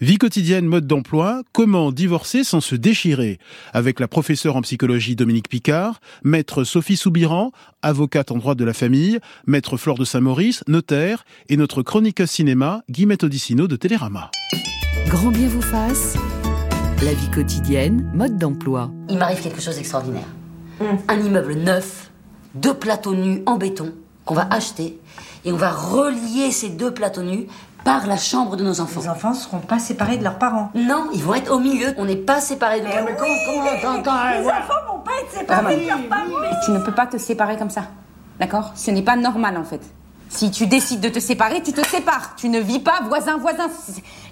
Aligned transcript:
Vie 0.00 0.16
quotidienne, 0.16 0.64
mode 0.64 0.86
d'emploi, 0.86 1.42
comment 1.52 1.90
divorcer 1.90 2.44
sans 2.44 2.60
se 2.60 2.76
déchirer? 2.76 3.40
Avec 3.72 3.98
la 3.98 4.06
professeure 4.06 4.54
en 4.54 4.62
psychologie 4.62 5.16
Dominique 5.16 5.48
Picard, 5.48 5.98
maître 6.22 6.62
Sophie 6.62 6.96
Soubiran, 6.96 7.50
avocate 7.82 8.30
en 8.30 8.36
droit 8.36 8.54
de 8.54 8.64
la 8.64 8.74
famille, 8.74 9.18
maître 9.48 9.76
Flore 9.76 9.98
de 9.98 10.04
Saint-Maurice, 10.04 10.62
notaire, 10.68 11.24
et 11.48 11.56
notre 11.56 11.82
chroniqueuse 11.82 12.30
cinéma, 12.30 12.84
Guillemette 12.88 13.24
Odissino 13.24 13.66
de 13.66 13.74
Télérama. 13.74 14.30
Grand 15.08 15.32
bien 15.32 15.48
vous 15.48 15.62
fasse, 15.62 16.14
la 17.02 17.12
vie 17.12 17.30
quotidienne, 17.32 18.08
mode 18.14 18.38
d'emploi. 18.38 18.92
Il 19.08 19.18
m'arrive 19.18 19.42
quelque 19.42 19.60
chose 19.60 19.74
d'extraordinaire. 19.74 20.28
Un 21.08 21.20
immeuble 21.20 21.54
neuf, 21.54 22.12
deux 22.54 22.74
plateaux 22.74 23.16
nus 23.16 23.42
en 23.46 23.56
béton, 23.56 23.92
qu'on 24.24 24.34
va 24.34 24.46
acheter, 24.52 24.96
et 25.44 25.50
on 25.50 25.56
va 25.56 25.72
relier 25.72 26.52
ces 26.52 26.68
deux 26.68 26.94
plateaux 26.94 27.24
nus 27.24 27.48
par 27.84 28.06
la 28.06 28.16
chambre 28.16 28.56
de 28.56 28.64
nos 28.64 28.80
enfants. 28.80 29.00
Les 29.00 29.08
enfants 29.08 29.30
ne 29.30 29.34
seront 29.34 29.58
pas 29.60 29.78
séparés 29.78 30.18
de 30.18 30.24
leurs 30.24 30.38
parents. 30.38 30.70
Non, 30.74 31.08
ils 31.12 31.22
vont 31.22 31.34
être 31.34 31.52
au 31.52 31.58
milieu. 31.58 31.94
On 31.96 32.04
n'est 32.04 32.16
pas 32.16 32.40
séparés 32.40 32.80
de 32.80 32.86
Mais, 32.86 33.02
mais 33.04 33.16
comment, 33.16 33.32
Les 33.64 34.46
enfants 34.46 34.74
vont 34.92 34.98
pas 35.00 35.12
être 35.22 35.32
séparés 35.32 35.80
de 35.80 35.86
leurs 35.86 36.08
parents. 36.08 36.58
Tu 36.64 36.70
ne 36.70 36.78
peux 36.80 36.92
pas 36.92 37.06
te 37.06 37.18
séparer 37.18 37.56
comme 37.56 37.70
ça. 37.70 37.84
D'accord? 38.38 38.72
Ce 38.74 38.90
n'est 38.90 39.02
pas 39.02 39.16
normal 39.16 39.56
en 39.56 39.64
fait. 39.64 39.80
Si 40.28 40.50
tu 40.50 40.66
décides 40.66 41.00
de 41.00 41.08
te 41.08 41.18
séparer, 41.18 41.62
tu 41.62 41.72
te 41.72 41.86
sépares. 41.86 42.34
Tu 42.36 42.48
ne 42.48 42.60
vis 42.60 42.80
pas 42.80 43.00
voisin-voisin. 43.06 43.68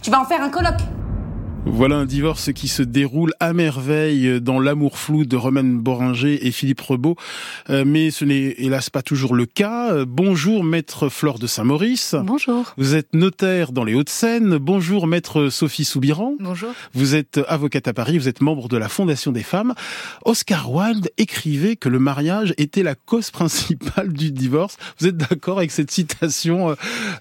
Tu 0.02 0.10
vas 0.10 0.20
en 0.20 0.24
faire 0.24 0.42
un 0.42 0.50
colloque. 0.50 0.80
Voilà 1.68 1.96
un 1.96 2.06
divorce 2.06 2.52
qui 2.52 2.68
se 2.68 2.82
déroule 2.82 3.32
à 3.38 3.52
merveille 3.52 4.40
dans 4.40 4.60
l'amour 4.60 4.98
flou 4.98 5.26
de 5.26 5.36
Romaine 5.36 5.78
Boringer 5.78 6.46
et 6.46 6.50
Philippe 6.50 6.80
Rebaud. 6.80 7.16
Euh, 7.68 7.84
mais 7.86 8.10
ce 8.10 8.24
n'est 8.24 8.54
hélas 8.58 8.88
pas 8.88 9.02
toujours 9.02 9.34
le 9.34 9.44
cas. 9.44 9.92
Euh, 9.92 10.04
bonjour 10.08 10.64
maître 10.64 11.08
Flore 11.08 11.38
de 11.38 11.46
Saint-Maurice. 11.46 12.14
Bonjour. 12.22 12.72
Vous 12.78 12.94
êtes 12.94 13.14
notaire 13.14 13.72
dans 13.72 13.84
les 13.84 13.94
Hauts-de-Seine. 13.94 14.56
Bonjour 14.56 15.06
maître 15.06 15.48
Sophie 15.50 15.84
Soubiran. 15.84 16.34
Bonjour. 16.40 16.70
Vous 16.94 17.14
êtes 17.14 17.40
avocate 17.48 17.88
à 17.88 17.92
Paris, 17.92 18.16
vous 18.16 18.28
êtes 18.28 18.40
membre 18.40 18.68
de 18.68 18.76
la 18.76 18.88
Fondation 18.88 19.32
des 19.32 19.42
femmes. 19.42 19.74
Oscar 20.24 20.72
Wilde 20.72 21.10
écrivait 21.18 21.76
que 21.76 21.88
le 21.88 21.98
mariage 21.98 22.54
était 22.58 22.82
la 22.82 22.94
cause 22.94 23.30
principale 23.30 24.12
du 24.12 24.32
divorce. 24.32 24.78
Vous 24.98 25.08
êtes 25.08 25.16
d'accord 25.16 25.58
avec 25.58 25.72
cette 25.72 25.90
citation, 25.90 26.70
euh, 26.70 26.74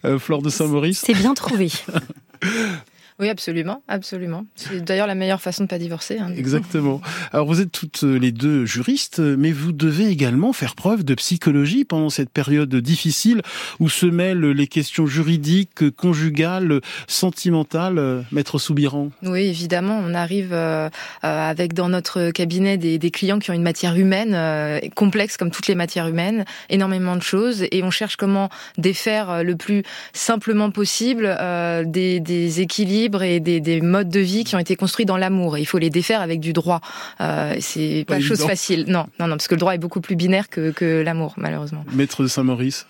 euh, 0.06 0.20
Flore 0.20 0.42
de 0.42 0.50
Saint-Maurice? 0.50 1.04
C'est 1.06 1.14
bien 1.14 1.34
trouvé. 1.34 1.72
Oui, 3.18 3.30
absolument, 3.30 3.82
absolument. 3.88 4.46
C'est 4.56 4.84
d'ailleurs 4.84 5.08
la 5.08 5.16
meilleure 5.16 5.42
façon 5.42 5.64
de 5.64 5.70
pas 5.70 5.80
divorcer. 5.80 6.20
Hein. 6.20 6.32
Exactement. 6.36 7.02
Alors 7.32 7.48
vous 7.48 7.62
êtes 7.62 7.72
toutes 7.72 8.04
les 8.04 8.34
deux 8.34 8.66
juristes, 8.66 9.20
mais 9.20 9.54
vous 9.54 9.72
devez 9.72 10.08
également 10.08 10.52
faire 10.52 10.76
preuve 10.76 11.06
de 11.06 11.16
psychologie 11.16 11.86
pendant 11.86 12.10
cette 12.10 12.30
période 12.30 12.76
difficile 12.76 13.42
où 13.80 13.88
se 13.88 14.06
mêlent 14.06 14.50
les 14.50 14.68
questions 14.68 15.08
juridiques, 15.08 15.90
conjugales, 15.96 16.82
sentimentales. 17.08 18.26
Maître 18.32 18.60
Soubiran. 18.60 19.12
Oui, 19.24 19.46
évidemment, 19.46 20.02
on 20.04 20.14
arrive 20.14 20.50
euh, 20.52 20.90
avec 21.22 21.74
dans 21.74 21.88
notre 21.88 22.32
cabinet 22.32 22.78
des, 22.78 22.98
des, 22.98 23.12
clients 23.12 23.40
qui 23.40 23.50
ont 23.50 23.54
une 23.54 23.64
matière 23.64 23.96
humaine 23.96 24.34
euh, 24.34 24.80
complexe 24.94 25.38
comme 25.38 25.52
toutes 25.52 25.68
les 25.68 25.76
matières 25.76 26.08
humaines, 26.08 26.44
énormément 26.70 27.16
de 27.16 27.22
choses, 27.22 27.66
et 27.72 27.82
on 27.84 27.92
cherche 27.92 28.18
comment 28.18 28.50
défaire 28.78 29.44
le 29.44 29.56
plus 29.56 29.84
simplement 30.12 30.70
possible 30.70 31.26
euh, 31.40 31.84
des, 31.86 32.20
des 32.20 32.60
équilibres 32.62 33.05
et 33.24 33.40
des, 33.40 33.60
des, 33.60 33.82
modes 33.82 34.10
de 34.10 34.20
vie 34.20 34.44
qui 34.44 34.56
ont 34.56 34.60
été 34.60 34.76
construits 34.76 35.06
dans 35.06 35.18
l'amour. 35.18 35.58
Et 35.58 35.62
il 35.62 35.66
faut 35.66 35.78
les 35.78 35.90
défaire 35.90 36.22
avec 36.22 36.40
du 36.40 36.54
droit. 36.54 36.82
Euh, 37.22 37.56
c'est 37.60 38.06
pas, 38.08 38.16
pas 38.16 38.22
chose 38.22 38.42
facile. 38.46 38.86
Non, 38.88 39.06
non, 39.20 39.28
non, 39.28 39.36
parce 39.36 39.48
que 39.48 39.56
le 39.56 39.60
droit 39.60 39.74
est 39.74 39.80
beaucoup 39.80 40.02
plus 40.02 40.16
binaire 40.16 40.50
que, 40.50 40.72
que 40.72 41.02
l'amour, 41.02 41.34
malheureusement. 41.38 41.86
Maître 41.94 42.24
de 42.24 42.28
Saint-Maurice. 42.28 42.86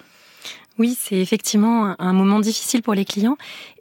Oui, 0.77 0.97
c'est 0.99 1.15
effectivement 1.15 1.95
un 1.99 2.13
moment 2.13 2.39
difficile 2.39 2.81
pour 2.81 2.93
les 2.93 3.05
clients. 3.05 3.37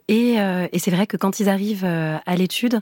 Et, 0.07 0.39
euh, 0.39 0.67
et 0.71 0.79
c'est 0.79 0.91
vrai 0.91 1.07
que 1.07 1.17
quand 1.17 1.39
ils 1.39 1.49
arrivent 1.49 1.85
euh, 1.85 2.17
à 2.25 2.35
l'étude, 2.35 2.79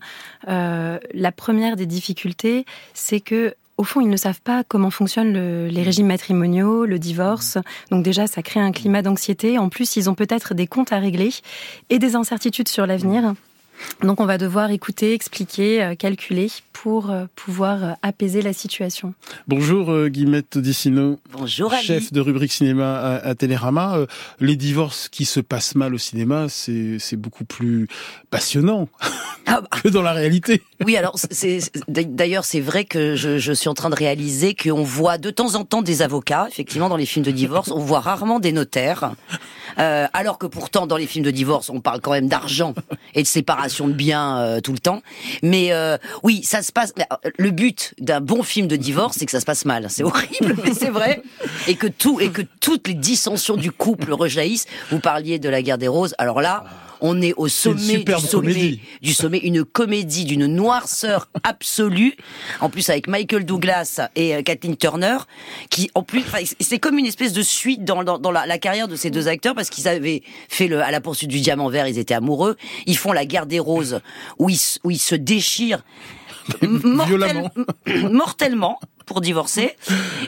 euh, 0.47 0.99
la 1.13 1.31
première 1.31 1.75
des 1.75 1.85
difficultés, 1.85 2.65
c'est 2.93 3.21
que 3.21 3.55
au 3.77 3.83
fond, 3.83 4.01
ils 4.01 4.09
ne 4.09 4.17
savent 4.17 4.41
pas 4.41 4.63
comment 4.63 4.91
fonctionnent 4.91 5.33
le, 5.33 5.67
les 5.67 5.83
régimes 5.83 6.07
matrimoniaux, 6.07 6.85
le 6.85 6.99
divorce. 6.99 7.57
Donc 7.89 8.03
déjà, 8.03 8.27
ça 8.27 8.41
crée 8.41 8.59
un 8.59 8.71
climat 8.71 9.01
d'anxiété. 9.01 9.57
En 9.57 9.69
plus, 9.69 9.95
ils 9.95 10.09
ont 10.09 10.15
peut-être 10.15 10.53
des 10.53 10.67
comptes 10.67 10.93
à 10.93 10.99
régler 10.99 11.31
et 11.89 11.99
des 11.99 12.15
incertitudes 12.15 12.67
sur 12.67 12.85
l'avenir. 12.85 13.33
Donc 14.01 14.19
on 14.19 14.25
va 14.25 14.37
devoir 14.37 14.71
écouter, 14.71 15.13
expliquer, 15.13 15.95
calculer 15.97 16.49
pour 16.73 17.13
pouvoir 17.35 17.97
apaiser 18.01 18.41
la 18.41 18.53
situation. 18.53 19.13
Bonjour 19.47 19.91
euh, 19.91 20.09
Guillemette 20.09 20.57
Dissino. 20.57 21.19
Bonjour 21.31 21.73
Ali. 21.73 21.85
Chef 21.85 22.13
de 22.13 22.21
rubrique 22.21 22.51
cinéma 22.51 22.97
à, 22.97 23.15
à 23.27 23.35
Télérama. 23.35 23.97
Euh, 23.97 24.05
les 24.39 24.55
divorces 24.55 25.09
qui 25.09 25.25
se 25.25 25.39
passent 25.39 25.75
mal 25.75 25.93
au 25.93 25.97
cinéma, 25.97 26.47
c'est 26.49 27.15
beaucoup 27.15 27.45
plus 27.45 27.87
passionnant 28.29 28.89
ah 29.45 29.61
bah. 29.61 29.67
que 29.83 29.87
dans 29.87 30.01
la 30.01 30.13
réalité. 30.13 30.61
Oui, 30.85 30.97
alors 30.97 31.15
c'est 31.17 31.59
d'ailleurs 31.87 32.45
c'est 32.45 32.59
vrai 32.59 32.85
que 32.85 33.15
je, 33.15 33.37
je, 33.37 33.53
suis 33.53 33.69
en 33.69 33.73
train 33.73 33.89
de 33.89 33.95
réaliser 33.95 34.55
qu'on 34.55 34.83
voit 34.83 35.17
de 35.17 35.29
temps 35.29 35.55
en 35.55 35.63
temps 35.63 35.81
des 35.81 36.01
avocats, 36.01 36.47
effectivement 36.49 36.89
dans 36.89 36.97
les 36.97 37.05
films 37.05 37.25
de 37.25 37.31
divorce, 37.31 37.71
on 37.71 37.79
voit 37.79 37.99
rarement 37.99 38.39
des 38.39 38.51
notaires. 38.51 39.13
Euh, 39.79 40.07
alors 40.13 40.37
que 40.37 40.45
pourtant 40.45 40.87
dans 40.87 40.97
les 40.97 41.07
films 41.07 41.25
de 41.25 41.31
divorce 41.31 41.69
on 41.69 41.81
parle 41.81 42.01
quand 42.01 42.11
même 42.11 42.27
d'argent 42.27 42.73
et 43.15 43.23
de 43.23 43.27
séparation 43.27 43.87
de 43.87 43.93
biens 43.93 44.37
euh, 44.39 44.61
tout 44.61 44.71
le 44.71 44.79
temps. 44.79 45.01
Mais 45.41 45.71
euh, 45.71 45.97
oui, 46.23 46.43
ça 46.43 46.61
se 46.61 46.71
passe. 46.71 46.93
Le 47.37 47.51
but 47.51 47.93
d'un 47.99 48.21
bon 48.21 48.43
film 48.43 48.67
de 48.67 48.75
divorce, 48.75 49.17
c'est 49.17 49.25
que 49.25 49.31
ça 49.31 49.39
se 49.39 49.45
passe 49.45 49.65
mal. 49.65 49.87
C'est 49.89 50.03
horrible, 50.03 50.55
mais 50.63 50.73
c'est 50.73 50.89
vrai. 50.89 51.21
Et 51.67 51.75
que 51.75 51.87
tout 51.87 52.19
et 52.19 52.29
que 52.29 52.41
toutes 52.59 52.87
les 52.87 52.93
dissensions 52.93 53.57
du 53.57 53.71
couple 53.71 54.13
rejaillissent. 54.13 54.67
Vous 54.91 54.99
parliez 54.99 55.39
de 55.39 55.49
la 55.49 55.61
guerre 55.61 55.77
des 55.77 55.87
roses. 55.87 56.15
Alors 56.17 56.41
là 56.41 56.63
on 57.03 57.21
est 57.21 57.33
au 57.35 57.49
sommet 57.49 57.97
du 57.97 58.13
sommet 58.13 58.79
du 59.01 59.13
sommet, 59.13 59.37
une 59.39 59.65
comédie 59.65 60.23
d'une 60.23 60.47
noirceur 60.47 61.29
absolue. 61.43 62.15
En 62.61 62.69
plus 62.69 62.89
avec 62.89 63.07
Michael 63.07 63.45
Douglas 63.45 63.99
et 64.15 64.41
Kathleen 64.43 64.77
Turner, 64.77 65.17
qui 65.69 65.91
en 65.95 66.01
plus, 66.01 66.23
c'est 66.61 66.79
comme 66.79 66.97
une 66.97 67.05
espèce 67.05 67.33
de 67.33 67.41
suite 67.41 67.83
dans, 67.83 68.03
dans, 68.03 68.17
dans 68.17 68.31
la, 68.31 68.45
la, 68.45 68.57
carrière 68.57 68.87
de 68.87 68.95
ces 68.95 69.09
deux 69.11 69.27
acteurs 69.27 69.53
parce 69.53 69.69
qu'ils 69.69 69.89
avaient 69.89 70.23
fait 70.47 70.67
le 70.67 70.81
à 70.81 70.91
la 70.91 71.01
poursuite 71.01 71.29
du 71.29 71.41
diamant 71.41 71.69
vert, 71.69 71.87
ils 71.87 71.99
étaient 71.99 72.13
amoureux. 72.13 72.55
Ils 72.85 72.97
font 72.97 73.11
la 73.11 73.25
guerre 73.25 73.47
des 73.47 73.59
roses 73.59 73.99
où 74.39 74.49
ils, 74.49 74.59
où 74.85 74.89
ils 74.89 74.97
se 74.97 75.15
déchirent 75.15 75.83
mortel, 76.61 77.49
mortellement 78.11 78.79
pour 79.05 79.21
divorcer. 79.21 79.75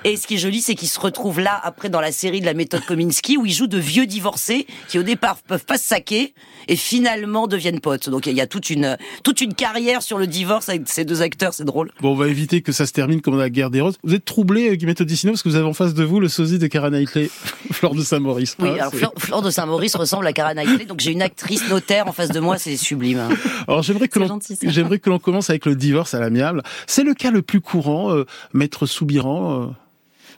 Et 0.03 0.18
ce 0.18 0.28
qui 0.28 0.36
est 0.36 0.40
joli, 0.40 0.62
c'est 0.62 0.75
qu'ils 0.75 0.88
se 0.88 1.00
retrouvent 1.00 1.40
là 1.40 1.59
après 1.63 1.90
dans 1.90 2.02
la 2.02 2.12
série 2.12 2.41
de 2.41 2.46
la 2.46 2.53
méthode 2.53 2.86
Kominsky 2.86 3.38
où 3.38 3.46
ils 3.46 3.53
jouent 3.53 3.68
de 3.68 3.78
vieux 3.78 4.06
divorcés 4.06 4.68
qui 4.88 5.00
au 5.00 5.03
départ 5.03 5.38
peuvent 5.38 5.66
pas 5.66 5.78
se 5.78 5.88
saquer 5.88 6.34
et 6.68 6.75
finalement 6.75 7.47
deviennent 7.47 7.80
potes. 7.80 8.09
Donc 8.09 8.25
il 8.25 8.34
y 8.34 8.41
a 8.41 8.47
toute 8.47 8.69
une 8.69 8.97
toute 9.24 9.41
une 9.41 9.53
carrière 9.53 10.02
sur 10.02 10.18
le 10.18 10.28
divorce 10.28 10.69
avec 10.69 10.84
ces 10.85 11.06
deux 11.06 11.22
acteurs, 11.22 11.53
c'est 11.53 11.66
drôle. 11.66 11.91
Bon, 12.02 12.12
on 12.12 12.16
va 12.16 12.28
éviter 12.28 12.62
que 12.62 12.72
ça 12.72 12.85
se 12.85 12.91
termine 12.91 13.22
comme 13.22 13.38
la 13.38 13.50
guerre 13.50 13.69
des 13.69 13.81
roses. 13.81 13.97
Vous 14.03 14.14
êtes 14.14 14.25
troublé, 14.25 14.75
Guillemette 14.78 15.02
Odissino, 15.02 15.34
parce 15.34 15.44
que 15.44 15.50
vous 15.50 15.56
avez 15.56 15.66
en 15.66 15.74
face 15.74 15.94
de 15.94 16.03
vous 16.03 16.19
le 16.19 16.28
sosie 16.28 16.59
de 16.59 16.68
Cara 16.68 16.90
Knightley, 16.90 17.30
Flore 17.72 17.96
de 17.96 18.03
Saint-Maurice. 18.03 18.56
Oui, 18.59 18.69
alors 18.80 18.94
Flore, 18.94 19.14
Flore, 19.18 19.41
de 19.41 19.50
Saint-Maurice 19.50 19.96
ressemble 19.96 20.28
à 20.28 20.34
Cara 20.34 20.53
Knightley, 20.53 20.85
donc 20.85 21.00
j'ai 21.00 21.12
une 21.12 21.22
actrice 21.22 21.69
notaire 21.69 22.08
en 22.08 22.12
face 22.12 22.30
de 22.30 22.40
moi, 22.40 22.58
c'est 22.58 22.78
sublime. 22.78 23.19
Hein. 23.19 23.30
Alors 23.68 23.84
j'aimerais 23.84 24.08
que 24.08 24.19
l'on 24.19 24.40
j'aimerais 24.64 25.00
que 25.00 25.09
l'on 25.09 25.19
commence 25.19 25.50
avec 25.50 25.66
le 25.66 25.75
divorce 25.75 26.14
à 26.14 26.19
l'amiable. 26.19 26.64
C'est 26.88 27.03
le 27.03 27.14
cas 27.14 27.31
le 27.31 27.41
plus 27.41 27.62
courant, 27.62 28.12
euh, 28.12 28.25
maître 28.66 28.88
Soubiran. 28.88 29.76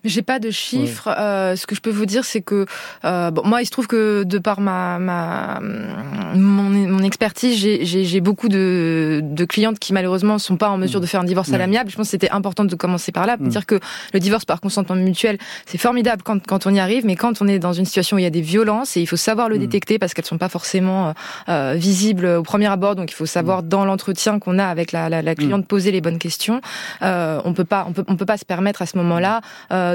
Euh... 0.05 0.09
J'ai 0.09 0.21
pas 0.21 0.39
de 0.39 0.51
chiffres. 0.51 1.09
Euh, 1.17 1.55
ce 1.55 1.67
que 1.67 1.75
je 1.75 1.81
peux 1.81 1.89
vous 1.91 2.05
dire, 2.05 2.25
c'est 2.25 2.41
que 2.41 2.65
euh, 3.05 3.31
bon, 3.31 3.43
moi, 3.45 3.61
il 3.61 3.65
se 3.65 3.71
trouve 3.71 3.87
que 3.87 4.23
de 4.23 4.39
par 4.39 4.59
ma, 4.59 4.99
ma 4.99 5.59
mon, 5.61 6.69
mon 6.69 7.03
expertise, 7.03 7.57
j'ai 7.57 8.21
beaucoup 8.21 8.49
de, 8.49 9.21
de 9.23 9.45
clientes 9.45 9.79
qui 9.79 9.93
malheureusement 9.93 10.37
sont 10.39 10.57
pas 10.57 10.69
en 10.69 10.77
mesure 10.77 11.01
de 11.01 11.05
faire 11.05 11.21
un 11.21 11.25
divorce 11.25 11.51
à 11.53 11.57
l'amiable. 11.57 11.89
Je 11.89 11.95
pense 11.95 12.07
que 12.07 12.11
c'était 12.11 12.31
important 12.31 12.65
de 12.65 12.75
commencer 12.75 13.11
par 13.11 13.25
là, 13.25 13.37
pour 13.37 13.47
mmh. 13.47 13.49
dire 13.49 13.65
que 13.65 13.79
le 14.13 14.19
divorce 14.19 14.45
par 14.45 14.61
consentement 14.61 14.95
mutuel, 14.95 15.37
c'est 15.65 15.77
formidable 15.77 16.23
quand, 16.23 16.45
quand 16.45 16.65
on 16.67 16.73
y 16.73 16.79
arrive, 16.79 17.05
mais 17.05 17.15
quand 17.15 17.41
on 17.41 17.47
est 17.47 17.59
dans 17.59 17.73
une 17.73 17.85
situation 17.85 18.15
où 18.15 18.19
il 18.19 18.23
y 18.23 18.27
a 18.27 18.31
des 18.31 18.41
violences, 18.41 18.97
et 18.97 19.01
il 19.01 19.07
faut 19.07 19.17
savoir 19.17 19.49
le 19.49 19.57
détecter 19.57 19.99
parce 19.99 20.13
qu'elles 20.13 20.25
sont 20.25 20.37
pas 20.37 20.49
forcément 20.49 21.13
euh, 21.49 21.75
visibles 21.75 22.25
au 22.25 22.43
premier 22.43 22.67
abord. 22.67 22.95
Donc 22.95 23.11
il 23.11 23.15
faut 23.15 23.25
savoir 23.25 23.63
dans 23.63 23.85
l'entretien 23.85 24.39
qu'on 24.39 24.59
a 24.59 24.65
avec 24.65 24.91
la, 24.91 25.09
la, 25.09 25.21
la 25.21 25.35
cliente 25.35 25.67
poser 25.67 25.91
les 25.91 26.01
bonnes 26.01 26.19
questions. 26.19 26.61
Euh, 27.01 27.41
on 27.45 27.53
peut 27.53 27.65
pas, 27.65 27.85
on 27.87 27.93
peut, 27.93 28.03
on 28.07 28.15
peut 28.15 28.25
pas 28.25 28.37
se 28.37 28.45
permettre 28.45 28.81
à 28.81 28.85
ce 28.85 28.97
moment-là 28.97 29.41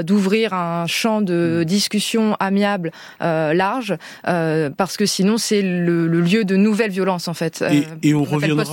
d'ouvrir 0.01 0.53
un 0.53 0.87
champ 0.87 1.21
de 1.21 1.63
discussion 1.63 2.35
amiable 2.39 2.91
euh, 3.21 3.53
large, 3.53 3.95
euh, 4.27 4.69
parce 4.69 4.97
que 4.97 5.05
sinon 5.05 5.37
c'est 5.37 5.61
le, 5.61 6.07
le, 6.07 6.21
lieu 6.21 6.45
de 6.45 6.55
nouvelles 6.55 6.91
violences 6.91 7.27
en 7.27 7.33
fait. 7.33 7.63
Et, 7.71 8.09
et 8.09 8.13
on, 8.13 8.23
reviendra, 8.23 8.63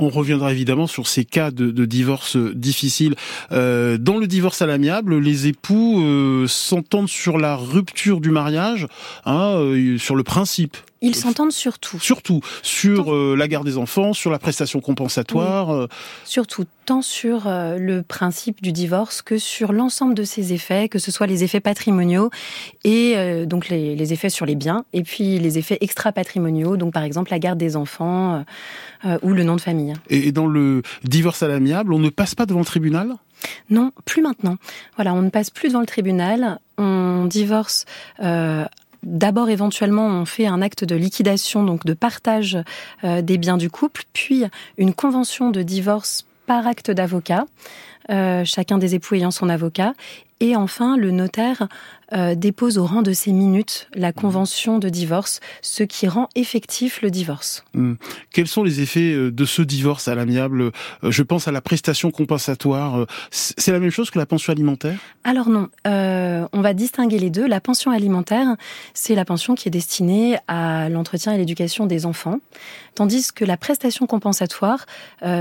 on 0.00 0.08
reviendra 0.08 0.52
évidemment 0.52 0.86
sur 0.86 1.06
ces 1.06 1.24
cas 1.24 1.50
de, 1.50 1.70
de 1.70 1.84
divorce 1.84 2.36
difficiles. 2.36 3.14
Euh, 3.52 3.98
dans 3.98 4.18
le 4.18 4.26
divorce 4.26 4.62
à 4.62 4.66
l'amiable, 4.66 5.18
les 5.18 5.46
époux 5.46 6.02
s'entendent 6.48 7.08
sur 7.08 7.38
la 7.38 7.56
rupture 7.56 8.20
du 8.20 8.30
mariage, 8.30 8.86
hein, 9.26 9.58
sur 9.98 10.16
le 10.16 10.22
principe. 10.22 10.76
Ils 11.04 11.14
s'entendent 11.14 11.52
surtout. 11.52 11.98
Surtout 12.00 12.40
sur 12.62 13.14
euh, 13.14 13.36
la 13.36 13.46
garde 13.46 13.66
des 13.66 13.76
enfants, 13.76 14.12
sur 14.12 14.30
la 14.30 14.38
prestation 14.38 14.80
compensatoire. 14.80 15.70
Euh. 15.70 15.88
Surtout 16.24 16.64
tant 16.86 17.02
sur 17.02 17.46
euh, 17.46 17.76
le 17.78 18.02
principe 18.02 18.62
du 18.62 18.72
divorce 18.72 19.22
que 19.22 19.38
sur 19.38 19.72
l'ensemble 19.72 20.14
de 20.14 20.24
ses 20.24 20.52
effets, 20.52 20.88
que 20.88 20.98
ce 20.98 21.10
soit 21.10 21.26
les 21.26 21.44
effets 21.44 21.60
patrimoniaux 21.60 22.30
et 22.84 23.16
donc 23.46 23.68
les, 23.68 23.96
les, 23.96 24.12
effets 24.12 24.28
sur 24.28 24.46
les 24.46 24.54
biens, 24.54 24.84
et 24.92 25.02
puis 25.02 25.38
les 25.38 25.58
effets 25.58 25.78
extra-patrimoniaux, 25.80 26.76
donc 26.76 26.92
par 26.92 27.02
exemple 27.02 27.30
la 27.30 27.38
garde 27.38 27.58
des 27.58 27.76
enfants 27.76 28.44
ou 29.22 29.30
le 29.30 29.44
nom 29.44 29.56
de 29.56 29.60
famille. 29.60 29.94
Et 30.10 30.32
dans 30.32 30.46
le 30.46 30.82
divorce 31.04 31.42
à 31.42 31.48
l'amiable, 31.48 31.92
on 31.94 31.98
ne 31.98 32.10
passe 32.10 32.34
pas 32.34 32.46
devant 32.46 32.60
le 32.60 32.66
tribunal? 32.66 33.14
Non, 33.70 33.92
plus 34.04 34.22
maintenant. 34.22 34.56
Voilà, 34.96 35.14
on 35.14 35.22
ne 35.22 35.30
passe 35.30 35.50
plus 35.50 35.68
devant 35.68 35.80
le 35.80 35.86
tribunal. 35.86 36.58
On 36.78 37.24
divorce 37.24 37.84
euh, 38.20 38.64
D'abord, 39.04 39.50
éventuellement, 39.50 40.06
on 40.06 40.24
fait 40.24 40.46
un 40.46 40.62
acte 40.62 40.84
de 40.84 40.94
liquidation, 40.96 41.62
donc 41.62 41.84
de 41.84 41.92
partage 41.92 42.58
euh, 43.04 43.20
des 43.22 43.38
biens 43.38 43.58
du 43.58 43.70
couple, 43.70 44.04
puis 44.12 44.44
une 44.78 44.94
convention 44.94 45.50
de 45.50 45.62
divorce 45.62 46.24
par 46.46 46.66
acte 46.66 46.90
d'avocat, 46.90 47.46
euh, 48.10 48.44
chacun 48.44 48.78
des 48.78 48.94
époux 48.94 49.14
ayant 49.14 49.30
son 49.30 49.48
avocat, 49.48 49.94
et 50.40 50.56
enfin, 50.56 50.96
le 50.96 51.10
notaire 51.10 51.68
euh, 52.12 52.34
dépose 52.34 52.78
au 52.78 52.84
rang 52.84 53.02
de 53.02 53.12
ses 53.12 53.32
minutes 53.32 53.88
la 53.94 54.12
convention 54.12 54.78
de 54.78 54.88
divorce, 54.88 55.40
ce 55.62 55.82
qui 55.82 56.06
rend 56.06 56.28
effectif 56.34 57.02
le 57.02 57.10
divorce. 57.10 57.64
Hmm. 57.74 57.94
Quels 58.32 58.46
sont 58.46 58.62
les 58.62 58.80
effets 58.80 59.12
euh, 59.12 59.30
de 59.30 59.44
ce 59.44 59.62
divorce 59.62 60.08
à 60.08 60.14
l'amiable? 60.14 60.62
Euh, 60.62 61.10
Je 61.10 61.22
pense 61.22 61.48
à 61.48 61.52
la 61.52 61.60
prestation 61.60 62.10
compensatoire. 62.10 63.06
C'est 63.30 63.72
la 63.72 63.80
même 63.80 63.90
chose 63.90 64.10
que 64.10 64.18
la 64.18 64.26
pension 64.26 64.52
alimentaire? 64.52 64.98
Alors 65.24 65.48
non, 65.48 65.68
on 65.84 66.60
va 66.60 66.74
distinguer 66.74 67.18
les 67.18 67.30
deux. 67.30 67.46
La 67.46 67.60
pension 67.60 67.90
alimentaire, 67.90 68.56
c'est 68.92 69.14
la 69.14 69.24
pension 69.24 69.54
qui 69.54 69.68
est 69.68 69.70
destinée 69.70 70.36
à 70.48 70.88
l'entretien 70.88 71.32
et 71.32 71.38
l'éducation 71.38 71.86
des 71.86 72.06
enfants, 72.06 72.40
tandis 72.94 73.32
que 73.32 73.44
la 73.44 73.56
prestation 73.56 74.06
compensatoire, 74.06 74.86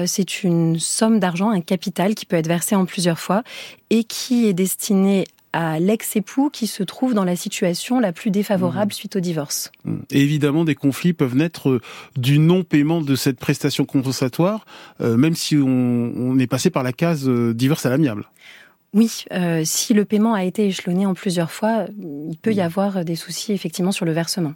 c'est 0.05 0.43
une 0.43 0.79
somme 0.79 1.19
d'argent, 1.19 1.49
un 1.49 1.61
capital 1.61 2.15
qui 2.15 2.25
peut 2.25 2.37
être 2.37 2.47
versé 2.47 2.75
en 2.75 2.85
plusieurs 2.85 3.19
fois 3.19 3.43
et 3.89 4.03
qui 4.03 4.47
est 4.47 4.53
destiné 4.53 5.25
à 5.53 5.79
l'ex-époux 5.79 6.49
qui 6.49 6.67
se 6.67 6.83
trouve 6.83 7.13
dans 7.13 7.23
la 7.23 7.35
situation 7.35 7.99
la 7.99 8.11
plus 8.11 8.31
défavorable 8.31 8.91
mmh. 8.91 8.95
suite 8.95 9.15
au 9.15 9.19
divorce. 9.19 9.71
Mmh. 9.85 9.97
Et 10.11 10.21
évidemment, 10.21 10.65
des 10.65 10.75
conflits 10.75 11.13
peuvent 11.13 11.35
naître 11.35 11.69
euh, 11.69 11.81
du 12.17 12.39
non-paiement 12.39 13.01
de 13.01 13.15
cette 13.15 13.39
prestation 13.39 13.85
compensatoire, 13.85 14.65
euh, 14.99 15.15
même 15.15 15.35
si 15.35 15.55
on, 15.55 16.37
est 16.39 16.47
passé 16.47 16.71
par 16.71 16.81
la 16.81 16.91
case 16.91 17.29
euh, 17.29 17.53
divorce 17.53 17.85
à 17.85 17.89
l'amiable. 17.89 18.25
Oui, 18.95 19.25
si 19.63 19.95
le 19.95 20.05
paiement 20.05 20.35
a 20.35 20.43
été 20.43 20.67
échelonné 20.67 21.07
en 21.07 21.15
plusieurs 21.15 21.49
fois, 21.49 21.87
il 21.97 22.37
peut 22.39 22.53
y 22.53 22.57
mmh. 22.57 22.59
avoir 22.59 23.05
des 23.05 23.15
soucis 23.15 23.51
effectivement 23.51 23.91
sur 23.91 24.05
le 24.05 24.11
versement. 24.11 24.53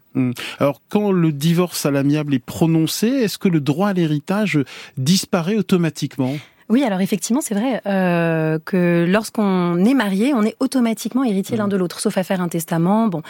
Alors 0.59 0.79
quand 0.89 1.11
le 1.11 1.31
divorce 1.31 1.87
à 1.87 1.91
l'amiable 1.91 2.35
est 2.35 2.45
prononcé, 2.45 3.07
est-ce 3.07 3.39
que 3.39 3.47
le 3.47 3.61
droit 3.61 3.89
à 3.89 3.93
l'héritage 3.93 4.59
disparaît 4.95 5.55
automatiquement? 5.55 6.35
Oui, 6.69 6.83
alors 6.83 6.99
effectivement, 6.99 7.39
c'est 7.41 7.55
vrai 7.55 7.81
euh, 7.85 8.59
que 8.63 9.05
lorsqu'on 9.07 9.85
est 9.85 9.93
marié, 9.93 10.33
on 10.33 10.43
est 10.43 10.55
automatiquement 10.59 11.23
héritier 11.23 11.55
l'un 11.55 11.67
mmh. 11.67 11.69
de 11.69 11.77
l'autre, 11.77 11.99
sauf 12.01 12.17
à 12.17 12.23
faire 12.23 12.41
un 12.41 12.49
testament. 12.49 13.07
Bon, 13.07 13.21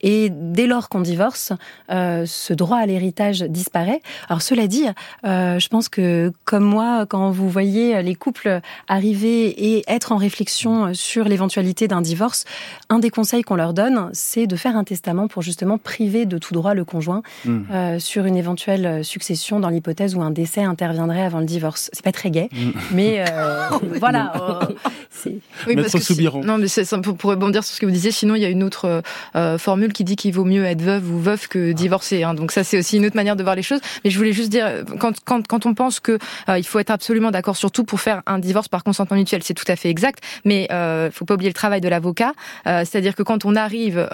et 0.00 0.28
dès 0.30 0.66
lors 0.66 0.88
qu'on 0.88 1.00
divorce, 1.00 1.52
euh, 1.90 2.24
ce 2.26 2.52
droit 2.52 2.78
à 2.78 2.86
l'héritage 2.86 3.42
disparaît. 3.42 4.00
Alors 4.28 4.42
cela 4.42 4.66
dit, 4.66 4.86
euh, 5.24 5.58
je 5.60 5.68
pense 5.68 5.88
que 5.88 6.32
comme 6.44 6.64
moi, 6.64 7.06
quand 7.06 7.30
vous 7.30 7.48
voyez 7.48 8.02
les 8.02 8.16
couples 8.16 8.60
arriver 8.88 9.46
et 9.48 9.84
être 9.86 10.10
en 10.10 10.16
réflexion 10.16 10.92
sur 10.92 11.28
l'éventualité 11.28 11.86
d'un 11.86 12.00
divorce, 12.00 12.44
un 12.88 12.98
des 12.98 13.10
conseils 13.10 13.42
qu'on 13.42 13.56
leur 13.56 13.72
donne, 13.72 14.10
c'est 14.12 14.48
de 14.48 14.56
faire 14.56 14.76
un 14.76 14.84
testament 14.84 15.28
pour 15.28 15.42
justement 15.42 15.78
priver 15.78 16.26
de 16.26 16.38
tout 16.38 16.54
droit 16.54 16.74
le 16.74 16.84
conjoint 16.84 17.22
mmh. 17.44 17.58
euh, 17.70 17.98
sur 18.00 18.24
une 18.26 18.36
éventuelle 18.36 19.04
succession 19.04 19.60
dans 19.60 19.68
l'hypothèse 19.68 20.16
où 20.16 20.22
un 20.22 20.32
décès 20.32 20.64
interviendrait 20.64 21.22
avant 21.22 21.38
le 21.38 21.46
divorce. 21.46 21.88
C'est 21.92 22.04
pas 22.04 22.12
très 22.12 22.30
gai. 22.30 22.48
Mmh. 22.52 22.79
Mais 22.92 23.24
euh, 23.28 23.68
voilà. 23.98 24.32
Euh, 25.26 25.32
oui, 25.66 25.76
parce 25.76 25.92
que 25.92 26.44
non, 26.44 26.58
mais 26.58 26.68
c'est 26.68 26.86
pour, 27.00 27.16
pour 27.16 27.30
rebondir 27.30 27.64
sur 27.64 27.74
ce 27.74 27.80
que 27.80 27.86
vous 27.86 27.92
disiez. 27.92 28.10
Sinon, 28.10 28.34
il 28.34 28.42
y 28.42 28.44
a 28.44 28.48
une 28.48 28.62
autre 28.62 29.02
euh, 29.36 29.58
formule 29.58 29.92
qui 29.92 30.04
dit 30.04 30.16
qu'il 30.16 30.32
vaut 30.32 30.44
mieux 30.44 30.64
être 30.64 30.82
veuve 30.82 31.10
ou 31.10 31.18
veuf 31.18 31.48
que 31.48 31.72
divorcer. 31.72 32.22
Hein. 32.22 32.34
Donc 32.34 32.52
ça, 32.52 32.64
c'est 32.64 32.78
aussi 32.78 32.96
une 32.96 33.06
autre 33.06 33.16
manière 33.16 33.36
de 33.36 33.42
voir 33.42 33.54
les 33.54 33.62
choses. 33.62 33.80
Mais 34.04 34.10
je 34.10 34.18
voulais 34.18 34.32
juste 34.32 34.50
dire, 34.50 34.84
quand 34.98 35.14
quand 35.24 35.46
quand 35.46 35.66
on 35.66 35.74
pense 35.74 36.00
que 36.00 36.18
il 36.56 36.64
faut 36.64 36.78
être 36.78 36.90
absolument 36.90 37.30
d'accord 37.30 37.56
sur 37.56 37.70
tout 37.70 37.84
pour 37.84 38.00
faire 38.00 38.22
un 38.26 38.38
divorce 38.38 38.68
par 38.68 38.84
consentement 38.84 39.16
mutuel, 39.16 39.42
c'est 39.42 39.54
tout 39.54 39.64
à 39.68 39.76
fait 39.76 39.90
exact. 39.90 40.22
Mais 40.44 40.68
euh, 40.72 41.10
faut 41.10 41.24
pas 41.24 41.34
oublier 41.34 41.50
le 41.50 41.54
travail 41.54 41.80
de 41.80 41.88
l'avocat. 41.88 42.32
C'est-à-dire 42.64 43.14
que 43.14 43.22
quand 43.22 43.44
on 43.44 43.56
arrive, 43.56 44.08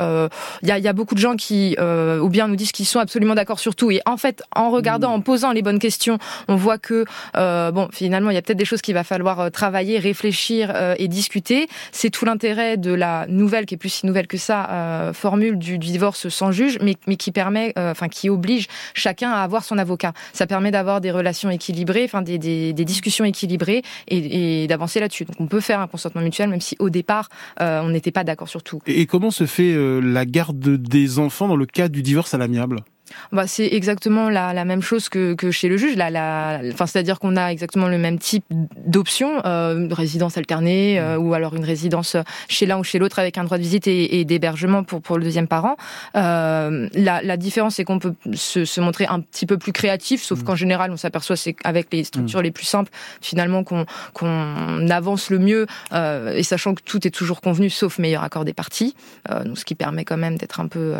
il 0.62 0.68
y 0.68 0.70
a, 0.70 0.78
y, 0.78 0.88
a, 0.88 0.92
beaucoup 0.92 1.14
de 1.14 1.20
gens 1.20 1.36
qui 1.36 1.76
ou 1.78 2.28
bien 2.28 2.48
nous 2.48 2.56
disent 2.56 2.72
qu'ils 2.72 2.86
sont 2.86 3.00
absolument 3.00 3.34
d'accord 3.34 3.60
sur 3.60 3.74
tout. 3.74 3.90
Et 3.90 4.00
en 4.06 4.16
fait, 4.16 4.42
en 4.54 4.70
regardant, 4.70 5.12
en 5.12 5.20
posant 5.20 5.52
les 5.52 5.62
bonnes 5.62 5.78
questions, 5.78 6.18
on 6.48 6.56
voit 6.56 6.78
que 6.78 7.04
bon, 7.34 7.88
finalement, 7.92 8.30
il 8.30 8.34
y 8.34 8.38
a 8.38 8.42
peut-être 8.42 8.55
des 8.56 8.64
choses 8.64 8.82
qu'il 8.82 8.94
va 8.94 9.04
falloir 9.04 9.40
euh, 9.40 9.50
travailler, 9.50 9.98
réfléchir 9.98 10.72
euh, 10.74 10.94
et 10.98 11.08
discuter. 11.08 11.68
C'est 11.92 12.10
tout 12.10 12.24
l'intérêt 12.24 12.76
de 12.76 12.92
la 12.92 13.26
nouvelle, 13.28 13.66
qui 13.66 13.74
est 13.74 13.78
plus 13.78 13.90
si 13.90 14.06
nouvelle 14.06 14.26
que 14.26 14.36
ça, 14.36 14.68
euh, 14.70 15.12
formule 15.12 15.58
du, 15.58 15.78
divorce 15.78 16.28
sans 16.28 16.52
juge, 16.52 16.78
mais, 16.82 16.94
qui 17.16 17.32
permet, 17.32 17.72
enfin 17.76 18.08
qui 18.08 18.28
oblige 18.28 18.66
chacun 18.94 19.30
à 19.30 19.42
avoir 19.42 19.64
son 19.64 19.78
avocat. 19.78 20.12
Ça 20.32 20.46
permet 20.46 20.70
d'avoir 20.70 21.00
des 21.00 21.10
relations 21.10 21.50
équilibrées, 21.50 22.04
enfin 22.04 22.22
des 22.22 22.72
discussions 22.72 23.24
équilibrées 23.24 23.82
et, 24.08 24.62
et 24.62 24.66
d'avancer 24.66 25.00
là-dessus. 25.00 25.24
Donc 25.24 25.40
on 25.40 25.46
peut 25.46 25.60
faire 25.60 25.80
un 25.80 25.86
consentement 25.86 26.22
mutuel, 26.22 26.48
même 26.48 26.60
si 26.60 26.76
au 26.78 26.90
départ 26.90 27.28
on 27.60 27.88
n'était 27.90 28.10
pas 28.10 28.24
d'accord 28.24 28.48
sur 28.48 28.62
tout. 28.62 28.80
Et 28.86 29.06
comment 29.06 29.30
se 29.30 29.46
fait 29.46 29.76
la 30.02 30.24
garde 30.24 30.58
des 30.58 31.18
enfants 31.18 31.48
dans 31.48 31.56
le 31.56 31.66
cas 31.66 31.88
du 31.88 32.02
divorce 32.02 32.34
à 32.34 32.38
l'amiable? 32.38 32.82
Bah, 33.32 33.46
c'est 33.46 33.66
exactement 33.66 34.28
la, 34.28 34.52
la, 34.52 34.64
même 34.64 34.82
chose 34.82 35.08
que, 35.08 35.34
que 35.34 35.50
chez 35.50 35.68
le 35.68 35.76
juge. 35.76 35.96
La, 35.96 36.10
la, 36.10 36.60
enfin, 36.72 36.86
c'est-à-dire 36.86 37.18
qu'on 37.18 37.36
a 37.36 37.48
exactement 37.48 37.88
le 37.88 37.98
même 37.98 38.18
type 38.18 38.44
d'option, 38.86 39.40
euh, 39.44 39.88
résidence 39.90 40.36
alternée 40.36 40.98
euh, 40.98 41.16
ou 41.16 41.34
alors 41.34 41.54
une 41.54 41.64
résidence 41.64 42.16
chez 42.48 42.66
l'un 42.66 42.78
ou 42.78 42.84
chez 42.84 42.98
l'autre 42.98 43.18
avec 43.18 43.38
un 43.38 43.44
droit 43.44 43.58
de 43.58 43.62
visite 43.62 43.86
et, 43.86 44.20
et 44.20 44.24
d'hébergement 44.24 44.82
pour, 44.84 45.00
pour 45.02 45.18
le 45.18 45.24
deuxième 45.24 45.48
parent. 45.48 45.76
Euh, 46.16 46.88
la, 46.94 47.22
la 47.22 47.36
différence, 47.36 47.76
c'est 47.76 47.84
qu'on 47.84 47.98
peut 47.98 48.14
se, 48.34 48.64
se, 48.64 48.80
montrer 48.80 49.06
un 49.06 49.20
petit 49.20 49.46
peu 49.46 49.58
plus 49.58 49.72
créatif, 49.72 50.22
sauf 50.22 50.40
mm. 50.40 50.44
qu'en 50.44 50.56
général, 50.56 50.90
on 50.90 50.96
s'aperçoit 50.96 51.36
c'est 51.36 51.56
avec 51.64 51.88
les 51.92 52.04
structures 52.04 52.40
mm. 52.40 52.44
les 52.44 52.50
plus 52.50 52.64
simples, 52.64 52.90
finalement, 53.20 53.64
qu'on 53.64 53.86
qu'on 54.12 54.88
avance 54.88 55.30
le 55.30 55.38
mieux 55.38 55.66
euh, 55.92 56.34
et 56.34 56.42
sachant 56.42 56.74
que 56.74 56.82
tout 56.82 57.06
est 57.06 57.10
toujours 57.10 57.40
convenu, 57.40 57.70
sauf 57.70 57.98
meilleur 57.98 58.22
accord 58.22 58.44
des 58.44 58.54
parties. 58.54 58.94
Euh, 59.30 59.44
donc, 59.44 59.58
ce 59.58 59.64
qui 59.64 59.74
permet 59.74 60.04
quand 60.04 60.16
même 60.16 60.36
d'être 60.36 60.60
un 60.60 60.68
peu, 60.68 60.94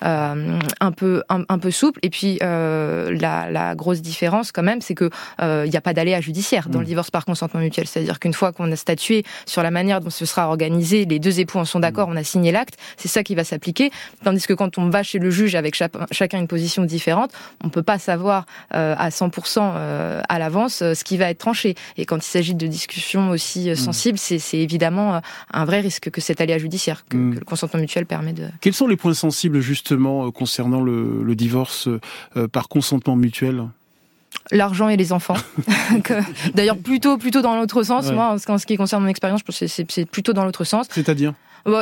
un 0.00 0.92
peu, 0.92 1.22
un, 1.28 1.44
un 1.48 1.58
peu 1.58 1.70
souple. 1.70 1.98
Et 2.02 2.10
puis 2.10 2.38
euh, 2.42 3.16
la, 3.18 3.50
la, 3.50 3.74
grosse 3.74 4.02
différence 4.02 4.52
quand 4.52 4.62
même, 4.62 4.80
c'est 4.80 4.94
que 4.94 5.10
euh, 5.40 5.64
il 5.66 5.70
n'y 5.70 5.76
a 5.76 5.80
pas 5.80 5.92
d'aléa 5.92 6.20
judiciaire 6.20 6.68
dans 6.68 6.78
le 6.78 6.84
mm. 6.84 6.88
divorce 6.88 7.10
par 7.10 7.24
consentement 7.24 7.60
mutuel. 7.60 7.86
C'est-à-dire 7.86 8.20
qu'une 8.20 8.34
fois 8.34 8.52
qu'on 8.52 8.70
a 8.70 8.76
statué 8.76 9.24
sur 9.46 9.62
la 9.62 9.70
manière 9.70 10.00
dont 10.00 10.10
ce 10.10 10.26
sera 10.26 10.48
organisé, 10.48 11.04
les 11.04 11.18
deux 11.18 11.40
époux 11.40 11.58
en 11.58 11.64
sont 11.64 11.80
d'accord, 11.80 12.08
mm. 12.08 12.12
on 12.12 12.16
a 12.16 12.24
signé 12.24 12.52
l'acte, 12.52 12.76
c'est 12.96 13.08
ça 13.08 13.22
qui 13.22 13.34
va 13.34 13.44
s'appliquer. 13.44 13.90
Tandis 14.24 14.46
que 14.46 14.54
quand 14.54 14.78
on 14.78 14.90
va 14.90 15.02
chez 15.02 15.18
le 15.18 15.30
juge 15.30 15.54
avec 15.54 15.80
chacun 16.10 16.38
une 16.38 16.48
position 16.48 16.84
différente, 16.84 17.32
on 17.62 17.68
peut 17.68 17.82
pas 17.82 17.98
savoir 17.98 18.46
euh, 18.74 18.94
à 18.98 19.08
100% 19.08 19.58
euh, 19.60 20.20
à 20.28 20.38
l'avance 20.38 20.82
euh, 20.82 20.94
ce 20.94 21.04
qui 21.04 21.16
va 21.16 21.30
être 21.30 21.38
tranché. 21.38 21.74
Et 21.96 22.04
quand 22.04 22.16
il 22.16 22.22
s'agit 22.22 22.54
de 22.54 22.66
discussions 22.66 23.30
aussi 23.30 23.70
mm. 23.70 23.76
sensibles, 23.76 24.18
c'est 24.18 24.58
évidemment 24.58 25.20
un 25.52 25.64
vrai 25.64 25.80
risque 25.80 26.10
que 26.10 26.20
cet 26.20 26.40
aléa 26.40 26.58
judiciaire 26.58 27.04
que, 27.08 27.16
que, 27.16 27.38
le 27.38 27.44
consentement 27.44 27.80
mutuel 27.80 28.06
permet 28.06 28.32
de. 28.32 28.48
Quels 28.60 28.74
sont 28.74 28.86
les 28.86 28.96
points 28.96 29.14
sensibles 29.14 29.60
justement 29.60 30.30
concernant 30.30 30.82
le, 30.82 31.22
le 31.22 31.34
divorce 31.38 31.88
euh, 31.88 32.48
par 32.48 32.68
consentement 32.68 33.16
mutuel 33.16 33.64
l'argent 34.50 34.88
et 34.88 34.96
les 34.96 35.12
enfants. 35.12 35.36
D'ailleurs, 36.54 36.76
plutôt 36.78 37.18
plutôt 37.18 37.42
dans 37.42 37.56
l'autre 37.56 37.82
sens. 37.82 38.10
Moi, 38.12 38.36
en 38.46 38.58
ce 38.58 38.66
qui 38.66 38.76
concerne 38.76 39.02
mon 39.02 39.08
expérience, 39.08 39.40
je 39.40 39.44
pense 39.44 39.58
que 39.58 39.66
c'est 39.66 40.04
plutôt 40.06 40.32
dans 40.32 40.44
l'autre 40.44 40.64
sens. 40.64 40.86
C'est-à-dire? 40.90 41.34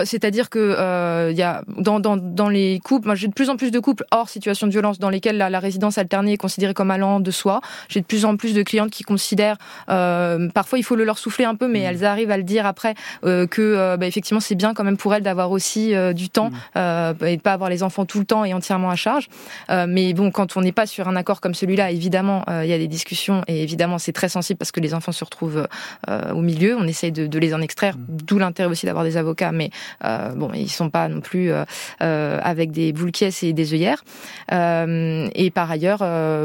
C'est-à-dire 0.04 0.50
que 0.50 0.58
euh, 0.58 1.32
y 1.32 1.42
a 1.42 1.62
dans, 1.68 2.00
dans, 2.00 2.16
dans 2.16 2.48
les 2.48 2.80
couples, 2.82 3.06
moi 3.06 3.14
j'ai 3.14 3.28
de 3.28 3.32
plus 3.32 3.50
en 3.50 3.56
plus 3.56 3.70
de 3.70 3.78
couples 3.78 4.04
hors 4.10 4.28
situation 4.28 4.66
de 4.66 4.72
violence 4.72 4.98
dans 4.98 5.10
lesquels 5.10 5.36
la, 5.36 5.50
la 5.50 5.60
résidence 5.60 5.98
alternée 5.98 6.32
est 6.32 6.36
considérée 6.38 6.74
comme 6.74 6.90
allant 6.90 7.20
de 7.20 7.30
soi. 7.30 7.60
J'ai 7.88 8.00
de 8.00 8.06
plus 8.06 8.24
en 8.24 8.36
plus 8.36 8.54
de 8.54 8.62
clientes 8.62 8.90
qui 8.90 9.04
considèrent, 9.04 9.56
euh, 9.88 10.48
parfois 10.50 10.78
il 10.78 10.82
faut 10.82 10.96
le 10.96 11.04
leur 11.04 11.18
souffler 11.18 11.44
un 11.44 11.54
peu, 11.54 11.68
mais 11.68 11.80
mmh. 11.80 11.84
elles 11.84 12.04
arrivent 12.04 12.30
à 12.30 12.36
le 12.36 12.42
dire 12.42 12.66
après 12.66 12.94
euh, 13.24 13.46
que 13.46 13.62
euh, 13.62 13.96
bah, 13.96 14.06
effectivement 14.06 14.40
c'est 14.40 14.54
bien 14.54 14.74
quand 14.74 14.84
même 14.84 14.96
pour 14.96 15.14
elles 15.14 15.22
d'avoir 15.22 15.50
aussi 15.50 15.94
du 16.14 16.28
temps 16.28 16.50
mmh. 16.50 17.24
et 17.26 17.36
de 17.36 17.42
pas 17.42 17.52
avoir 17.52 17.70
les 17.70 17.82
enfants 17.82 18.04
tout 18.04 18.18
le 18.18 18.26
temps 18.26 18.44
et 18.44 18.54
entièrement 18.54 18.90
à 18.90 18.96
charge. 18.96 19.28
mais 19.68 20.12
bon, 20.14 20.30
quand 20.30 20.56
on 20.56 20.60
n'est 20.60 20.72
pas 20.72 20.86
sur 20.86 21.08
un 21.08 21.16
accord 21.16 21.40
comme 21.40 21.54
celui-là, 21.54 21.90
évidemment 21.90 22.44
il 22.48 22.68
y 22.68 22.72
a 22.72 22.78
des 22.78 22.88
discussions 22.88 23.42
et 23.46 23.62
évidemment 23.62 23.98
c'est 23.98 24.12
très 24.12 24.28
sensible 24.28 24.58
parce 24.58 24.72
que 24.72 24.80
les 24.80 24.94
enfants 24.94 25.12
se 25.12 25.24
retrouvent 25.24 25.66
au 26.08 26.40
milieu. 26.40 26.76
On 26.76 26.86
essaye 26.86 27.12
de, 27.12 27.26
de 27.26 27.38
les 27.38 27.54
en 27.54 27.60
extraire, 27.60 27.96
mmh. 27.96 28.04
d'où 28.08 28.38
l'intérêt 28.38 28.68
aussi 28.68 28.86
d'avoir 28.86 29.04
des 29.04 29.16
avocats, 29.16 29.52
mais 29.52 29.65
mais 29.66 29.70
euh, 30.04 30.34
bon, 30.34 30.50
ils 30.54 30.70
sont 30.70 30.90
pas 30.90 31.08
non 31.08 31.20
plus 31.20 31.50
euh, 31.50 31.64
euh 32.02 32.38
avec 32.42 32.70
des 32.70 32.92
boules 32.92 33.10
et 33.20 33.52
des 33.52 33.72
œillères. 33.72 34.04
Et 34.50 35.50
par 35.50 35.70
ailleurs, 35.70 35.98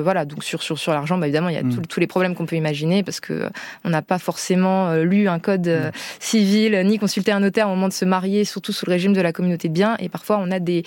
voilà, 0.03 0.25
donc 0.25 0.43
sur 0.43 0.61
sur 0.61 0.77
sur 0.77 0.93
l'argent, 0.93 1.17
bah, 1.17 1.27
évidemment, 1.27 1.49
il 1.49 1.55
y 1.55 1.57
a 1.57 1.63
mm. 1.63 1.85
tous 1.87 1.99
les 1.99 2.07
problèmes 2.07 2.35
qu'on 2.35 2.45
peut 2.45 2.55
imaginer 2.55 3.03
parce 3.03 3.19
que 3.19 3.49
on 3.83 3.89
n'a 3.89 4.01
pas 4.01 4.19
forcément 4.19 4.93
lu 4.95 5.27
un 5.27 5.39
code 5.39 5.67
mm. 5.67 5.91
civil 6.19 6.81
ni 6.85 6.99
consulté 6.99 7.31
un 7.31 7.39
notaire 7.39 7.67
au 7.67 7.71
moment 7.71 7.87
de 7.87 7.93
se 7.93 8.05
marier, 8.05 8.45
surtout 8.45 8.71
sous 8.71 8.85
le 8.85 8.91
régime 8.91 9.13
de 9.13 9.21
la 9.21 9.33
communauté 9.33 9.67
de 9.67 9.73
biens. 9.73 9.95
Et 9.99 10.09
parfois, 10.09 10.37
on 10.39 10.51
a 10.51 10.59
des 10.59 10.83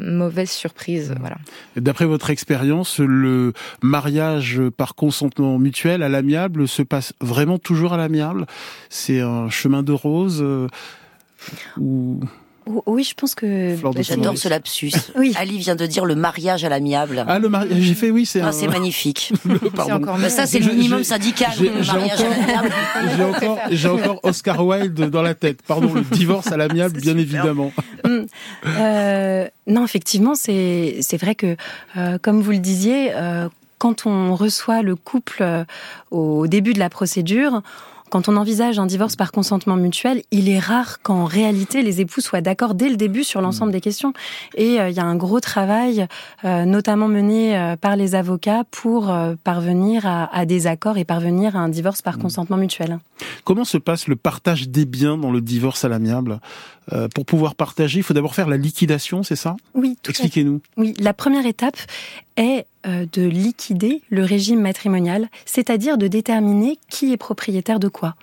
mauvaises 0.00 0.50
surprises. 0.50 1.10
Mm. 1.10 1.16
Voilà. 1.20 1.36
D'après 1.76 2.06
votre 2.06 2.30
expérience, 2.30 2.98
le 2.98 3.52
mariage 3.82 4.60
par 4.76 4.94
consentement 4.94 5.58
mutuel 5.58 6.02
à 6.02 6.08
l'amiable 6.08 6.68
se 6.68 6.82
passe 6.82 7.12
vraiment 7.20 7.58
toujours 7.58 7.92
à 7.92 7.96
l'amiable? 7.96 8.46
C'est 8.88 9.20
un 9.20 9.50
chemin 9.50 9.82
de 9.82 9.92
rose 9.92 10.44
ou... 11.80 12.20
Oui, 12.86 13.04
je 13.04 13.14
pense 13.14 13.34
que 13.34 13.76
j'adore 14.00 14.36
ce 14.36 14.48
lapsus. 14.48 14.92
oui. 15.16 15.32
Ali 15.36 15.58
vient 15.58 15.76
de 15.76 15.86
dire 15.86 16.04
le 16.04 16.14
mariage 16.14 16.64
à 16.64 16.68
l'amiable. 16.68 17.24
Ah, 17.26 17.38
le 17.38 17.48
mariage, 17.48 17.80
j'ai 17.80 17.94
fait 17.94 18.10
oui, 18.10 18.26
c'est 18.26 18.40
ah, 18.40 18.52
c'est 18.52 18.68
magnifique. 18.68 19.32
Encore 19.78 20.18
ça 20.28 20.46
c'est 20.46 20.58
le 20.58 20.72
minimum 20.72 21.02
syndical 21.02 21.50
le 21.60 21.84
mariage 21.84 22.20
à 22.20 22.28
l'amiable. 22.28 22.70
J'ai 23.16 23.24
encore 23.24 23.58
j'ai 23.70 23.88
encore 23.88 24.20
Oscar 24.22 24.64
Wilde 24.64 25.10
dans 25.10 25.22
la 25.22 25.34
tête. 25.34 25.62
Pardon, 25.66 25.92
le 25.92 26.02
divorce 26.02 26.52
à 26.52 26.56
l'amiable 26.56 27.00
bien 27.00 27.16
évidemment. 27.16 27.72
Hum. 28.04 28.26
Euh, 28.66 29.48
non, 29.66 29.84
effectivement, 29.84 30.34
c'est 30.34 30.98
c'est 31.00 31.16
vrai 31.16 31.34
que 31.34 31.56
euh, 31.96 32.18
comme 32.20 32.40
vous 32.40 32.52
le 32.52 32.58
disiez 32.58 33.12
quand 33.78 34.06
on 34.06 34.34
reçoit 34.34 34.82
le 34.82 34.94
couple 34.94 35.44
au 36.10 36.46
début 36.46 36.74
de 36.74 36.78
la 36.78 36.90
procédure, 36.90 37.62
quand 38.10 38.28
on 38.28 38.36
envisage 38.36 38.78
un 38.78 38.86
divorce 38.86 39.16
par 39.16 39.32
consentement 39.32 39.76
mutuel, 39.76 40.22
il 40.30 40.48
est 40.48 40.58
rare 40.58 41.00
qu'en 41.00 41.24
réalité 41.24 41.82
les 41.82 42.00
époux 42.00 42.20
soient 42.20 42.40
d'accord 42.40 42.74
dès 42.74 42.88
le 42.88 42.96
début 42.96 43.24
sur 43.24 43.40
l'ensemble 43.40 43.70
mmh. 43.70 43.74
des 43.74 43.80
questions. 43.80 44.12
Et 44.56 44.80
euh, 44.80 44.90
il 44.90 44.96
y 44.96 45.00
a 45.00 45.04
un 45.04 45.16
gros 45.16 45.40
travail, 45.40 46.06
euh, 46.44 46.64
notamment 46.64 47.08
mené 47.08 47.56
euh, 47.56 47.76
par 47.76 47.96
les 47.96 48.14
avocats, 48.14 48.64
pour 48.70 49.12
parvenir 49.44 50.06
à, 50.06 50.44
des 50.44 50.66
accords 50.66 50.98
et 50.98 51.04
parvenir 51.04 51.56
à 51.56 51.60
un 51.60 51.68
divorce 51.68 52.02
par 52.02 52.18
mmh. 52.18 52.22
consentement 52.22 52.56
mutuel. 52.56 52.98
Comment 53.44 53.64
se 53.64 53.78
passe 53.78 54.08
le 54.08 54.16
partage 54.16 54.68
des 54.68 54.84
biens 54.84 55.16
dans 55.16 55.30
le 55.30 55.40
divorce 55.40 55.84
à 55.84 55.88
l'amiable? 55.88 56.40
Pour 57.14 57.24
pouvoir 57.24 57.54
partager, 57.54 57.98
il 57.98 58.02
faut 58.02 58.14
d'abord 58.14 58.34
faire 58.34 58.48
la 58.48 58.56
liquidation, 58.56 59.22
c'est 59.22 59.36
ça? 59.36 59.54
Oui. 59.74 59.96
Expliquez-nous. 60.08 60.60
Oui, 60.76 60.92
la 60.98 61.14
première 61.14 61.46
étape 61.46 61.76
est 62.36 62.66
de 62.84 63.22
liquider 63.22 64.02
le 64.10 64.24
régime 64.24 64.60
matrimonial, 64.60 65.28
c'est-à-dire 65.44 65.98
de 65.98 66.06
déterminer 66.06 66.78
qui 66.88 67.12
est 67.12 67.16
propriétaire 67.16 67.78
de 67.78 67.88
quoi. 67.88 68.14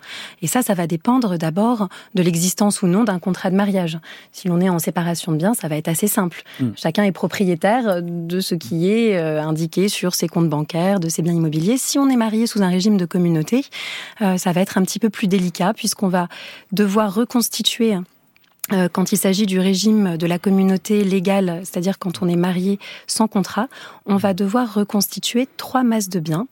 Et 0.42 0.46
ça, 0.46 0.62
ça 0.62 0.74
va 0.74 0.86
dépendre 0.86 1.38
d'abord 1.38 1.88
de 2.14 2.22
l'existence 2.22 2.82
ou 2.82 2.86
non 2.86 3.04
d'un 3.04 3.18
contrat 3.18 3.50
de 3.50 3.56
mariage. 3.56 3.98
Si 4.32 4.48
l'on 4.48 4.60
est 4.60 4.68
en 4.68 4.78
séparation 4.78 5.32
de 5.32 5.36
biens, 5.36 5.54
ça 5.54 5.68
va 5.68 5.76
être 5.76 5.88
assez 5.88 6.06
simple. 6.06 6.42
Hmm. 6.60 6.70
Chacun 6.76 7.04
est 7.04 7.12
propriétaire 7.12 8.02
de 8.02 8.40
ce 8.40 8.54
qui 8.54 8.90
est 8.90 9.16
euh, 9.16 9.42
indiqué 9.42 9.88
sur 9.88 10.14
ses 10.14 10.28
comptes 10.28 10.48
bancaires, 10.48 11.00
de 11.00 11.08
ses 11.08 11.22
biens 11.22 11.34
immobiliers. 11.34 11.78
Si 11.78 11.98
on 11.98 12.08
est 12.08 12.16
marié 12.16 12.46
sous 12.46 12.62
un 12.62 12.68
régime 12.68 12.96
de 12.96 13.04
communauté, 13.04 13.64
euh, 14.22 14.36
ça 14.36 14.52
va 14.52 14.60
être 14.60 14.78
un 14.78 14.82
petit 14.82 14.98
peu 14.98 15.10
plus 15.10 15.28
délicat 15.28 15.72
puisqu'on 15.74 16.08
va 16.08 16.28
devoir 16.72 17.14
reconstituer 17.14 17.94
euh, 17.94 18.00
quand 18.92 19.12
il 19.12 19.16
s'agit 19.16 19.46
du 19.46 19.58
régime 19.58 20.16
de 20.16 20.26
la 20.26 20.38
communauté 20.38 21.04
légale, 21.04 21.62
c'est-à-dire 21.64 21.98
quand 21.98 22.22
on 22.22 22.28
est 22.28 22.36
marié 22.36 22.78
sans 23.06 23.26
contrat, 23.26 23.68
on 24.06 24.16
va 24.16 24.34
devoir 24.34 24.74
reconstituer 24.74 25.48
trois 25.56 25.82
masses 25.82 26.08
de 26.08 26.20
biens. 26.20 26.46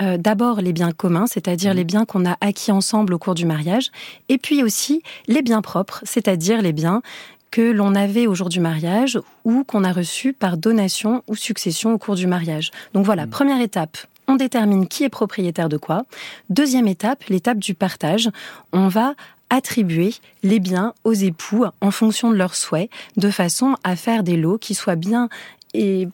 Euh, 0.00 0.16
d'abord 0.16 0.60
les 0.60 0.72
biens 0.72 0.92
communs, 0.92 1.26
c'est-à-dire 1.26 1.74
les 1.74 1.84
biens 1.84 2.04
qu'on 2.04 2.24
a 2.24 2.36
acquis 2.40 2.72
ensemble 2.72 3.14
au 3.14 3.18
cours 3.18 3.34
du 3.34 3.44
mariage, 3.44 3.90
et 4.28 4.38
puis 4.38 4.62
aussi 4.62 5.02
les 5.26 5.42
biens 5.42 5.62
propres, 5.62 6.00
c'est-à-dire 6.04 6.62
les 6.62 6.72
biens 6.72 7.02
que 7.50 7.60
l'on 7.60 7.94
avait 7.94 8.26
au 8.26 8.34
jour 8.34 8.48
du 8.48 8.60
mariage 8.60 9.20
ou 9.44 9.62
qu'on 9.64 9.84
a 9.84 9.92
reçus 9.92 10.32
par 10.32 10.56
donation 10.56 11.22
ou 11.28 11.36
succession 11.36 11.92
au 11.92 11.98
cours 11.98 12.14
du 12.14 12.26
mariage. 12.26 12.70
Donc 12.94 13.04
voilà, 13.04 13.26
mmh. 13.26 13.30
première 13.30 13.60
étape, 13.60 13.98
on 14.26 14.36
détermine 14.36 14.88
qui 14.88 15.04
est 15.04 15.10
propriétaire 15.10 15.68
de 15.68 15.76
quoi. 15.76 16.04
Deuxième 16.48 16.88
étape, 16.88 17.24
l'étape 17.24 17.58
du 17.58 17.74
partage. 17.74 18.30
On 18.72 18.88
va 18.88 19.14
attribuer 19.52 20.14
les 20.42 20.60
biens 20.60 20.94
aux 21.04 21.12
époux 21.12 21.66
en 21.82 21.90
fonction 21.90 22.30
de 22.30 22.36
leurs 22.36 22.56
souhaits, 22.56 22.90
de 23.18 23.30
façon 23.30 23.76
à 23.84 23.96
faire 23.96 24.22
des 24.22 24.38
lots 24.38 24.56
qui 24.56 24.74
soient 24.74 24.96
bien 24.96 25.28
et 25.74 26.08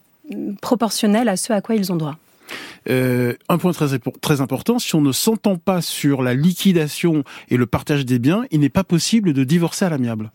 proportionnels 0.61 1.29
à 1.29 1.37
ce 1.37 1.53
à 1.53 1.61
quoi 1.61 1.75
ils 1.75 1.91
ont 1.91 1.95
droit. 1.95 2.17
Euh, 2.89 3.35
un 3.47 3.57
point 3.57 3.71
très, 3.71 3.97
très 4.21 4.41
important, 4.41 4.77
si 4.77 4.93
on 4.95 5.01
ne 5.01 5.13
s'entend 5.13 5.55
pas 5.55 5.81
sur 5.81 6.21
la 6.21 6.33
liquidation 6.33 7.23
et 7.49 7.55
le 7.55 7.65
partage 7.65 8.05
des 8.05 8.19
biens, 8.19 8.43
il 8.51 8.59
n'est 8.59 8.69
pas 8.69 8.83
possible 8.83 9.31
de 9.31 9.43
divorcer 9.45 9.85
à 9.85 9.89
l'amiable. 9.89 10.31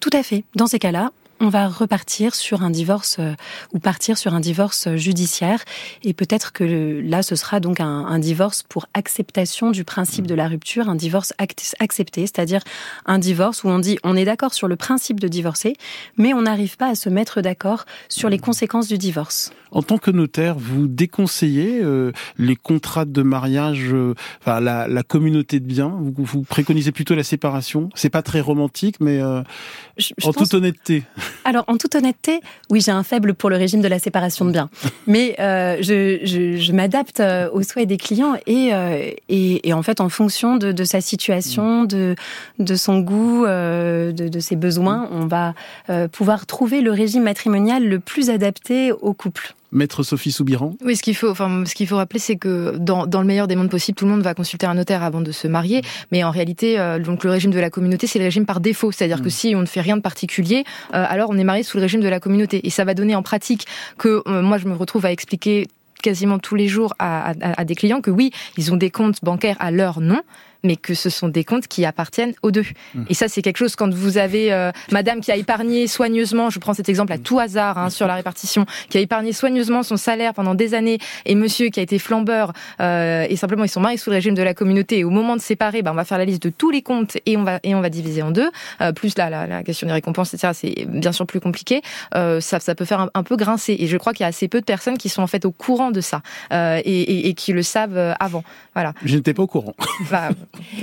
Tout 0.00 0.10
à 0.12 0.22
fait. 0.24 0.44
Dans 0.56 0.66
ces 0.66 0.80
cas-là, 0.80 1.12
on 1.40 1.48
va 1.48 1.68
repartir 1.68 2.34
sur 2.34 2.62
un 2.62 2.70
divorce 2.70 3.16
euh, 3.18 3.34
ou 3.72 3.78
partir 3.78 4.18
sur 4.18 4.34
un 4.34 4.40
divorce 4.40 4.94
judiciaire 4.96 5.64
et 6.02 6.12
peut-être 6.12 6.52
que 6.52 7.00
là 7.04 7.22
ce 7.22 7.36
sera 7.36 7.60
donc 7.60 7.80
un, 7.80 8.18
divorce 8.18 8.64
pour 8.68 8.86
acceptation 8.94 9.70
du 9.70 9.84
principe 9.84 10.26
de 10.26 10.34
la 10.34 10.48
rupture, 10.48 10.88
un 10.88 10.96
divorce 10.96 11.32
accepté, 11.78 12.22
c'est-à-dire 12.22 12.62
un 13.06 13.18
divorce 13.18 13.62
où 13.62 13.68
on 13.68 13.78
dit 13.78 13.98
on 14.02 14.16
est 14.16 14.24
d'accord 14.24 14.54
sur 14.54 14.66
le 14.66 14.76
principe 14.76 15.20
de 15.20 15.28
divorcer, 15.28 15.74
mais 16.16 16.34
on 16.34 16.42
n'arrive 16.42 16.76
pas 16.76 16.88
à 16.88 16.94
se 16.94 17.08
mettre 17.08 17.40
d'accord 17.40 17.84
sur 18.08 18.28
les 18.28 18.38
conséquences 18.38 18.88
du 18.88 18.98
divorce. 18.98 19.52
En 19.70 19.82
tant 19.82 19.98
que 19.98 20.10
notaire, 20.10 20.56
vous 20.58 20.88
déconseillez 20.88 21.80
euh, 21.82 22.12
les 22.38 22.56
contrats 22.56 23.04
de 23.04 23.22
mariage, 23.22 23.92
euh, 23.92 24.14
enfin 24.40 24.60
la, 24.60 24.88
la, 24.88 25.02
communauté 25.02 25.60
de 25.60 25.66
biens? 25.66 25.94
Vous, 26.00 26.14
vous, 26.16 26.42
préconisez 26.42 26.90
plutôt 26.90 27.14
la 27.14 27.22
séparation? 27.22 27.90
C'est 27.94 28.08
pas 28.08 28.22
très 28.22 28.40
romantique, 28.40 28.96
mais 29.00 29.22
en 29.22 30.32
toute 30.32 30.54
honnêteté. 30.54 31.04
Alors, 31.48 31.64
en 31.66 31.78
toute 31.78 31.94
honnêteté, 31.94 32.42
oui, 32.68 32.82
j'ai 32.82 32.90
un 32.90 33.02
faible 33.02 33.32
pour 33.32 33.48
le 33.48 33.56
régime 33.56 33.80
de 33.80 33.88
la 33.88 33.98
séparation 33.98 34.44
de 34.44 34.50
biens. 34.50 34.68
Mais 35.06 35.34
euh, 35.40 35.78
je, 35.80 36.18
je, 36.22 36.58
je 36.58 36.72
m'adapte 36.72 37.20
euh, 37.20 37.48
aux 37.54 37.62
souhaits 37.62 37.88
des 37.88 37.96
clients 37.96 38.34
et, 38.46 38.74
euh, 38.74 39.10
et, 39.30 39.66
et, 39.66 39.72
en 39.72 39.82
fait, 39.82 40.02
en 40.02 40.10
fonction 40.10 40.56
de, 40.56 40.72
de 40.72 40.84
sa 40.84 41.00
situation, 41.00 41.84
de, 41.84 42.16
de 42.58 42.74
son 42.74 42.98
goût, 42.98 43.46
euh, 43.46 44.12
de, 44.12 44.28
de, 44.28 44.40
ses 44.40 44.56
besoins, 44.56 45.08
on 45.10 45.24
va 45.24 45.54
euh, 45.88 46.06
pouvoir 46.06 46.44
trouver 46.44 46.82
le 46.82 46.90
régime 46.90 47.22
matrimonial 47.22 47.82
le 47.82 47.98
plus 47.98 48.28
adapté 48.28 48.92
au 48.92 49.14
couple. 49.14 49.54
Maître 49.70 50.02
Sophie 50.02 50.32
Soubiran 50.32 50.74
Oui, 50.84 50.96
ce 50.96 51.02
qu'il 51.02 51.14
faut, 51.14 51.28
enfin, 51.28 51.64
ce 51.66 51.74
qu'il 51.74 51.86
faut 51.86 51.96
rappeler, 51.96 52.18
c'est 52.18 52.36
que 52.36 52.76
dans, 52.78 53.06
dans, 53.06 53.20
le 53.20 53.26
meilleur 53.26 53.46
des 53.46 53.56
mondes 53.56 53.70
possibles, 53.70 53.96
tout 53.96 54.06
le 54.06 54.10
monde 54.10 54.22
va 54.22 54.34
consulter 54.34 54.66
un 54.66 54.74
notaire 54.74 55.02
avant 55.02 55.20
de 55.20 55.32
se 55.32 55.46
marier. 55.46 55.82
Mais 56.10 56.24
en 56.24 56.30
réalité, 56.30 56.78
euh, 56.78 56.98
donc 56.98 57.24
le 57.24 57.30
régime 57.30 57.50
de 57.50 57.60
la 57.60 57.70
communauté, 57.70 58.06
c'est 58.06 58.18
le 58.18 58.24
régime 58.24 58.46
par 58.46 58.60
défaut. 58.60 58.92
C'est-à-dire 58.92 59.20
que 59.20 59.28
mm. 59.28 59.30
si 59.30 59.54
on 59.54 59.60
ne 59.60 59.66
fait 59.66 59.80
rien 59.80 59.96
de 59.96 60.02
particulier, 60.02 60.64
euh, 60.94 61.04
alors 61.08 61.30
on 61.30 61.36
est 61.36 61.44
marié 61.44 61.62
sous 61.62 61.76
le 61.76 61.82
régime 61.82 62.00
de 62.00 62.08
la 62.08 62.20
communauté. 62.20 62.66
Et 62.66 62.70
ça 62.70 62.84
va 62.84 62.94
donner 62.94 63.14
en 63.14 63.22
pratique 63.22 63.66
que 63.98 64.22
euh, 64.26 64.42
moi, 64.42 64.58
je 64.58 64.66
me 64.66 64.74
retrouve 64.74 65.04
à 65.04 65.12
expliquer 65.12 65.68
quasiment 66.02 66.38
tous 66.38 66.54
les 66.54 66.68
jours 66.68 66.94
à, 66.98 67.30
à, 67.30 67.60
à, 67.60 67.64
des 67.64 67.74
clients 67.74 68.00
que 68.00 68.10
oui, 68.10 68.30
ils 68.56 68.72
ont 68.72 68.76
des 68.76 68.90
comptes 68.90 69.18
bancaires 69.22 69.56
à 69.58 69.70
leur 69.70 70.00
nom, 70.00 70.20
mais 70.62 70.76
que 70.76 70.94
ce 70.94 71.10
sont 71.10 71.28
des 71.28 71.44
comptes 71.44 71.66
qui 71.68 71.84
appartiennent 71.84 72.34
aux 72.42 72.50
deux. 72.50 72.64
Mmh. 72.94 73.04
Et 73.10 73.14
ça, 73.14 73.28
c'est 73.28 73.42
quelque 73.42 73.58
chose 73.58 73.76
quand 73.76 73.92
vous 73.92 74.18
avez 74.18 74.52
euh, 74.52 74.70
Madame 74.90 75.20
qui 75.20 75.30
a 75.32 75.36
épargné 75.36 75.86
soigneusement, 75.86 76.50
je 76.50 76.58
prends 76.58 76.74
cet 76.74 76.88
exemple 76.88 77.12
à 77.12 77.18
tout 77.18 77.38
hasard 77.38 77.78
hein, 77.78 77.90
sur 77.90 78.06
la 78.06 78.14
répartition, 78.14 78.66
qui 78.88 78.98
a 78.98 79.00
épargné 79.00 79.32
soigneusement 79.32 79.82
son 79.82 79.96
salaire 79.96 80.34
pendant 80.34 80.54
des 80.54 80.74
années, 80.74 80.98
et 81.26 81.34
Monsieur 81.34 81.68
qui 81.68 81.80
a 81.80 81.82
été 81.82 81.98
flambeur 81.98 82.52
euh, 82.80 83.26
et 83.28 83.36
simplement 83.36 83.64
ils 83.64 83.68
sont 83.68 83.80
mariés 83.80 83.98
sous 83.98 84.10
le 84.10 84.16
régime 84.16 84.34
de 84.34 84.42
la 84.42 84.54
communauté. 84.54 84.98
Et 84.98 85.04
au 85.04 85.10
moment 85.10 85.36
de 85.36 85.40
séparer, 85.40 85.82
ben, 85.82 85.92
on 85.92 85.94
va 85.94 86.04
faire 86.04 86.18
la 86.18 86.24
liste 86.24 86.42
de 86.42 86.50
tous 86.50 86.70
les 86.70 86.82
comptes 86.82 87.16
et 87.26 87.36
on 87.36 87.44
va 87.44 87.60
et 87.62 87.74
on 87.74 87.80
va 87.80 87.90
diviser 87.90 88.22
en 88.22 88.30
deux. 88.30 88.50
Euh, 88.80 88.92
plus 88.92 89.16
là, 89.16 89.30
la, 89.30 89.46
la, 89.46 89.62
question 89.62 89.86
des 89.86 89.92
récompenses, 89.92 90.34
etc. 90.34 90.52
C'est 90.54 90.86
bien 90.86 91.12
sûr 91.12 91.26
plus 91.26 91.40
compliqué. 91.40 91.82
Euh, 92.14 92.40
ça, 92.40 92.60
ça 92.60 92.74
peut 92.74 92.84
faire 92.84 93.00
un, 93.00 93.10
un, 93.14 93.22
peu 93.22 93.36
grincer. 93.36 93.76
Et 93.78 93.86
je 93.86 93.96
crois 93.96 94.12
qu'il 94.12 94.22
y 94.22 94.24
a 94.24 94.28
assez 94.28 94.48
peu 94.48 94.60
de 94.60 94.64
personnes 94.64 94.98
qui 94.98 95.08
sont 95.08 95.22
en 95.22 95.26
fait 95.26 95.44
au 95.44 95.52
courant 95.52 95.90
de 95.90 96.00
ça 96.00 96.22
euh, 96.52 96.80
et, 96.84 97.00
et, 97.00 97.28
et, 97.28 97.34
qui 97.34 97.52
le 97.52 97.62
savent 97.62 98.14
avant. 98.20 98.44
Voilà. 98.78 98.94
Je 99.04 99.16
n'étais 99.16 99.34
pas 99.34 99.42
au 99.42 99.48
courant. 99.48 99.74
Bah, 100.10 100.28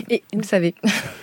et 0.09 0.21
vous 0.33 0.43
savez. 0.43 0.75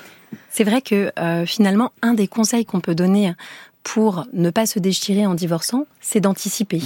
C'est 0.49 0.65
vrai 0.65 0.81
que 0.81 1.13
euh, 1.19 1.45
finalement, 1.45 1.93
un 2.01 2.15
des 2.15 2.27
conseils 2.27 2.65
qu'on 2.65 2.81
peut 2.81 2.95
donner 2.95 3.35
pour 3.83 4.25
ne 4.33 4.49
pas 4.49 4.65
se 4.65 4.79
déchirer 4.79 5.27
en 5.27 5.35
divorçant, 5.35 5.87
c'est 6.01 6.21
d'anticiper. 6.21 6.81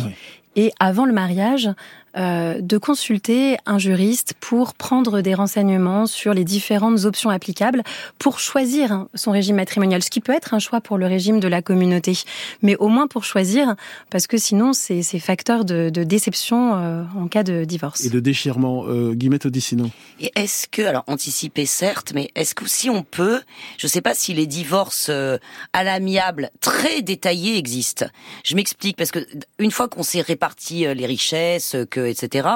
Et 0.56 0.72
avant 0.80 1.04
le 1.04 1.12
mariage, 1.12 1.70
euh, 2.16 2.60
de 2.60 2.78
consulter 2.78 3.56
un 3.66 3.78
juriste 3.78 4.34
pour 4.40 4.74
prendre 4.74 5.20
des 5.20 5.34
renseignements 5.34 6.06
sur 6.06 6.34
les 6.34 6.44
différentes 6.44 7.04
options 7.04 7.30
applicables 7.30 7.82
pour 8.18 8.38
choisir 8.38 9.06
son 9.14 9.30
régime 9.30 9.56
matrimonial, 9.56 10.02
ce 10.02 10.10
qui 10.10 10.20
peut 10.20 10.32
être 10.32 10.54
un 10.54 10.58
choix 10.58 10.80
pour 10.80 10.98
le 10.98 11.06
régime 11.06 11.40
de 11.40 11.48
la 11.48 11.62
communauté, 11.62 12.18
mais 12.62 12.76
au 12.76 12.88
moins 12.88 13.06
pour 13.06 13.24
choisir, 13.24 13.74
parce 14.10 14.26
que 14.26 14.38
sinon 14.38 14.72
c'est 14.72 15.02
facteur 15.18 15.64
de, 15.64 15.90
de 15.90 16.04
déception 16.04 16.76
euh, 16.76 17.04
en 17.16 17.28
cas 17.28 17.42
de 17.42 17.64
divorce. 17.64 18.04
Et 18.04 18.10
de 18.10 18.20
déchirement, 18.20 18.84
euh, 18.86 19.12
Guillemette 19.12 19.46
Odissino. 19.46 19.90
Et 20.20 20.32
est-ce 20.36 20.66
que, 20.68 20.82
alors 20.82 21.04
anticiper 21.06 21.66
certes, 21.66 22.12
mais 22.14 22.30
est-ce 22.34 22.54
que 22.54 22.68
si 22.68 22.90
on 22.90 23.02
peut, 23.02 23.40
je 23.78 23.86
ne 23.86 23.90
sais 23.90 24.00
pas 24.00 24.14
si 24.14 24.34
les 24.34 24.46
divorces 24.46 25.08
euh, 25.10 25.38
à 25.72 25.84
l'amiable 25.84 26.50
très 26.60 27.02
détaillés 27.02 27.56
existent. 27.58 28.06
Je 28.44 28.54
m'explique 28.56 28.96
parce 28.96 29.10
que 29.10 29.26
une 29.58 29.70
fois 29.70 29.88
qu'on 29.88 30.02
s'est 30.02 30.20
réparti 30.20 30.86
les 30.94 31.06
richesses, 31.06 31.76
que 31.90 32.05
etc. 32.08 32.48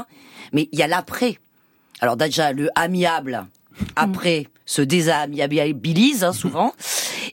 Mais 0.53 0.69
il 0.73 0.79
y 0.79 0.83
a 0.83 0.87
l'après. 0.87 1.39
Alors 2.01 2.17
déjà, 2.17 2.53
le 2.53 2.69
amiable, 2.75 3.47
après, 3.97 4.47
se 4.65 4.83
désamiabilise 4.83 6.25
hein, 6.25 6.33
souvent. 6.33 6.73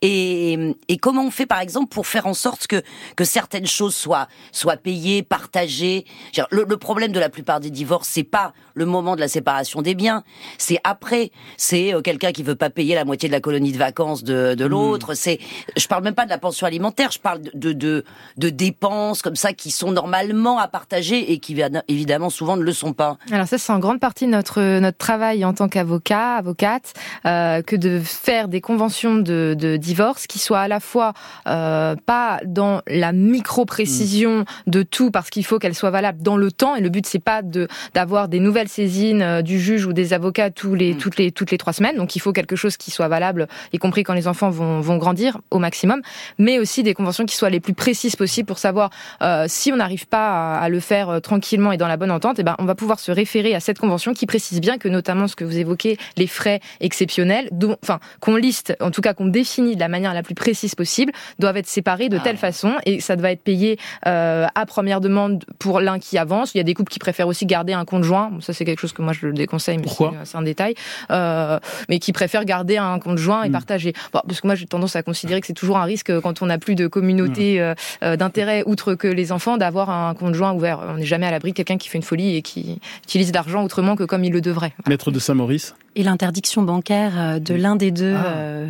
et, 0.02 0.76
et 0.88 0.98
comment 0.98 1.24
on 1.24 1.32
fait 1.32 1.46
par 1.46 1.60
exemple 1.60 1.90
pour 1.90 2.08
faire 2.08 2.28
en 2.28 2.34
sorte 2.34 2.68
que 2.68 2.82
que 3.16 3.24
certaines 3.24 3.68
choses 3.68 3.96
soient 3.96 4.28
soient 4.52 4.78
payées, 4.78 5.24
partagées? 5.24 6.06
Le, 6.52 6.66
le 6.68 6.78
problème 6.78 7.12
de 7.12 7.20
la 7.20 7.30
plupart 7.30 7.60
des 7.60 7.72
divorces, 7.72 8.10
c'est 8.10 8.24
pas 8.24 8.54
le 8.74 8.86
moment 8.86 9.16
de 9.16 9.22
la 9.22 9.28
séparation 9.28 9.82
des 9.82 9.96
biens, 9.96 10.24
c'est 10.58 10.80
après. 10.84 11.32
C'est 11.58 11.94
euh, 11.94 12.02
quelqu'un 12.02 12.32
qui 12.32 12.44
veut 12.44 12.56
pas 12.56 12.70
payer 12.70 12.96
la 12.96 13.06
moitié 13.06 13.28
de 13.28 13.34
la 13.34 13.42
colonie 13.42 13.72
de 13.72 13.78
vacances 13.78 14.24
de, 14.24 14.54
de 14.54 14.66
l'autre. 14.66 15.14
C'est, 15.16 15.40
je 15.76 15.88
parle 15.88 16.04
même 16.04 16.14
pas 16.14 16.26
de 16.26 16.30
la 16.30 16.38
pension 16.38 16.68
alimentaire, 16.68 17.12
je 17.12 17.20
parle 17.20 17.42
de, 17.54 17.74
de 17.74 18.04
de 18.38 18.50
dépenses 18.50 19.22
comme 19.22 19.36
ça 19.36 19.54
qui 19.54 19.72
sont 19.72 19.92
normalement 19.92 20.60
à 20.60 20.68
partager 20.68 21.32
et 21.32 21.40
qui 21.40 21.60
évidemment 21.88 22.30
souvent 22.30 22.58
ne 22.58 22.64
le 22.64 22.74
sont 22.74 22.94
pas. 22.94 23.18
Alors 23.32 23.48
ça, 23.48 23.58
c'est 23.58 23.74
en 23.74 23.80
grande 23.80 24.00
partie 24.00 24.28
notre 24.28 24.80
notre 24.80 24.98
travail 24.98 25.44
en 25.44 25.54
tant 25.54 25.68
qu'avocat, 25.70 26.36
avocate, 26.36 26.94
euh, 27.26 27.62
que 27.62 27.76
de 27.76 28.00
faire 28.00 28.48
des 28.48 28.62
conventions 28.62 29.16
de, 29.16 29.56
de 29.58 29.78
divorce 29.88 30.28
qui 30.28 30.38
soient 30.38 30.60
à 30.60 30.68
la 30.68 30.82
fois 30.82 31.14
euh, 31.48 31.96
pas 32.06 32.40
dans 32.46 32.82
la 32.88 33.14
micro 33.14 33.64
précision 33.64 34.44
de 34.68 34.84
tout 34.84 35.12
parce 35.12 35.30
qu'il 35.30 35.46
faut 35.46 35.60
qu'elles 35.60 35.76
soient 35.76 35.92
valables 35.92 36.22
dans 36.22 36.36
le 36.36 36.52
temps 36.52 36.76
et 36.76 36.82
le 36.82 36.90
but 36.90 37.06
c'est 37.06 37.24
pas 37.24 37.42
de 37.42 37.70
d'avoir 37.94 38.28
des 38.28 38.42
nouvelles 38.42 38.68
saisines 38.68 39.22
euh, 39.22 39.42
du 39.42 39.60
juge 39.60 39.86
ou 39.86 39.94
des 39.94 40.14
avocats 40.14 40.50
tous 40.50 40.76
les 40.76 40.94
mm. 40.94 40.98
toutes 40.98 41.18
les 41.18 41.32
toutes 41.32 41.52
les 41.52 41.58
trois 41.58 41.74
semaines. 41.74 41.96
Donc 41.96 42.16
il 42.18 42.20
faut 42.20 42.34
quelque 42.34 42.58
chose 42.58 42.76
qui 42.76 42.92
soit 42.92 43.08
valable, 43.08 43.48
y 43.72 43.78
compris 43.78 44.04
quand 44.04 44.14
les 44.14 44.28
enfants 44.28 44.50
vont 44.50 44.82
vont 44.82 44.98
grandir 44.98 45.40
au 45.52 45.60
maximum, 45.60 46.02
mais 46.38 46.60
aussi 46.60 46.84
des 46.84 46.94
conventions 46.94 47.26
qui 47.26 47.36
soient 47.36 47.50
les 47.50 47.62
plus 47.62 47.74
précises 47.74 48.18
possibles 48.18 48.48
pour 48.48 48.60
savoir 48.60 48.90
euh, 49.22 49.46
si 49.48 49.72
on 49.72 49.78
n'arrive 49.78 50.08
pas 50.08 50.58
à, 50.58 50.68
le 50.68 50.82
faire 50.82 51.22
tranquillement 51.22 51.72
et 51.72 51.78
dans 51.78 51.88
la 51.88 51.96
bonne 51.96 52.12
entente, 52.12 52.40
et 52.40 52.42
eh 52.42 52.44
ben 52.44 52.56
on 52.60 52.66
va 52.66 52.76
pouvoir 52.76 53.00
se 53.00 53.12
référer 53.12 53.56
à 53.56 53.62
cette 53.62 53.80
convention 53.80 54.14
qui 54.14 54.26
précise 54.26 54.60
bien 54.60 54.78
que 54.78 54.90
notamment 54.90 55.28
ce 55.30 55.36
que 55.38 55.46
vous 55.46 55.58
évoquez, 55.58 55.98
les 56.18 56.28
frais 56.28 56.60
exceptionnels, 56.82 57.48
dont, 57.54 57.78
enfin 57.82 58.00
qu'on 58.20 58.36
liste, 58.36 58.76
en 58.82 58.92
tout 58.92 59.02
cas 59.02 59.14
qu'on 59.14 59.28
définit 59.28 59.77
de 59.78 59.82
la 59.82 59.88
manière 59.88 60.14
la 60.14 60.24
plus 60.24 60.36
précise 60.36 60.76
possible, 60.76 61.14
doivent 61.40 61.58
être 61.58 61.68
séparés 61.68 62.10
de 62.10 62.18
ah. 62.18 62.22
telle 62.24 62.38
façon 62.38 62.74
et 62.86 63.00
ça 63.00 63.16
doit 63.16 63.32
être 63.32 63.42
payé 63.42 63.78
euh, 64.06 64.46
à 64.54 64.66
première 64.66 65.02
demande 65.02 65.46
pour 65.60 65.80
l'un 65.80 66.00
qui 66.00 66.18
avance. 66.18 66.54
Il 66.54 66.58
y 66.58 66.62
a 66.62 66.64
des 66.64 66.74
couples 66.74 66.92
qui 66.92 67.00
préfèrent 67.00 67.28
aussi 67.28 67.46
garder 67.46 67.74
un 67.74 67.86
compte 67.86 68.04
joint. 68.04 68.32
ça 68.42 68.54
c'est 68.54 68.66
quelque 68.66 68.80
chose 68.80 68.94
que 68.94 69.02
moi 69.02 69.14
je 69.14 69.28
le 69.28 69.34
déconseille, 69.34 69.78
mais 69.78 69.88
c'est 70.24 70.38
un 70.38 70.42
détail. 70.42 70.76
Euh, 71.12 71.60
mais 71.90 72.00
qui 72.00 72.12
préfèrent 72.14 72.46
garder 72.46 72.78
un 72.78 73.00
compte 73.00 73.18
joint 73.18 73.44
et 73.44 73.50
hmm. 73.50 73.54
partager. 73.54 73.94
parce 74.12 74.42
que 74.42 74.48
moi 74.48 74.56
j'ai 74.56 74.66
tendance 74.66 74.96
à 74.96 75.04
considérer 75.04 75.42
que 75.42 75.48
c'est 75.48 75.54
toujours 75.54 75.78
un 75.78 75.84
risque 75.84 76.20
quand 76.20 76.42
on 76.42 76.48
n'a 76.48 76.58
plus 76.58 76.76
de 76.76 76.88
communauté 76.88 77.60
hmm. 77.60 77.76
euh, 78.04 78.16
d'intérêt 78.18 78.64
outre 78.66 78.96
que 78.96 79.08
les 79.08 79.32
enfants 79.32 79.58
d'avoir 79.58 79.90
un 79.90 80.14
compte 80.14 80.34
joint 80.34 80.54
ouvert. 80.54 80.80
On 80.88 80.98
n'est 80.98 81.06
jamais 81.06 81.28
à 81.28 81.32
l'abri 81.32 81.52
de 81.52 81.56
quelqu'un 81.56 81.78
qui 81.78 81.90
fait 81.90 81.98
une 81.98 82.04
folie 82.04 82.36
et 82.36 82.42
qui 82.42 82.80
utilise 83.04 83.32
l'argent 83.34 83.64
autrement 83.64 83.96
que 83.96 84.04
comme 84.04 84.24
il 84.24 84.34
le 84.34 84.42
devrait. 84.42 84.74
Maître 84.88 85.12
de 85.12 85.20
Saint-Maurice. 85.20 85.76
Et 85.96 86.04
l'interdiction 86.04 86.62
bancaire 86.62 87.40
de 87.40 87.54
l'un 87.56 87.76
des 87.76 87.92
deux. 87.92 88.16
Ah 88.16 88.66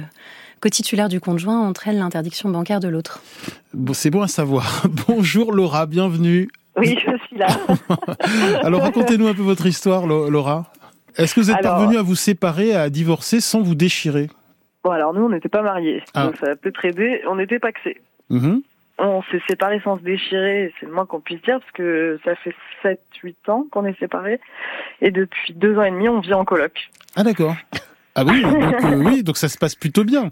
co-titulaire 0.61 1.09
du 1.09 1.19
compte 1.19 1.39
joint 1.39 1.59
entraîne 1.59 1.97
l'interdiction 1.97 2.49
bancaire 2.49 2.79
de 2.79 2.87
l'autre. 2.87 3.21
Bon, 3.73 3.93
c'est 3.93 4.09
bon 4.09 4.21
à 4.21 4.27
savoir. 4.27 4.83
Bonjour 5.07 5.53
Laura, 5.53 5.85
bienvenue. 5.85 6.49
Oui, 6.75 6.97
je 7.03 7.17
suis 7.25 7.37
là. 7.37 7.47
Alors 8.63 8.81
racontez-nous 8.81 9.27
un 9.27 9.33
peu 9.33 9.41
votre 9.41 9.65
histoire, 9.65 10.05
Laura. 10.05 10.71
Est-ce 11.17 11.33
que 11.33 11.39
vous 11.39 11.49
êtes 11.49 11.61
parvenu 11.61 11.97
à 11.97 12.03
vous 12.03 12.15
séparer, 12.15 12.75
à 12.75 12.89
divorcer 12.89 13.41
sans 13.41 13.61
vous 13.61 13.73
déchirer? 13.73 14.29
Bon, 14.83 14.91
alors 14.91 15.13
nous, 15.13 15.23
on 15.23 15.29
n'était 15.29 15.49
pas 15.49 15.63
mariés, 15.63 16.03
ah. 16.13 16.25
donc 16.25 16.37
ça 16.37 16.55
peut 16.55 16.71
être 16.83 17.27
On 17.27 17.35
n'était 17.35 17.59
pas 17.59 17.71
que 17.71 17.89
mm 18.29 18.59
On 18.99 19.23
s'est 19.23 19.41
séparés 19.49 19.81
sans 19.83 19.97
se 19.97 20.03
déchirer, 20.03 20.71
c'est 20.79 20.85
le 20.85 20.93
moins 20.93 21.05
qu'on 21.05 21.19
puisse 21.19 21.41
dire, 21.41 21.59
parce 21.59 21.71
que 21.71 22.19
ça 22.23 22.35
fait 22.35 22.55
7-8 23.23 23.51
ans 23.51 23.65
qu'on 23.71 23.85
est 23.85 23.97
séparés, 23.99 24.39
et 25.01 25.09
depuis 25.09 25.53
deux 25.53 25.77
ans 25.77 25.83
et 25.83 25.91
demi, 25.91 26.07
on 26.07 26.19
vit 26.19 26.33
en 26.33 26.45
coloc. 26.45 26.89
Ah 27.15 27.23
d'accord. 27.23 27.55
Ah 28.19 28.23
oui, 28.25 28.41
donc, 28.41 28.83
euh, 28.83 28.95
oui, 28.95 29.21
donc 29.21 29.37
ça 29.37 29.47
se 29.47 29.59
passe 29.59 29.75
plutôt 29.75 30.03
bien. 30.03 30.31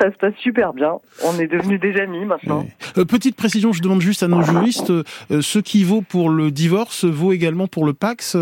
Ça 0.00 0.10
se 0.10 0.16
passe 0.16 0.34
super 0.42 0.72
bien. 0.72 0.94
On 1.24 1.38
est 1.38 1.46
devenus 1.46 1.78
des 1.78 1.94
amis 2.00 2.24
maintenant. 2.24 2.66
Euh, 2.98 3.04
petite 3.04 3.36
précision, 3.36 3.72
je 3.72 3.80
demande 3.80 4.00
juste 4.00 4.24
à 4.24 4.28
nos 4.28 4.42
juristes, 4.42 4.90
euh, 4.90 5.04
ce 5.40 5.60
qui 5.60 5.84
vaut 5.84 6.02
pour 6.02 6.28
le 6.28 6.50
divorce 6.50 7.04
vaut 7.04 7.32
également 7.32 7.68
pour 7.68 7.86
le 7.86 7.92
Pax, 7.92 8.36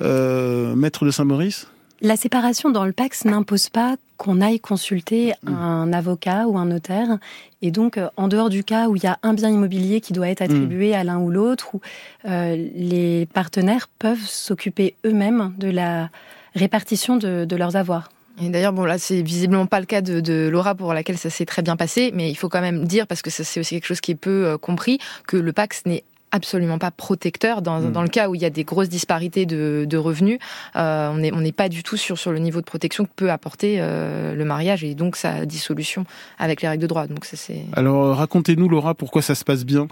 maître 0.00 1.04
de 1.04 1.10
Saint-Maurice? 1.12 1.70
La 2.00 2.16
séparation 2.16 2.70
dans 2.70 2.84
le 2.84 2.90
Pax 2.90 3.24
n'impose 3.24 3.68
pas 3.68 3.94
qu'on 4.16 4.40
aille 4.40 4.58
consulter 4.58 5.32
un 5.46 5.92
avocat 5.92 6.48
ou 6.48 6.58
un 6.58 6.66
notaire. 6.66 7.18
Et 7.62 7.70
donc, 7.70 8.00
en 8.16 8.26
dehors 8.26 8.50
du 8.50 8.64
cas 8.64 8.88
où 8.88 8.96
il 8.96 9.04
y 9.04 9.06
a 9.06 9.18
un 9.22 9.32
bien 9.32 9.48
immobilier 9.48 10.00
qui 10.00 10.12
doit 10.12 10.28
être 10.28 10.40
hmm. 10.40 10.50
attribué 10.50 10.94
à 10.94 11.04
l'un 11.04 11.20
ou 11.20 11.30
l'autre, 11.30 11.72
où 11.72 11.80
les 12.24 13.28
partenaires 13.32 13.88
peuvent 14.00 14.26
s'occuper 14.26 14.96
eux-mêmes 15.06 15.52
de 15.56 15.70
la 15.70 16.10
répartition 16.56 17.16
de 17.16 17.56
leurs 17.56 17.76
avoirs. 17.76 18.10
Et 18.42 18.48
d'ailleurs, 18.48 18.72
bon 18.72 18.84
là, 18.84 18.98
c'est 18.98 19.22
visiblement 19.22 19.66
pas 19.66 19.80
le 19.80 19.86
cas 19.86 20.00
de, 20.00 20.20
de, 20.20 20.48
Laura 20.48 20.74
pour 20.74 20.92
laquelle 20.92 21.18
ça 21.18 21.30
s'est 21.30 21.46
très 21.46 21.62
bien 21.62 21.76
passé, 21.76 22.10
mais 22.14 22.30
il 22.30 22.34
faut 22.34 22.48
quand 22.48 22.60
même 22.60 22.84
dire, 22.84 23.06
parce 23.06 23.22
que 23.22 23.30
c'est 23.30 23.60
aussi 23.60 23.74
quelque 23.76 23.86
chose 23.86 24.00
qui 24.00 24.10
est 24.10 24.16
peu 24.16 24.46
euh, 24.46 24.58
compris, 24.58 24.98
que 25.26 25.36
le 25.36 25.52
Pax 25.52 25.86
n'est 25.86 26.02
absolument 26.32 26.78
pas 26.78 26.90
protecteur 26.90 27.62
dans, 27.62 27.80
mm. 27.80 27.92
dans, 27.92 28.02
le 28.02 28.08
cas 28.08 28.28
où 28.28 28.34
il 28.34 28.42
y 28.42 28.44
a 28.44 28.50
des 28.50 28.64
grosses 28.64 28.88
disparités 28.88 29.46
de, 29.46 29.86
de 29.88 29.96
revenus. 29.96 30.38
Euh, 30.74 31.10
on 31.10 31.18
n'est 31.18 31.32
on 31.32 31.40
n'est 31.40 31.52
pas 31.52 31.68
du 31.68 31.84
tout 31.84 31.96
sur, 31.96 32.18
sur 32.18 32.32
le 32.32 32.40
niveau 32.40 32.60
de 32.60 32.66
protection 32.66 33.04
que 33.04 33.10
peut 33.14 33.30
apporter 33.30 33.76
euh, 33.78 34.34
le 34.34 34.44
mariage 34.44 34.82
et 34.82 34.96
donc 34.96 35.14
sa 35.14 35.46
dissolution 35.46 36.04
avec 36.38 36.60
les 36.60 36.68
règles 36.68 36.82
de 36.82 36.88
droit. 36.88 37.06
Donc 37.06 37.24
ça 37.24 37.36
c'est. 37.36 37.62
Alors 37.74 38.16
racontez-nous 38.16 38.68
Laura 38.68 38.94
pourquoi 38.94 39.22
ça 39.22 39.36
se 39.36 39.44
passe 39.44 39.64
bien. 39.64 39.86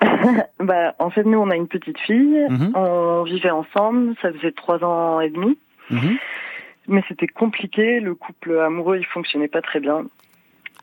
bah, 0.60 0.94
en 0.98 1.10
fait, 1.10 1.24
nous, 1.24 1.38
on 1.38 1.50
a 1.50 1.56
une 1.56 1.68
petite 1.68 1.98
fille. 1.98 2.46
Mm-hmm. 2.48 2.76
On 2.76 3.22
vivait 3.24 3.50
ensemble. 3.50 4.14
Ça 4.22 4.32
faisait 4.32 4.52
trois 4.52 4.82
ans 4.84 5.20
et 5.20 5.30
demi. 5.30 5.58
Mm-hmm. 5.90 6.16
Mais 6.88 7.02
c'était 7.08 7.28
compliqué, 7.28 8.00
le 8.00 8.14
couple 8.14 8.58
amoureux 8.58 8.98
il 8.98 9.06
fonctionnait 9.06 9.48
pas 9.48 9.62
très 9.62 9.80
bien. 9.80 10.04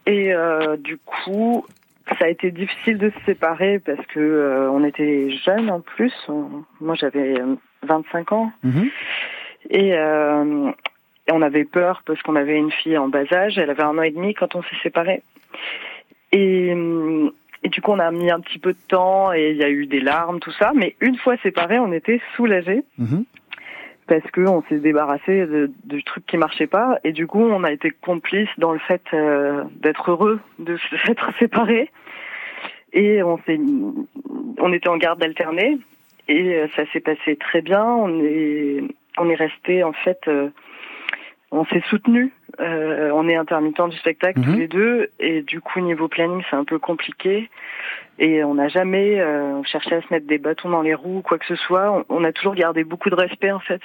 Et 0.05 0.33
euh, 0.33 0.77
du 0.77 0.97
coup, 0.97 1.65
ça 2.17 2.25
a 2.25 2.29
été 2.29 2.51
difficile 2.51 2.97
de 2.97 3.09
se 3.09 3.25
séparer 3.25 3.79
parce 3.79 4.05
que 4.07 4.19
euh, 4.19 4.71
on 4.71 4.83
était 4.83 5.29
jeunes 5.45 5.69
en 5.69 5.81
plus. 5.81 6.13
moi 6.79 6.95
j'avais 6.95 7.35
25 7.83 8.31
ans. 8.31 8.51
Mhm. 8.63 8.89
Et, 9.69 9.93
euh, 9.93 10.71
et, 11.27 11.31
on 11.31 11.41
avait 11.41 11.65
peur 11.65 12.01
parce 12.05 12.21
qu'on 12.21 12.37
avait 12.37 12.57
une 12.57 12.71
fille 12.71 12.97
en 12.97 13.09
bas 13.09 13.31
âge. 13.31 13.57
Elle 13.57 13.69
avait 13.69 13.83
un 13.83 13.97
an 13.97 14.01
et 14.01 14.11
demi 14.11 14.33
quand 14.33 14.55
on 14.55 14.63
s'est 14.63 14.79
séparés. 14.81 15.21
Et, 16.31 16.73
et 17.63 17.69
du 17.69 17.81
coup, 17.81 17.91
on 17.91 17.99
a 17.99 18.09
mis 18.11 18.31
un 18.31 18.39
petit 18.39 18.57
peu 18.57 18.71
de 18.71 18.79
temps 18.87 19.33
et 19.33 19.51
il 19.51 19.57
y 19.57 19.63
a 19.63 19.69
eu 19.69 19.85
des 19.85 19.99
larmes, 19.99 20.39
tout 20.39 20.53
ça. 20.53 20.71
Mais 20.73 20.95
une 21.01 21.17
fois 21.17 21.35
séparés, 21.37 21.77
on 21.77 21.91
était 21.91 22.21
soulagés. 22.35 22.83
Mhm 22.97 23.25
parce 24.09 24.29
qu'on 24.31 24.63
s'est 24.63 24.79
débarrassé 24.79 25.45
de, 25.45 25.71
de, 25.85 26.01
trucs 26.01 26.25
qui 26.25 26.37
marchaient 26.37 26.67
pas. 26.67 26.99
Et 27.03 27.11
du 27.11 27.27
coup 27.27 27.43
on 27.43 27.63
a 27.63 27.71
été 27.71 27.91
complice 27.91 28.49
dans 28.57 28.73
le 28.73 28.79
fait 28.79 29.03
euh, 29.13 29.63
d'être 29.75 30.09
heureux 30.11 30.39
de 30.57 30.77
s'être 31.05 31.29
séparés. 31.39 31.91
Et 32.91 33.21
on 33.21 33.37
s'est 33.45 33.59
on 34.57 34.73
était 34.73 34.89
en 34.89 34.97
garde 34.97 35.23
alternée. 35.23 35.77
Et 36.27 36.55
euh, 36.55 36.67
ça 36.75 36.83
s'est 36.91 36.99
passé 36.99 37.35
très 37.35 37.61
bien. 37.61 37.85
On 37.85 38.19
est 38.23 38.81
on 39.19 39.29
est 39.29 39.35
resté 39.35 39.83
en 39.83 39.93
fait 39.93 40.19
euh, 40.27 40.49
on 41.51 41.65
s'est 41.65 41.83
soutenu 41.89 42.33
on 42.57 43.29
est 43.29 43.35
intermittent 43.35 43.89
du 43.89 43.97
spectacle 43.97 44.41
tous 44.41 44.49
mhm. 44.49 44.59
les 44.59 44.67
deux. 44.67 45.09
Et 45.19 45.43
du 45.43 45.61
coup 45.61 45.81
niveau 45.81 46.07
planning 46.07 46.41
c'est 46.49 46.55
un 46.55 46.65
peu 46.65 46.79
compliqué 46.79 47.47
et 48.19 48.43
on 48.43 48.55
n'a 48.55 48.67
jamais 48.67 49.23
cherché 49.65 49.95
à 49.95 50.01
se 50.01 50.07
mettre 50.11 50.27
des 50.27 50.37
bâtons 50.37 50.69
dans 50.69 50.81
les 50.81 50.93
roues 50.93 51.17
ou 51.17 51.21
quoi 51.21 51.39
que 51.39 51.45
ce 51.45 51.55
soit. 51.55 52.05
On, 52.09 52.23
a 52.23 52.31
toujours 52.31 52.55
gardé 52.55 52.83
beaucoup 52.83 53.09
de 53.09 53.15
respect 53.15 53.51
en 53.51 53.59
fait 53.59 53.81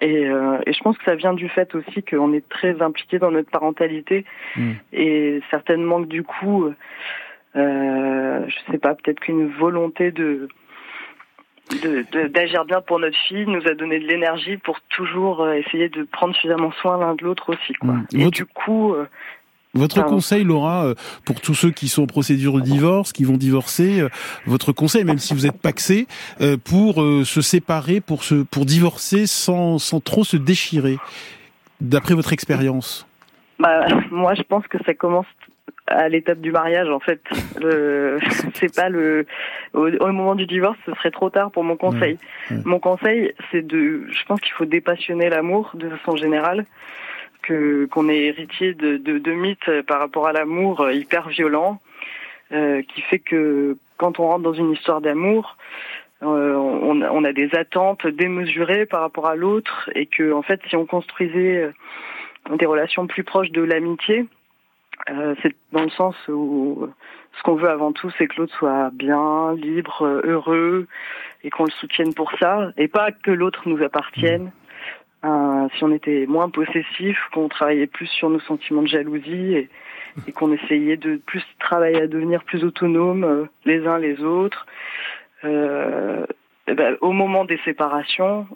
et, 0.00 0.26
euh, 0.26 0.58
et, 0.66 0.72
je 0.72 0.82
pense 0.82 0.98
que 0.98 1.04
ça 1.04 1.14
vient 1.14 1.32
du 1.32 1.48
fait 1.48 1.74
aussi 1.74 2.02
qu'on 2.02 2.32
est 2.32 2.46
très 2.48 2.82
impliqué 2.82 3.18
dans 3.18 3.30
notre 3.30 3.50
parentalité 3.50 4.24
mm. 4.56 4.72
et 4.92 5.40
certainement 5.50 6.02
que 6.02 6.08
du 6.08 6.22
coup, 6.22 6.72
euh, 7.56 8.44
je 8.46 8.72
sais 8.72 8.78
pas, 8.78 8.94
peut-être 8.94 9.20
qu'une 9.20 9.48
volonté 9.48 10.10
de 10.10 10.48
d'agir 12.32 12.64
bien 12.64 12.80
pour 12.80 13.00
notre 13.00 13.16
fille 13.26 13.44
nous 13.46 13.66
a 13.66 13.74
donné 13.74 13.98
de 13.98 14.06
l'énergie 14.06 14.56
pour 14.56 14.80
toujours 14.82 15.42
euh, 15.42 15.54
essayer 15.54 15.88
de 15.88 16.04
prendre 16.04 16.32
suffisamment 16.34 16.70
soin 16.80 16.96
l'un 16.96 17.16
de 17.16 17.24
l'autre 17.24 17.52
aussi. 17.52 17.72
Quoi. 17.74 17.94
Mm. 17.94 18.06
Et 18.20 18.30
du 18.30 18.46
coup, 18.46 18.94
euh, 18.94 19.06
votre 19.76 20.04
conseil, 20.04 20.44
Laura, 20.44 20.86
euh, 20.86 20.94
pour 21.24 21.40
tous 21.40 21.54
ceux 21.54 21.70
qui 21.70 21.88
sont 21.88 22.02
en 22.02 22.06
procédure 22.06 22.54
de 22.54 22.60
divorce, 22.60 23.12
qui 23.12 23.24
vont 23.24 23.36
divorcer, 23.36 24.00
euh, 24.00 24.08
votre 24.46 24.72
conseil, 24.72 25.04
même 25.04 25.18
si 25.18 25.34
vous 25.34 25.46
êtes 25.46 25.60
paxé, 25.60 26.06
euh, 26.40 26.56
pour 26.56 26.96
se 26.96 27.40
séparer, 27.40 28.00
pour 28.00 28.24
se, 28.24 28.42
pour 28.42 28.64
divorcer 28.64 29.26
sans, 29.26 29.78
sans 29.78 30.00
trop 30.00 30.24
se 30.24 30.36
déchirer, 30.36 30.98
d'après 31.80 32.14
votre 32.14 32.32
expérience 32.32 33.06
bah, 33.58 33.86
moi, 34.10 34.34
je 34.34 34.42
pense 34.42 34.66
que 34.66 34.78
ça 34.84 34.94
commence 34.94 35.26
à 35.86 36.08
l'étape 36.08 36.40
du 36.40 36.50
mariage 36.50 36.88
en 36.88 36.98
fait. 36.98 37.20
c'est 38.54 38.74
pas 38.74 38.88
le 38.88 39.24
au, 39.72 39.88
moment 40.12 40.34
du 40.34 40.46
divorce, 40.46 40.76
ce 40.84 40.92
serait 40.94 41.10
trop 41.10 41.30
tard 41.30 41.50
pour 41.50 41.62
mon 41.64 41.76
conseil. 41.76 42.18
Mon 42.64 42.80
conseil, 42.80 43.32
c'est 43.50 43.64
de, 43.64 44.06
je 44.10 44.24
pense 44.26 44.40
qu'il 44.40 44.52
faut 44.52 44.64
dépassionner 44.64 45.28
l'amour 45.28 45.70
de 45.74 45.88
façon 45.90 46.16
générale 46.16 46.66
que 47.46 47.86
qu'on 47.86 48.08
est 48.08 48.24
héritier 48.24 48.74
de, 48.74 48.96
de, 48.96 49.18
de, 49.18 49.32
mythes 49.32 49.82
par 49.86 50.00
rapport 50.00 50.26
à 50.26 50.32
l'amour 50.32 50.80
euh, 50.80 50.92
hyper 50.92 51.28
violent, 51.28 51.80
euh, 52.52 52.82
qui 52.82 53.00
fait 53.02 53.18
que 53.18 53.76
quand 53.96 54.18
on 54.20 54.26
rentre 54.26 54.42
dans 54.42 54.52
une 54.52 54.72
histoire 54.72 55.00
d'amour, 55.00 55.56
euh, 56.22 56.54
on, 56.54 57.02
on, 57.02 57.24
a 57.24 57.32
des 57.32 57.54
attentes 57.54 58.06
démesurées 58.06 58.86
par 58.86 59.00
rapport 59.00 59.26
à 59.26 59.36
l'autre, 59.36 59.90
et 59.94 60.06
que 60.06 60.32
en 60.32 60.42
fait, 60.42 60.60
si 60.68 60.76
on 60.76 60.86
construisait 60.86 61.70
des 62.58 62.66
relations 62.66 63.06
plus 63.06 63.24
proches 63.24 63.50
de 63.50 63.62
l'amitié, 63.62 64.26
c'est 65.42 65.54
dans 65.72 65.82
le 65.82 65.90
sens 65.90 66.16
où 66.28 66.88
ce 67.36 67.42
qu'on 67.42 67.54
veut 67.54 67.68
avant 67.68 67.92
tout, 67.92 68.10
c'est 68.16 68.26
que 68.26 68.36
l'autre 68.38 68.56
soit 68.56 68.90
bien, 68.94 69.54
libre, 69.54 70.22
heureux, 70.24 70.86
et 71.44 71.50
qu'on 71.50 71.64
le 71.64 71.70
soutienne 71.70 72.14
pour 72.14 72.32
ça, 72.38 72.72
et 72.78 72.88
pas 72.88 73.12
que 73.12 73.30
l'autre 73.30 73.62
nous 73.66 73.82
appartienne. 73.82 74.50
Euh, 75.26 75.68
si 75.76 75.82
on 75.82 75.92
était 75.92 76.26
moins 76.26 76.50
possessif, 76.50 77.18
qu'on 77.32 77.48
travaillait 77.48 77.86
plus 77.86 78.06
sur 78.06 78.30
nos 78.30 78.40
sentiments 78.40 78.82
de 78.82 78.88
jalousie 78.88 79.54
et, 79.54 79.68
et 80.28 80.32
qu'on 80.32 80.52
essayait 80.52 80.96
de 80.96 81.16
plus 81.16 81.42
travailler 81.58 82.02
à 82.02 82.06
devenir 82.06 82.44
plus 82.44 82.64
autonomes 82.64 83.24
euh, 83.24 83.44
les 83.64 83.86
uns 83.86 83.98
les 83.98 84.22
autres. 84.22 84.66
Euh, 85.44 86.26
ben, 86.66 86.96
au 87.00 87.12
moment 87.12 87.44
des 87.44 87.58
séparations, 87.64 88.46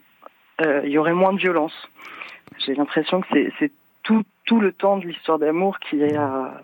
euh, 0.61 0.83
il 0.85 0.91
y 0.91 0.99
aurait 0.99 1.15
moins 1.15 1.33
de 1.33 1.39
violence. 1.39 1.89
J'ai 2.59 2.75
l'impression 2.75 3.21
que 3.21 3.29
c'est 3.59 3.73
tout, 4.03 4.23
tout 4.45 4.61
le 4.61 4.73
temps 4.73 4.99
de 4.99 5.07
l'histoire 5.07 5.39
d'amour 5.39 5.79
qui 5.79 6.03
est 6.03 6.17
à, 6.17 6.61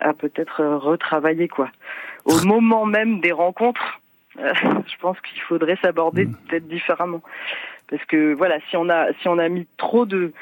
à 0.00 0.14
peut-être 0.14 0.64
retravailler 0.64 1.48
quoi. 1.48 1.68
Au 2.24 2.46
moment 2.46 2.86
même 2.86 3.20
des 3.20 3.32
rencontres, 3.32 4.00
je 4.36 4.96
pense 5.00 5.20
qu'il 5.20 5.40
faudrait 5.42 5.78
s'aborder 5.82 6.26
mm. 6.26 6.34
peut-être 6.48 6.68
différemment 6.68 7.22
parce 7.90 8.04
que 8.04 8.32
voilà, 8.34 8.58
si 8.70 8.76
on 8.76 8.88
a 8.88 9.12
si 9.20 9.28
on 9.28 9.38
a 9.38 9.48
mis 9.48 9.66
trop 9.76 10.06
de 10.06 10.32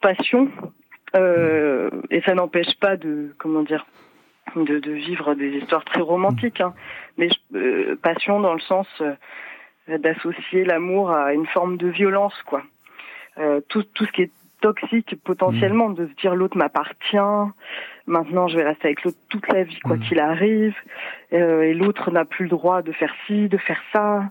passion 0.00 0.48
euh, 1.16 1.90
et 2.10 2.22
ça 2.22 2.34
n'empêche 2.34 2.74
pas 2.80 2.96
de 2.96 3.34
comment 3.38 3.62
dire 3.62 3.84
de, 4.56 4.78
de, 4.78 4.92
vivre 4.92 5.34
des 5.34 5.50
histoires 5.50 5.84
très 5.84 6.00
romantiques, 6.00 6.60
hein, 6.60 6.74
mais 7.16 7.28
euh, 7.54 7.96
passion 8.02 8.40
dans 8.40 8.54
le 8.54 8.60
sens 8.60 8.86
euh, 9.00 9.98
d'associer 9.98 10.64
l'amour 10.64 11.10
à 11.10 11.32
une 11.34 11.46
forme 11.46 11.76
de 11.76 11.88
violence 11.88 12.34
quoi. 12.46 12.62
Euh, 13.38 13.60
tout 13.68 13.82
tout 13.94 14.04
ce 14.04 14.12
qui 14.12 14.22
est 14.22 14.30
toxique 14.60 15.16
potentiellement 15.24 15.90
de 15.90 16.06
se 16.06 16.12
dire 16.20 16.36
l'autre 16.36 16.56
m'appartient 16.56 17.16
maintenant 18.06 18.46
je 18.46 18.56
vais 18.56 18.62
rester 18.62 18.88
avec 18.88 19.02
l'autre 19.02 19.16
toute 19.28 19.48
la 19.48 19.64
vie 19.64 19.80
quoi 19.80 19.96
mmh. 19.96 20.00
qu'il 20.00 20.20
arrive 20.20 20.76
et 21.32 21.74
l'autre 21.74 22.12
n'a 22.12 22.24
plus 22.24 22.44
le 22.44 22.50
droit 22.50 22.80
de 22.82 22.92
faire 22.92 23.12
ci 23.26 23.48
de 23.48 23.56
faire 23.56 23.82
ça 23.92 24.30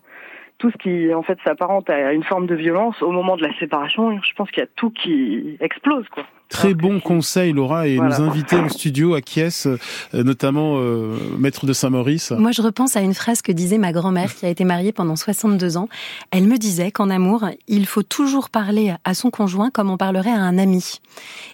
tout 0.61 0.69
ce 0.69 0.77
qui 0.77 1.11
en 1.13 1.23
fait 1.23 1.39
s'apparente 1.43 1.89
à 1.89 2.13
une 2.13 2.23
forme 2.23 2.45
de 2.45 2.53
violence 2.53 3.01
au 3.01 3.11
moment 3.11 3.35
de 3.35 3.41
la 3.41 3.51
séparation, 3.57 4.21
je 4.21 4.33
pense 4.35 4.51
qu'il 4.51 4.61
y 4.61 4.63
a 4.63 4.69
tout 4.75 4.91
qui 4.91 5.57
explose 5.59 6.07
quoi. 6.09 6.23
Très 6.49 6.73
bon 6.73 6.99
conseil 6.99 7.53
Laura 7.53 7.87
et 7.87 7.97
nous 7.97 8.21
inviter 8.21 8.57
en 8.57 8.69
studio 8.69 9.15
à 9.15 9.21
Kies, 9.21 9.63
euh, 9.65 9.77
notamment 10.13 10.75
euh, 10.77 11.17
maître 11.39 11.65
de 11.65 11.73
Saint-Maurice. 11.73 12.31
Moi 12.31 12.51
je 12.51 12.61
repense 12.61 12.95
à 12.95 13.01
une 13.01 13.13
phrase 13.15 13.41
que 13.41 13.51
disait 13.51 13.79
ma 13.79 13.91
grand-mère 13.91 14.35
qui 14.35 14.45
a 14.45 14.49
été 14.49 14.63
mariée 14.63 14.91
pendant 14.91 15.15
62 15.15 15.77
ans. 15.77 15.87
Elle 16.31 16.47
me 16.47 16.57
disait 16.57 16.91
qu'en 16.91 17.09
amour, 17.09 17.45
il 17.67 17.87
faut 17.87 18.03
toujours 18.03 18.49
parler 18.49 18.93
à 19.03 19.13
son 19.15 19.31
conjoint 19.31 19.71
comme 19.71 19.89
on 19.89 19.97
parlerait 19.97 20.29
à 20.29 20.41
un 20.41 20.57
ami 20.59 20.99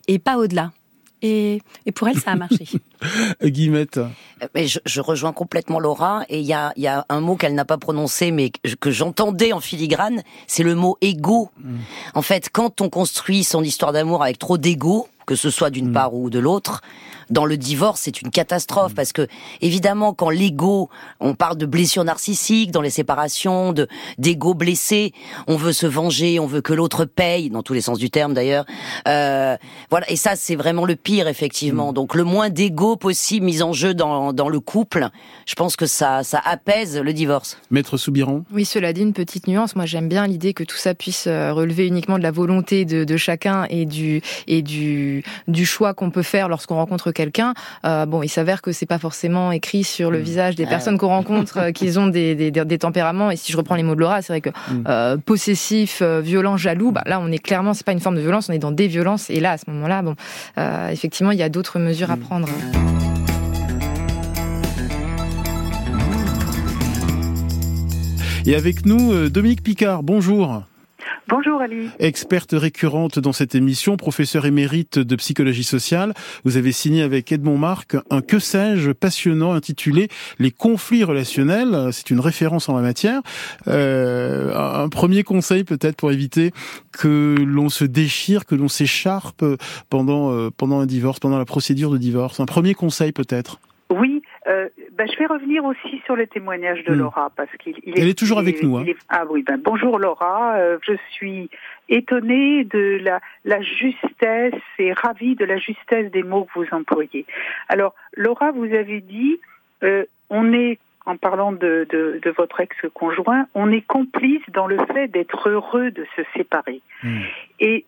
et 0.07 0.19
pas 0.19 0.37
au-delà. 0.37 0.71
Et, 1.21 1.61
et, 1.85 1.91
pour 1.91 2.07
elle, 2.07 2.19
ça 2.19 2.31
a 2.31 2.35
marché. 2.35 2.65
Guillemette. 3.43 3.99
Mais 4.53 4.67
je, 4.67 4.79
je, 4.85 5.01
rejoins 5.01 5.33
complètement 5.33 5.79
Laura. 5.79 6.23
Et 6.29 6.39
il 6.39 6.45
y 6.45 6.53
a, 6.53 6.73
y 6.77 6.87
a, 6.87 7.05
un 7.09 7.21
mot 7.21 7.35
qu'elle 7.35 7.55
n'a 7.55 7.65
pas 7.65 7.77
prononcé, 7.77 8.31
mais 8.31 8.51
que 8.79 8.91
j'entendais 8.91 9.53
en 9.53 9.59
filigrane, 9.59 10.21
c'est 10.45 10.63
le 10.63 10.75
mot 10.75 10.97
égo. 11.01 11.49
Mm. 11.59 11.77
En 12.13 12.21
fait, 12.21 12.49
quand 12.51 12.81
on 12.81 12.89
construit 12.89 13.43
son 13.43 13.63
histoire 13.63 13.93
d'amour 13.93 14.23
avec 14.23 14.37
trop 14.37 14.57
d'ego, 14.57 15.07
que 15.25 15.35
ce 15.35 15.49
soit 15.49 15.69
d'une 15.69 15.89
mm. 15.89 15.93
part 15.93 16.13
ou 16.13 16.29
de 16.29 16.39
l'autre, 16.39 16.81
dans 17.29 17.45
le 17.45 17.57
divorce, 17.57 18.01
c'est 18.03 18.21
une 18.21 18.31
catastrophe 18.31 18.91
mm. 18.91 18.95
parce 18.95 19.13
que 19.13 19.27
évidemment, 19.61 20.13
quand 20.13 20.29
l'ego, 20.29 20.89
on 21.19 21.33
parle 21.33 21.57
de 21.57 21.65
blessures 21.65 22.03
narcissiques 22.03 22.71
dans 22.71 22.81
les 22.81 22.89
séparations, 22.89 23.73
de 23.73 23.87
d'ego 24.17 24.53
blessé, 24.53 25.13
on 25.47 25.55
veut 25.55 25.73
se 25.73 25.87
venger, 25.87 26.39
on 26.39 26.47
veut 26.47 26.61
que 26.61 26.73
l'autre 26.73 27.05
paye, 27.05 27.49
dans 27.49 27.63
tous 27.63 27.73
les 27.73 27.81
sens 27.81 27.99
du 27.99 28.09
terme 28.09 28.33
d'ailleurs. 28.33 28.65
Euh, 29.07 29.57
voilà, 29.89 30.09
et 30.09 30.15
ça 30.15 30.35
c'est 30.35 30.55
vraiment 30.55 30.85
le 30.85 30.95
pire 30.95 31.27
effectivement. 31.27 31.91
Mm. 31.91 31.95
Donc 31.95 32.15
le 32.15 32.23
moins 32.23 32.49
d'ego 32.49 32.95
possible 32.95 33.45
mis 33.45 33.61
en 33.61 33.73
jeu 33.73 33.93
dans 33.93 34.33
dans 34.33 34.49
le 34.49 34.59
couple, 34.59 35.09
je 35.45 35.55
pense 35.55 35.75
que 35.75 35.85
ça 35.85 36.23
ça 36.23 36.41
apaise 36.43 36.97
le 36.97 37.13
divorce. 37.13 37.57
Maître 37.71 37.97
Soubiran. 37.97 38.43
Oui, 38.51 38.65
cela 38.65 38.93
dit 38.93 39.01
une 39.01 39.13
petite 39.13 39.47
nuance. 39.47 39.75
Moi, 39.75 39.85
j'aime 39.85 40.07
bien 40.07 40.27
l'idée 40.27 40.53
que 40.53 40.63
tout 40.63 40.77
ça 40.77 40.93
puisse 40.93 41.27
euh, 41.27 41.53
relever 41.53 41.87
uniquement 41.87 42.17
de 42.17 42.23
la 42.23 42.31
volonté 42.31 42.85
de, 42.85 43.03
de 43.03 43.17
chacun 43.17 43.65
et 43.69 43.85
du 43.85 44.21
et 44.47 44.61
du 44.61 45.23
du 45.47 45.65
choix 45.65 45.93
qu'on 45.93 46.11
peut 46.11 46.23
faire 46.23 46.49
lorsqu'on 46.49 46.75
rencontre 46.75 47.11
quelqu'un. 47.17 47.53
Euh, 47.83 48.05
bon, 48.05 48.21
il 48.21 48.29
s'avère 48.29 48.61
que 48.61 48.71
c'est 48.71 48.85
pas 48.85 48.99
forcément 48.99 49.51
écrit 49.51 49.83
sur 49.83 50.11
le 50.11 50.19
mm. 50.19 50.21
visage 50.21 50.55
des 50.55 50.65
ah 50.65 50.69
personnes 50.69 50.97
qu'on 50.97 51.07
rencontre 51.07 51.57
euh, 51.57 51.71
qu'ils 51.71 51.99
ont 51.99 52.07
des, 52.07 52.35
des, 52.35 52.51
des, 52.51 52.77
tempéraments. 52.77 53.31
Et 53.31 53.35
si 53.35 53.51
je 53.51 53.57
reprends 53.57 53.75
les 53.75 53.83
mots 53.83 53.95
de 53.95 53.99
Laura, 53.99 54.21
c'est 54.21 54.33
vrai 54.33 54.41
que 54.41 54.49
mm. 54.49 54.83
euh, 54.87 55.17
possessif, 55.17 55.99
euh, 56.01 56.21
violent, 56.21 56.57
jaloux, 56.57 56.91
bah, 56.91 57.03
là 57.05 57.19
on 57.19 57.31
est 57.31 57.39
clairement, 57.39 57.73
c'est 57.73 57.85
pas 57.85 57.91
une 57.91 57.99
forme 57.99 58.15
de 58.15 58.21
violence, 58.21 58.49
on 58.49 58.53
est 58.53 58.59
dans 58.59 58.71
des 58.71 58.87
violences. 58.87 59.29
Et 59.29 59.39
là, 59.39 59.53
à 59.53 59.57
ce 59.57 59.65
moment-là, 59.69 60.03
bon, 60.03 60.15
euh, 60.59 60.89
effectivement, 60.89 61.31
il 61.31 61.39
y 61.39 61.43
a 61.43 61.49
d'autres 61.49 61.79
mesures 61.79 62.11
à 62.11 62.15
mm. 62.15 62.19
prendre. 62.19 62.47
Et 68.45 68.55
avec 68.55 68.85
nous, 68.85 69.27
Dominique 69.27 69.61
Picard, 69.61 70.03
bonjour. 70.03 70.63
Bonjour 71.29 71.61
Ali. 71.61 71.89
Experte 71.99 72.53
récurrente 72.53 73.19
dans 73.19 73.33
cette 73.33 73.53
émission, 73.55 73.97
professeur 73.97 74.45
émérite 74.45 74.99
de 74.99 75.15
psychologie 75.15 75.63
sociale, 75.63 76.13
vous 76.45 76.57
avez 76.57 76.71
signé 76.71 77.01
avec 77.01 77.31
Edmond 77.31 77.57
Marc 77.57 77.97
un 78.09 78.21
que 78.21 78.39
sais-je 78.39 78.91
passionnant 78.91 79.53
intitulé 79.53 80.07
Les 80.39 80.51
conflits 80.51 81.03
relationnels. 81.03 81.89
C'est 81.91 82.09
une 82.09 82.19
référence 82.19 82.69
en 82.69 82.75
la 82.75 82.81
matière. 82.81 83.21
Euh, 83.67 84.53
un 84.55 84.89
premier 84.89 85.23
conseil 85.23 85.63
peut-être 85.63 85.97
pour 85.97 86.11
éviter 86.11 86.51
que 86.91 87.35
l'on 87.37 87.69
se 87.69 87.83
déchire, 87.83 88.45
que 88.45 88.55
l'on 88.55 88.67
s'écharpe 88.67 89.43
pendant 89.89 90.31
euh, 90.31 90.49
pendant 90.55 90.79
un 90.79 90.85
divorce, 90.85 91.19
pendant 91.19 91.37
la 91.37 91.45
procédure 91.45 91.91
de 91.91 91.97
divorce. 91.97 92.39
Un 92.39 92.45
premier 92.45 92.73
conseil 92.73 93.11
peut-être. 93.11 93.59
Euh, 94.47 94.69
bah, 94.97 95.05
je 95.05 95.17
vais 95.17 95.25
revenir 95.25 95.65
aussi 95.65 96.01
sur 96.05 96.15
le 96.15 96.25
témoignage 96.25 96.83
de 96.85 96.93
hmm. 96.93 96.99
Laura 96.99 97.31
parce 97.35 97.49
qu'il 97.59 97.75
est, 97.77 97.99
Elle 97.99 98.07
est 98.07 98.17
toujours 98.17 98.39
avec 98.39 98.63
nous. 98.63 98.77
Hein. 98.77 98.85
ah 99.09 99.25
oui, 99.29 99.43
ben, 99.43 99.59
bonjour 99.61 99.99
Laura. 99.99 100.55
Euh, 100.55 100.77
je 100.83 100.93
suis 101.11 101.49
étonnée 101.89 102.63
de 102.63 102.99
la, 103.01 103.19
la 103.43 103.61
justesse 103.61 104.53
et 104.79 104.93
ravie 104.93 105.35
de 105.35 105.43
la 105.43 105.57
justesse 105.57 106.11
des 106.11 106.23
mots 106.23 106.45
que 106.45 106.59
vous 106.59 106.67
employez. 106.71 107.25
Alors 107.67 107.93
Laura, 108.15 108.51
vous 108.51 108.73
avez 108.73 109.01
dit, 109.01 109.39
euh, 109.83 110.05
on 110.29 110.53
est 110.53 110.79
en 111.05 111.17
parlant 111.17 111.51
de, 111.51 111.87
de, 111.89 112.19
de 112.21 112.29
votre 112.31 112.59
ex-conjoint, 112.59 113.47
on 113.53 113.71
est 113.71 113.85
complice 113.85 114.43
dans 114.53 114.67
le 114.67 114.77
fait 114.93 115.07
d'être 115.07 115.49
heureux 115.49 115.91
de 115.91 116.05
se 116.15 116.21
séparer. 116.35 116.81
Hmm. 117.03 117.21
Et 117.59 117.85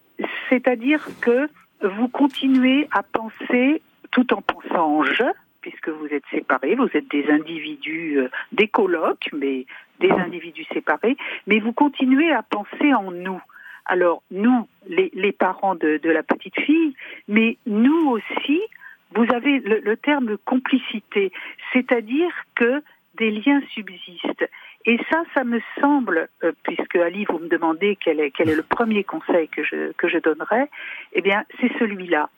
c'est-à-dire 0.50 1.06
que 1.22 1.50
vous 1.82 2.08
continuez 2.10 2.88
à 2.92 3.04
penser 3.04 3.82
tout 4.12 4.34
en 4.34 4.42
pensant 4.42 5.00
en 5.00 5.04
je, 5.04 5.24
puisque 5.62 5.90
vous 5.90 6.08
êtes 6.08 6.24
séparés, 6.32 6.76
vous 6.76 6.90
êtes 6.94 7.10
des 7.10 7.30
individus, 7.30 8.20
euh, 8.20 8.30
des 8.52 8.68
colocs, 8.68 9.30
mais 9.34 9.66
des 10.00 10.12
individus 10.12 10.66
séparés, 10.74 11.18
mais 11.48 11.60
vous 11.60 11.74
continuez 11.74 12.32
à 12.32 12.44
penser 12.44 12.94
en 12.94 13.12
nous. 13.12 13.42
Alors, 13.86 14.22
nous, 14.32 14.68
les, 14.88 15.10
les 15.14 15.32
parents 15.32 15.76
de, 15.76 15.98
de, 15.98 16.10
la 16.10 16.24
petite 16.24 16.60
fille, 16.60 16.94
mais 17.28 17.58
nous 17.66 18.10
aussi, 18.10 18.62
vous 19.16 19.26
avez 19.34 19.60
le, 19.60 19.80
le 19.80 19.98
terme 19.98 20.38
complicité, 20.46 21.32
c'est-à-dire 21.74 22.32
que 22.56 22.84
des 23.18 23.32
liens 23.32 23.62
subsistent. 23.74 24.48
Et 24.86 24.98
ça, 25.12 25.24
ça 25.34 25.44
me 25.44 25.60
semble, 25.80 26.30
euh, 26.44 26.52
puisque 26.64 26.96
Ali, 26.96 27.26
vous 27.26 27.40
me 27.40 27.50
demandez 27.50 27.98
quel 28.00 28.20
est, 28.20 28.32
quel 28.32 28.50
est 28.50 28.56
le 28.56 28.64
premier 28.64 29.04
conseil 29.04 29.48
que 29.50 29.64
je, 29.64 29.92
que 29.94 30.08
je 30.08 30.18
donnerais, 30.18 30.70
eh 31.14 31.22
bien, 31.22 31.44
c'est 31.60 31.72
celui-là. 31.78 32.30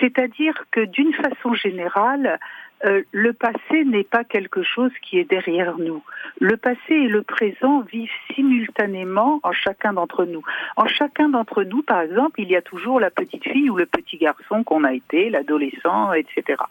C'est-à-dire 0.00 0.64
que 0.72 0.84
d'une 0.84 1.14
façon 1.14 1.54
générale, 1.54 2.38
euh, 2.84 3.02
le 3.12 3.32
passé 3.32 3.84
n'est 3.84 4.04
pas 4.04 4.24
quelque 4.24 4.62
chose 4.62 4.92
qui 5.02 5.18
est 5.18 5.24
derrière 5.24 5.78
nous. 5.78 6.02
Le 6.40 6.56
passé 6.56 6.78
et 6.90 7.08
le 7.08 7.22
présent 7.22 7.80
vivent 7.80 8.10
simultanément 8.34 9.40
en 9.42 9.52
chacun 9.52 9.94
d'entre 9.94 10.24
nous. 10.24 10.42
En 10.76 10.86
chacun 10.86 11.28
d'entre 11.28 11.62
nous, 11.62 11.82
par 11.82 12.00
exemple, 12.00 12.40
il 12.40 12.48
y 12.48 12.56
a 12.56 12.62
toujours 12.62 13.00
la 13.00 13.10
petite 13.10 13.44
fille 13.44 13.70
ou 13.70 13.76
le 13.76 13.86
petit 13.86 14.18
garçon 14.18 14.62
qu'on 14.62 14.84
a 14.84 14.92
été, 14.92 15.30
l'adolescent, 15.30 16.12
etc. 16.12 16.62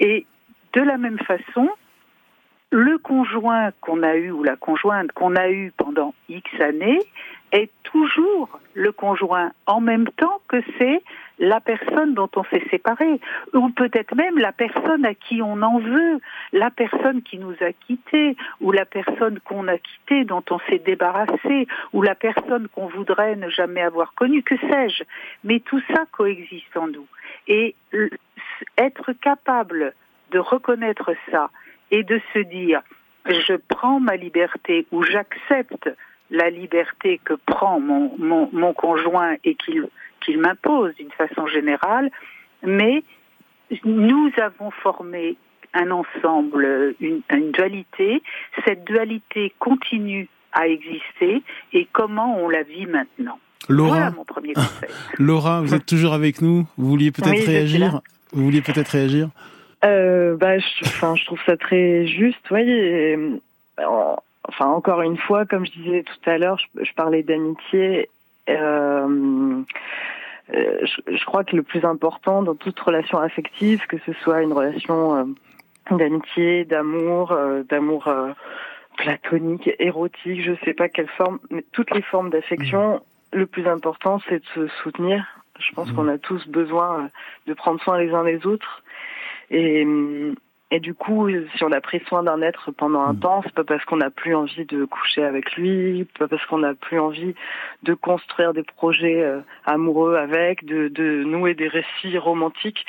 Et 0.00 0.26
de 0.72 0.80
la 0.80 0.96
même 0.96 1.18
façon, 1.18 1.68
le 2.70 2.98
conjoint 2.98 3.70
qu'on 3.80 4.02
a 4.02 4.16
eu 4.16 4.30
ou 4.30 4.42
la 4.42 4.56
conjointe 4.56 5.12
qu'on 5.12 5.36
a 5.36 5.48
eu 5.48 5.72
pendant 5.76 6.14
X 6.28 6.48
années 6.60 7.00
est 7.52 7.70
toujours 7.84 8.58
le 8.74 8.90
conjoint 8.90 9.52
en 9.66 9.80
même 9.80 10.08
temps 10.08 10.40
que 10.48 10.60
c'est 10.78 11.02
la 11.38 11.60
personne 11.60 12.14
dont 12.14 12.28
on 12.34 12.44
s'est 12.44 12.64
séparé, 12.70 13.20
ou 13.52 13.68
peut-être 13.70 14.14
même 14.14 14.38
la 14.38 14.52
personne 14.52 15.04
à 15.04 15.14
qui 15.14 15.42
on 15.42 15.62
en 15.62 15.78
veut, 15.78 16.20
la 16.52 16.70
personne 16.70 17.22
qui 17.22 17.38
nous 17.38 17.54
a 17.60 17.72
quittés, 17.72 18.36
ou 18.60 18.72
la 18.72 18.84
personne 18.84 19.38
qu'on 19.40 19.68
a 19.68 19.78
quittée, 19.78 20.24
dont 20.24 20.42
on 20.50 20.58
s'est 20.60 20.78
débarrassé, 20.78 21.68
ou 21.92 22.02
la 22.02 22.14
personne 22.14 22.68
qu'on 22.68 22.86
voudrait 22.86 23.36
ne 23.36 23.50
jamais 23.50 23.82
avoir 23.82 24.14
connue, 24.14 24.42
que 24.42 24.56
sais-je. 24.56 25.04
Mais 25.44 25.60
tout 25.60 25.80
ça 25.92 26.04
coexiste 26.10 26.76
en 26.76 26.88
nous. 26.88 27.06
Et 27.48 27.74
être 28.78 29.12
capable 29.12 29.92
de 30.32 30.38
reconnaître 30.38 31.12
ça 31.30 31.50
et 31.90 32.02
de 32.02 32.20
se 32.32 32.38
dire, 32.40 32.80
je 33.26 33.54
prends 33.68 34.00
ma 34.00 34.16
liberté 34.16 34.86
ou 34.92 35.02
j'accepte 35.02 35.90
la 36.30 36.50
liberté 36.50 37.20
que 37.24 37.34
prend 37.34 37.80
mon, 37.80 38.12
mon, 38.18 38.48
mon 38.52 38.72
conjoint 38.72 39.36
et 39.44 39.54
qu'il 39.54 39.88
qu'il 40.20 40.40
m'impose 40.40 40.94
d'une 40.96 41.12
façon 41.12 41.46
générale, 41.46 42.10
mais 42.64 43.04
nous 43.84 44.30
avons 44.38 44.70
formé 44.70 45.36
un 45.74 45.90
ensemble, 45.90 46.94
une, 47.00 47.22
dualité. 47.52 48.22
Cette 48.64 48.84
dualité 48.84 49.52
continue 49.58 50.28
à 50.52 50.66
exister 50.66 51.42
et 51.72 51.86
comment 51.92 52.38
on 52.38 52.48
la 52.48 52.62
vit 52.62 52.86
maintenant? 52.86 53.38
Laura, 53.68 53.88
voilà 53.88 54.10
mon 54.10 54.24
premier 54.24 54.54
conseil. 54.54 54.88
Laura, 55.18 55.60
vous 55.60 55.74
êtes 55.74 55.86
toujours 55.86 56.12
avec 56.12 56.40
nous? 56.40 56.66
Vous 56.76 56.88
vouliez 56.88 57.10
peut-être 57.10 57.46
réagir? 57.46 58.00
Vous 58.32 58.44
vouliez 58.44 58.62
peut-être 58.62 58.88
réagir? 58.88 59.28
Euh, 59.84 60.36
bah, 60.36 60.58
je, 60.58 60.66
enfin, 60.84 61.14
je 61.16 61.24
trouve 61.24 61.40
ça 61.44 61.56
très 61.56 62.06
juste, 62.06 62.50
oui. 62.50 62.64
Euh, 62.66 63.36
enfin, 64.48 64.66
encore 64.66 65.02
une 65.02 65.16
fois, 65.16 65.44
comme 65.44 65.66
je 65.66 65.72
disais 65.72 66.02
tout 66.02 66.30
à 66.30 66.38
l'heure, 66.38 66.58
je, 66.74 66.92
parlais 66.94 67.22
d'amitié. 67.22 68.08
Euh, 68.48 69.62
euh, 70.54 70.86
je, 71.08 71.24
crois 71.24 71.44
que 71.44 71.56
le 71.56 71.62
plus 71.62 71.84
important 71.84 72.42
dans 72.42 72.54
toute 72.54 72.78
relation 72.78 73.18
affective, 73.18 73.86
que 73.88 73.96
ce 74.06 74.12
soit 74.22 74.42
une 74.42 74.52
relation 74.52 75.16
euh, 75.16 75.24
d'amitié, 75.96 76.64
d'amour, 76.64 77.32
euh, 77.32 77.62
d'amour 77.64 78.08
platonique, 78.96 79.70
érotique, 79.78 80.42
je 80.42 80.52
sais 80.64 80.72
pas 80.72 80.88
quelle 80.88 81.08
forme, 81.08 81.38
mais 81.50 81.64
toutes 81.72 81.90
les 81.90 82.02
formes 82.02 82.30
d'affection, 82.30 82.96
mmh. 82.96 83.38
le 83.38 83.46
plus 83.46 83.66
important, 83.66 84.20
c'est 84.28 84.38
de 84.38 84.46
se 84.54 84.68
soutenir. 84.82 85.24
Je 85.58 85.72
pense 85.74 85.90
mmh. 85.90 85.94
qu'on 85.96 86.08
a 86.08 86.18
tous 86.18 86.46
besoin 86.48 87.10
de 87.46 87.54
prendre 87.54 87.80
soin 87.82 87.98
les 87.98 88.12
uns 88.12 88.24
des 88.24 88.46
autres. 88.46 88.82
Et, 89.50 89.86
et 90.72 90.80
du 90.80 90.94
coup, 90.94 91.28
si 91.56 91.64
on 91.64 91.70
a 91.70 91.80
pris 91.80 92.00
soin 92.08 92.24
d'un 92.24 92.42
être 92.42 92.72
pendant 92.72 93.00
un 93.00 93.12
mm. 93.12 93.20
temps, 93.20 93.42
c'est 93.44 93.54
pas 93.54 93.64
parce 93.64 93.84
qu'on 93.84 93.98
n'a 93.98 94.10
plus 94.10 94.34
envie 94.34 94.64
de 94.64 94.84
coucher 94.84 95.22
avec 95.22 95.54
lui, 95.56 96.06
pas 96.18 96.26
parce 96.26 96.44
qu'on 96.46 96.58
n'a 96.58 96.74
plus 96.74 96.98
envie 96.98 97.34
de 97.84 97.94
construire 97.94 98.52
des 98.52 98.64
projets 98.64 99.22
euh, 99.22 99.40
amoureux 99.64 100.16
avec, 100.16 100.64
de, 100.64 100.88
de 100.88 101.22
nouer 101.22 101.54
des 101.54 101.68
récits 101.68 102.18
romantiques, 102.18 102.84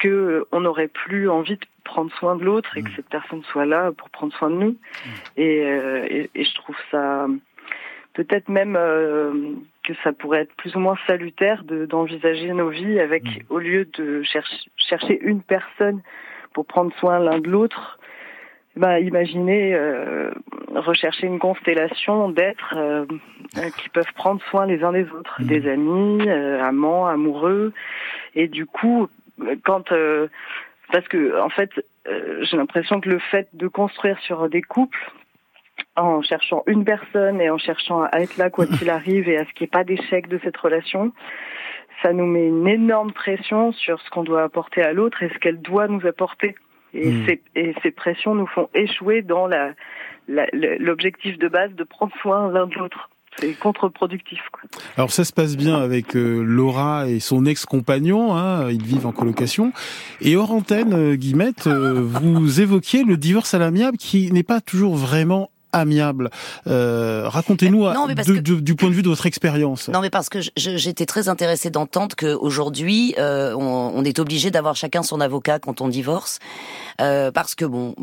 que 0.00 0.08
euh, 0.08 0.48
on 0.50 0.60
n'aurait 0.60 0.88
plus 0.88 1.30
envie 1.30 1.56
de 1.56 1.66
prendre 1.84 2.12
soin 2.14 2.34
de 2.34 2.44
l'autre 2.44 2.76
et 2.76 2.82
que 2.82 2.88
mm. 2.88 2.94
cette 2.96 3.08
personne 3.08 3.42
soit 3.44 3.66
là 3.66 3.92
pour 3.92 4.10
prendre 4.10 4.32
soin 4.34 4.50
de 4.50 4.56
nous. 4.56 4.70
Mm. 4.70 5.08
Et, 5.36 5.64
euh, 5.66 6.06
et, 6.10 6.30
et, 6.34 6.44
je 6.44 6.54
trouve 6.56 6.76
ça 6.90 7.26
peut-être 8.14 8.48
même 8.48 8.76
que 9.94 10.02
ça 10.02 10.12
pourrait 10.12 10.42
être 10.42 10.54
plus 10.54 10.74
ou 10.76 10.80
moins 10.80 10.96
salutaire 11.06 11.64
d'envisager 11.64 12.52
nos 12.52 12.68
vies 12.68 13.00
avec, 13.00 13.24
au 13.48 13.58
lieu 13.58 13.86
de 13.96 14.22
chercher, 14.22 14.70
chercher 14.76 15.18
une 15.20 15.42
personne 15.42 16.00
pour 16.52 16.66
prendre 16.66 16.92
soin 16.94 17.18
l'un 17.18 17.38
de 17.38 17.48
l'autre, 17.48 17.98
bah, 18.76 19.00
imaginez 19.00 19.74
euh, 19.74 20.30
rechercher 20.74 21.26
une 21.26 21.38
constellation 21.38 22.28
d'êtres 22.28 22.74
euh, 22.76 23.04
qui 23.76 23.88
peuvent 23.88 24.12
prendre 24.14 24.40
soin 24.44 24.66
les 24.66 24.82
uns 24.84 24.92
des 24.92 25.10
autres, 25.10 25.40
mmh. 25.40 25.46
des 25.46 25.68
amis, 25.68 26.28
euh, 26.28 26.62
amants, 26.62 27.06
amoureux, 27.06 27.72
et 28.34 28.48
du 28.48 28.66
coup, 28.66 29.08
quand 29.64 29.92
parce 30.92 31.08
que 31.08 31.40
en 31.40 31.48
fait, 31.48 31.70
j'ai 32.06 32.56
l'impression 32.56 33.00
que 33.00 33.08
le 33.08 33.18
fait 33.18 33.48
de 33.52 33.68
construire 33.68 34.18
sur 34.20 34.48
des 34.48 34.62
couples 34.62 35.10
en 35.96 36.22
cherchant 36.22 36.62
une 36.66 36.84
personne 36.84 37.40
et 37.40 37.50
en 37.50 37.58
cherchant 37.58 38.02
à 38.02 38.20
être 38.20 38.36
là 38.36 38.50
quoi 38.50 38.66
qu'il 38.66 38.90
arrive 38.90 39.28
et 39.28 39.38
à 39.38 39.44
ce 39.44 39.52
qu'il 39.52 39.64
n'y 39.64 39.66
ait 39.66 39.78
pas 39.78 39.84
d'échec 39.84 40.28
de 40.28 40.40
cette 40.42 40.56
relation, 40.56 41.12
ça 42.02 42.12
nous 42.12 42.26
met 42.26 42.46
une 42.46 42.66
énorme 42.66 43.12
pression 43.12 43.72
sur 43.72 44.00
ce 44.00 44.10
qu'on 44.10 44.22
doit 44.22 44.42
apporter 44.42 44.82
à 44.82 44.92
l'autre 44.92 45.22
et 45.22 45.28
ce 45.28 45.38
qu'elle 45.38 45.60
doit 45.60 45.88
nous 45.88 46.06
apporter. 46.06 46.54
Et, 46.94 47.10
hmm. 47.10 47.26
ces, 47.26 47.42
et, 47.54 47.74
ces, 47.82 47.90
pressions 47.90 48.34
nous 48.34 48.46
font 48.46 48.68
échouer 48.74 49.22
dans 49.22 49.48
l'objectif 50.26 51.38
de 51.38 51.48
base 51.48 51.72
de 51.74 51.84
prendre 51.84 52.12
soin 52.20 52.50
l'un 52.50 52.66
de 52.66 52.74
l'autre. 52.74 53.10
C'est 53.38 53.54
contre-productif. 53.54 54.40
Alors 54.96 55.12
ça 55.12 55.24
se 55.24 55.32
passe 55.32 55.56
bien 55.56 55.76
avec 55.76 56.16
euh, 56.16 56.42
Laura 56.42 57.08
et 57.08 57.20
son 57.20 57.46
ex-compagnon, 57.46 58.36
hein, 58.36 58.68
ils 58.70 58.82
vivent 58.82 59.06
en 59.06 59.12
colocation. 59.12 59.72
Et 60.20 60.36
hors 60.36 60.50
antenne, 60.50 60.92
euh, 60.92 61.14
Guillemette, 61.14 61.68
euh, 61.68 62.02
vous 62.02 62.60
évoquiez 62.60 63.04
le 63.04 63.16
divorce 63.16 63.54
à 63.54 63.58
l'amiable 63.58 63.98
qui 63.98 64.32
n'est 64.32 64.42
pas 64.42 64.60
toujours 64.60 64.96
vraiment 64.96 65.50
amiable. 65.72 66.30
Euh, 66.66 67.28
Racontez-nous 67.28 67.86
du 68.60 68.74
point 68.74 68.88
de 68.88 68.94
vue 68.94 69.02
de 69.02 69.08
votre 69.08 69.26
expérience. 69.26 69.88
Non, 69.88 70.00
mais 70.00 70.10
parce 70.10 70.28
que 70.28 70.38
j'étais 70.56 71.06
très 71.06 71.28
intéressée 71.28 71.70
d'entendre 71.70 72.16
qu'aujourd'hui, 72.16 73.14
euh, 73.18 73.54
on, 73.54 73.92
on, 73.94 74.04
est 74.04 74.18
obligé 74.18 74.50
d'avoir 74.50 74.76
chacun 74.76 75.02
son 75.02 75.20
avocat 75.20 75.58
quand 75.58 75.80
on 75.80 75.88
divorce. 75.88 76.38
Euh, 77.00 77.30
parce 77.30 77.54
que 77.54 77.64
bon, 77.64 77.94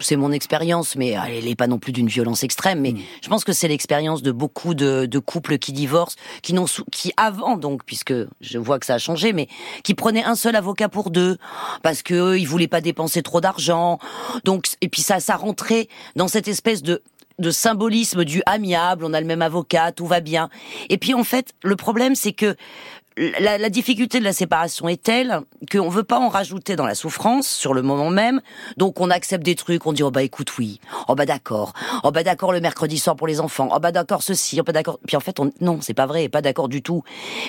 c'est 0.00 0.16
mon 0.16 0.32
expérience, 0.32 0.96
mais 0.96 1.10
elle 1.10 1.44
n'est 1.44 1.54
pas 1.54 1.66
non 1.66 1.78
plus 1.78 1.92
d'une 1.92 2.08
violence 2.08 2.42
extrême. 2.42 2.80
Mais 2.80 2.92
mm. 2.92 2.98
je 3.22 3.28
pense 3.28 3.44
que 3.44 3.52
c'est 3.52 3.68
l'expérience 3.68 4.22
de 4.22 4.32
beaucoup 4.32 4.74
de, 4.74 5.06
de, 5.06 5.18
couples 5.18 5.58
qui 5.58 5.72
divorcent, 5.72 6.16
qui 6.42 6.54
n'ont, 6.54 6.66
qui 6.90 7.12
avant 7.16 7.56
donc, 7.56 7.82
puisque 7.84 8.14
je 8.40 8.58
vois 8.58 8.78
que 8.78 8.86
ça 8.86 8.94
a 8.94 8.98
changé, 8.98 9.32
mais 9.32 9.48
qui 9.82 9.94
prenaient 9.94 10.24
un 10.24 10.36
seul 10.36 10.56
avocat 10.56 10.88
pour 10.88 11.10
deux, 11.10 11.36
parce 11.82 12.02
que 12.02 12.36
ils 12.36 12.46
voulaient 12.46 12.68
pas 12.68 12.80
dépenser 12.80 13.22
trop 13.22 13.40
d'argent. 13.40 13.98
Donc, 14.44 14.66
et 14.80 14.88
puis 14.88 15.02
ça, 15.02 15.20
ça 15.20 15.36
rentrait 15.36 15.88
dans 16.14 16.28
cette 16.28 16.48
espèce 16.48 16.82
de 16.82 17.02
de 17.38 17.50
symbolisme 17.50 18.24
du 18.24 18.42
amiable, 18.46 19.04
on 19.04 19.12
a 19.12 19.20
le 19.20 19.26
même 19.26 19.42
avocat, 19.42 19.92
tout 19.92 20.06
va 20.06 20.20
bien. 20.20 20.48
Et 20.88 20.98
puis 20.98 21.14
en 21.14 21.24
fait, 21.24 21.52
le 21.62 21.76
problème 21.76 22.14
c'est 22.14 22.32
que 22.32 22.56
la, 23.16 23.56
la, 23.56 23.70
difficulté 23.70 24.18
de 24.18 24.24
la 24.24 24.32
séparation 24.32 24.88
est 24.88 25.02
telle 25.02 25.40
qu'on 25.72 25.88
veut 25.88 26.02
pas 26.02 26.18
en 26.18 26.28
rajouter 26.28 26.76
dans 26.76 26.84
la 26.84 26.94
souffrance 26.94 27.48
sur 27.48 27.72
le 27.72 27.80
moment 27.80 28.10
même. 28.10 28.42
Donc 28.76 29.00
on 29.00 29.10
accepte 29.10 29.44
des 29.44 29.54
trucs, 29.54 29.86
on 29.86 29.92
dit 29.92 30.02
oh 30.02 30.10
bah 30.10 30.22
écoute 30.22 30.56
oui, 30.58 30.80
oh 31.08 31.14
bah 31.14 31.24
d'accord, 31.24 31.72
oh 32.04 32.10
bah 32.10 32.22
d'accord 32.22 32.52
le 32.52 32.60
mercredi 32.60 32.98
soir 32.98 33.16
pour 33.16 33.26
les 33.26 33.40
enfants, 33.40 33.68
oh 33.74 33.78
bah 33.80 33.92
d'accord 33.92 34.22
ceci, 34.22 34.60
oh 34.60 34.64
bah 34.64 34.72
d'accord. 34.72 34.98
Puis 35.06 35.16
en 35.16 35.20
fait 35.20 35.40
on, 35.40 35.50
non 35.60 35.80
c'est 35.80 35.94
pas 35.94 36.06
vrai, 36.06 36.28
pas 36.28 36.42
d'accord 36.42 36.68
du 36.68 36.82
tout. 36.82 37.04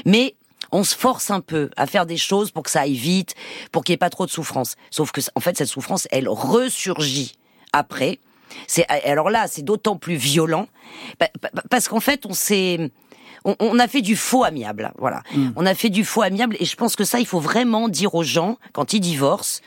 Mais 0.06 0.36
on 0.72 0.84
se 0.84 0.96
force 0.96 1.32
un 1.32 1.42
peu 1.42 1.70
à 1.76 1.86
faire 1.86 2.06
des 2.06 2.18
choses 2.18 2.52
pour 2.52 2.64
que 2.64 2.72
ça 2.72 2.82
aille 2.82 2.94
vite, 2.94 3.36
pour 3.72 3.84
qu'il 3.84 3.94
n'y 3.94 3.96
ait 3.96 3.98
pas 3.98 4.10
trop 4.10 4.26
de 4.26 4.32
souffrance. 4.32 4.76
Sauf 4.90 5.12
que 5.12 5.22
en 5.36 5.42
fait 5.42 5.58
cette 5.58 5.68
souffrance 5.68 6.08
elle 6.12 6.30
ressurgit 6.30 7.34
après 7.74 8.20
c'est 8.68 8.88
alors 8.88 9.30
là, 9.30 9.48
c'est 9.48 9.64
d'autant 9.64 9.98
plus 9.98 10.16
violent 10.16 10.68
parce 11.70 11.88
qu'en 11.88 12.00
fait, 12.00 12.26
on 12.26 12.34
s'est 12.34 12.92
on, 13.60 13.80
a 13.80 13.88
fait 13.88 14.02
du 14.02 14.16
faux 14.16 14.44
amiable, 14.44 14.92
voilà. 14.98 15.24
Mm. 15.34 15.50
On 15.56 15.66
a 15.66 15.74
fait 15.74 15.90
du 15.90 16.04
faux 16.04 16.22
amiable 16.22 16.58
et 16.60 16.66
je 16.66 16.76
pense 16.76 16.96
que 16.96 17.04
ça, 17.04 17.20
il 17.20 17.26
faut 17.26 17.40
vraiment 17.40 17.88
dire 17.88 18.14
aux 18.16 18.24
gens 18.24 18.58
quand 18.74 18.94
ils 18.94 19.00
divorcent, 19.00 19.62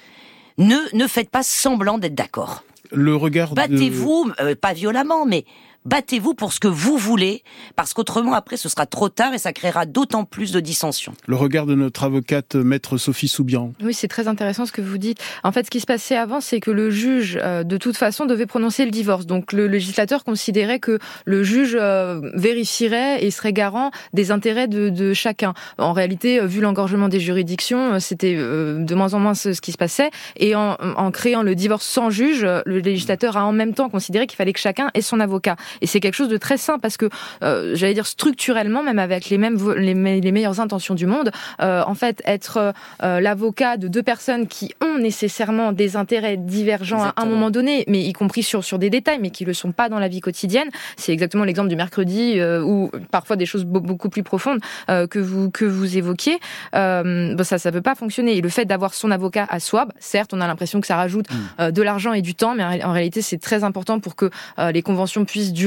ne 0.58 0.76
ne 0.92 1.06
faites 1.06 1.30
pas 1.30 1.42
semblant 1.42 1.98
d'être 1.98 2.14
d'accord. 2.14 2.62
Le 2.92 3.14
regard. 3.16 3.54
Battez-vous, 3.54 4.32
euh, 4.40 4.54
pas 4.54 4.72
violemment, 4.72 5.24
mais 5.24 5.44
battez-vous 5.84 6.34
pour 6.34 6.52
ce 6.52 6.60
que 6.60 6.68
vous 6.68 6.96
voulez, 6.96 7.42
parce 7.76 7.94
qu'autrement 7.94 8.34
après 8.34 8.56
ce 8.56 8.68
sera 8.68 8.86
trop 8.86 9.08
tard 9.08 9.34
et 9.34 9.38
ça 9.38 9.52
créera 9.52 9.86
d'autant 9.86 10.24
plus 10.24 10.52
de 10.52 10.60
dissensions. 10.60 11.14
Le 11.26 11.36
regard 11.36 11.66
de 11.66 11.74
notre 11.74 12.04
avocate 12.04 12.54
maître 12.54 12.98
Sophie 12.98 13.28
Soubian. 13.28 13.72
Oui, 13.82 13.94
c'est 13.94 14.08
très 14.08 14.28
intéressant 14.28 14.66
ce 14.66 14.72
que 14.72 14.82
vous 14.82 14.98
dites. 14.98 15.18
En 15.42 15.52
fait, 15.52 15.66
ce 15.66 15.70
qui 15.70 15.80
se 15.80 15.86
passait 15.86 16.16
avant, 16.16 16.40
c'est 16.40 16.60
que 16.60 16.70
le 16.70 16.90
juge, 16.90 17.38
euh, 17.42 17.64
de 17.64 17.76
toute 17.76 17.96
façon, 17.96 18.26
devait 18.26 18.46
prononcer 18.46 18.84
le 18.84 18.90
divorce. 18.90 19.26
Donc 19.26 19.52
le 19.52 19.66
législateur 19.66 20.24
considérait 20.24 20.80
que 20.80 20.98
le 21.24 21.42
juge 21.42 21.76
euh, 21.78 22.20
vérifierait 22.34 23.24
et 23.24 23.30
serait 23.30 23.52
garant 23.52 23.90
des 24.12 24.30
intérêts 24.30 24.68
de, 24.68 24.90
de 24.90 25.14
chacun. 25.14 25.54
En 25.78 25.92
réalité, 25.92 26.40
euh, 26.40 26.46
vu 26.46 26.60
l'engorgement 26.60 27.08
des 27.08 27.20
juridictions, 27.20 27.98
c'était 28.00 28.36
de 28.36 28.94
moins 28.94 29.14
en 29.14 29.20
moins 29.20 29.34
ce, 29.34 29.60
qui 29.60 29.72
se 29.72 29.78
passait. 29.78 30.10
Et 30.36 30.54
en, 30.54 30.76
en 30.80 31.10
créant 31.10 31.42
le 31.42 31.54
divorce 31.54 31.86
sans 31.86 32.10
juge, 32.10 32.42
le 32.42 32.78
législateur 32.78 33.36
a 33.36 33.44
en 33.44 33.52
même 33.52 33.74
temps 33.74 33.88
considéré 33.88 34.26
qu'il 34.26 34.36
fallait 34.36 34.52
que 34.52 34.60
chacun 34.60 34.90
ait 34.94 35.02
son 35.02 35.20
avocat. 35.20 35.56
Et 35.80 35.86
c'est 35.86 36.00
quelque 36.00 36.14
chose 36.14 36.28
de 36.28 36.36
très 36.36 36.56
sain 36.56 36.78
parce 36.78 36.96
que, 36.96 37.08
euh, 37.42 37.74
j'allais 37.74 37.94
dire 37.94 38.06
structurellement, 38.06 38.82
même 38.82 38.98
avec 38.98 39.28
les 39.28 39.38
mêmes 39.38 39.58
les, 39.76 40.20
les 40.20 40.32
meilleures 40.32 40.60
intentions 40.60 40.94
du 40.94 41.06
monde, 41.06 41.30
euh, 41.60 41.82
en 41.86 41.94
fait, 41.94 42.22
être 42.24 42.72
euh, 43.02 43.20
l'avocat 43.20 43.76
de 43.76 43.88
deux 43.88 44.02
personnes 44.02 44.46
qui 44.46 44.74
ont 44.82 44.98
nécessairement 44.98 45.72
des 45.72 45.96
intérêts 45.96 46.36
divergents 46.36 47.02
à 47.02 47.12
un 47.16 47.26
moment 47.26 47.50
donné, 47.50 47.84
mais 47.88 48.02
y 48.02 48.12
compris 48.12 48.42
sur 48.42 48.64
sur 48.64 48.78
des 48.78 48.90
détails, 48.90 49.18
mais 49.20 49.30
qui 49.30 49.44
le 49.44 49.52
sont 49.52 49.72
pas 49.72 49.88
dans 49.88 49.98
la 49.98 50.08
vie 50.08 50.20
quotidienne, 50.20 50.68
c'est 50.96 51.12
exactement 51.12 51.44
l'exemple 51.44 51.68
du 51.68 51.76
mercredi 51.76 52.40
ou 52.42 52.90
parfois 53.10 53.36
des 53.36 53.46
choses 53.46 53.64
beaucoup 53.64 54.08
plus 54.08 54.22
profondes 54.22 54.60
que 54.88 55.18
vous 55.18 55.50
que 55.50 55.64
vous 55.64 55.96
évoquiez. 55.96 56.38
bon, 56.72 57.44
ça, 57.44 57.58
ça 57.58 57.72
peut 57.72 57.82
pas 57.82 57.94
fonctionner. 57.94 58.36
Et 58.36 58.40
le 58.40 58.48
fait 58.48 58.64
d'avoir 58.64 58.94
son 58.94 59.10
avocat 59.10 59.46
à 59.48 59.60
soi, 59.60 59.86
certes, 59.98 60.32
on 60.34 60.40
a 60.40 60.46
l'impression 60.46 60.80
que 60.80 60.86
ça 60.86 60.96
rajoute 60.96 61.26
mm. 61.30 61.70
de 61.70 61.82
l'argent 61.82 62.12
et 62.12 62.22
du 62.22 62.34
temps, 62.34 62.54
mais 62.54 62.84
en 62.84 62.92
réalité, 62.92 63.22
c'est 63.22 63.38
très 63.38 63.64
important 63.64 64.00
pour 64.00 64.16
que 64.16 64.30
les 64.72 64.82
conventions 64.82 65.24
puissent 65.24 65.52
durer 65.52 65.59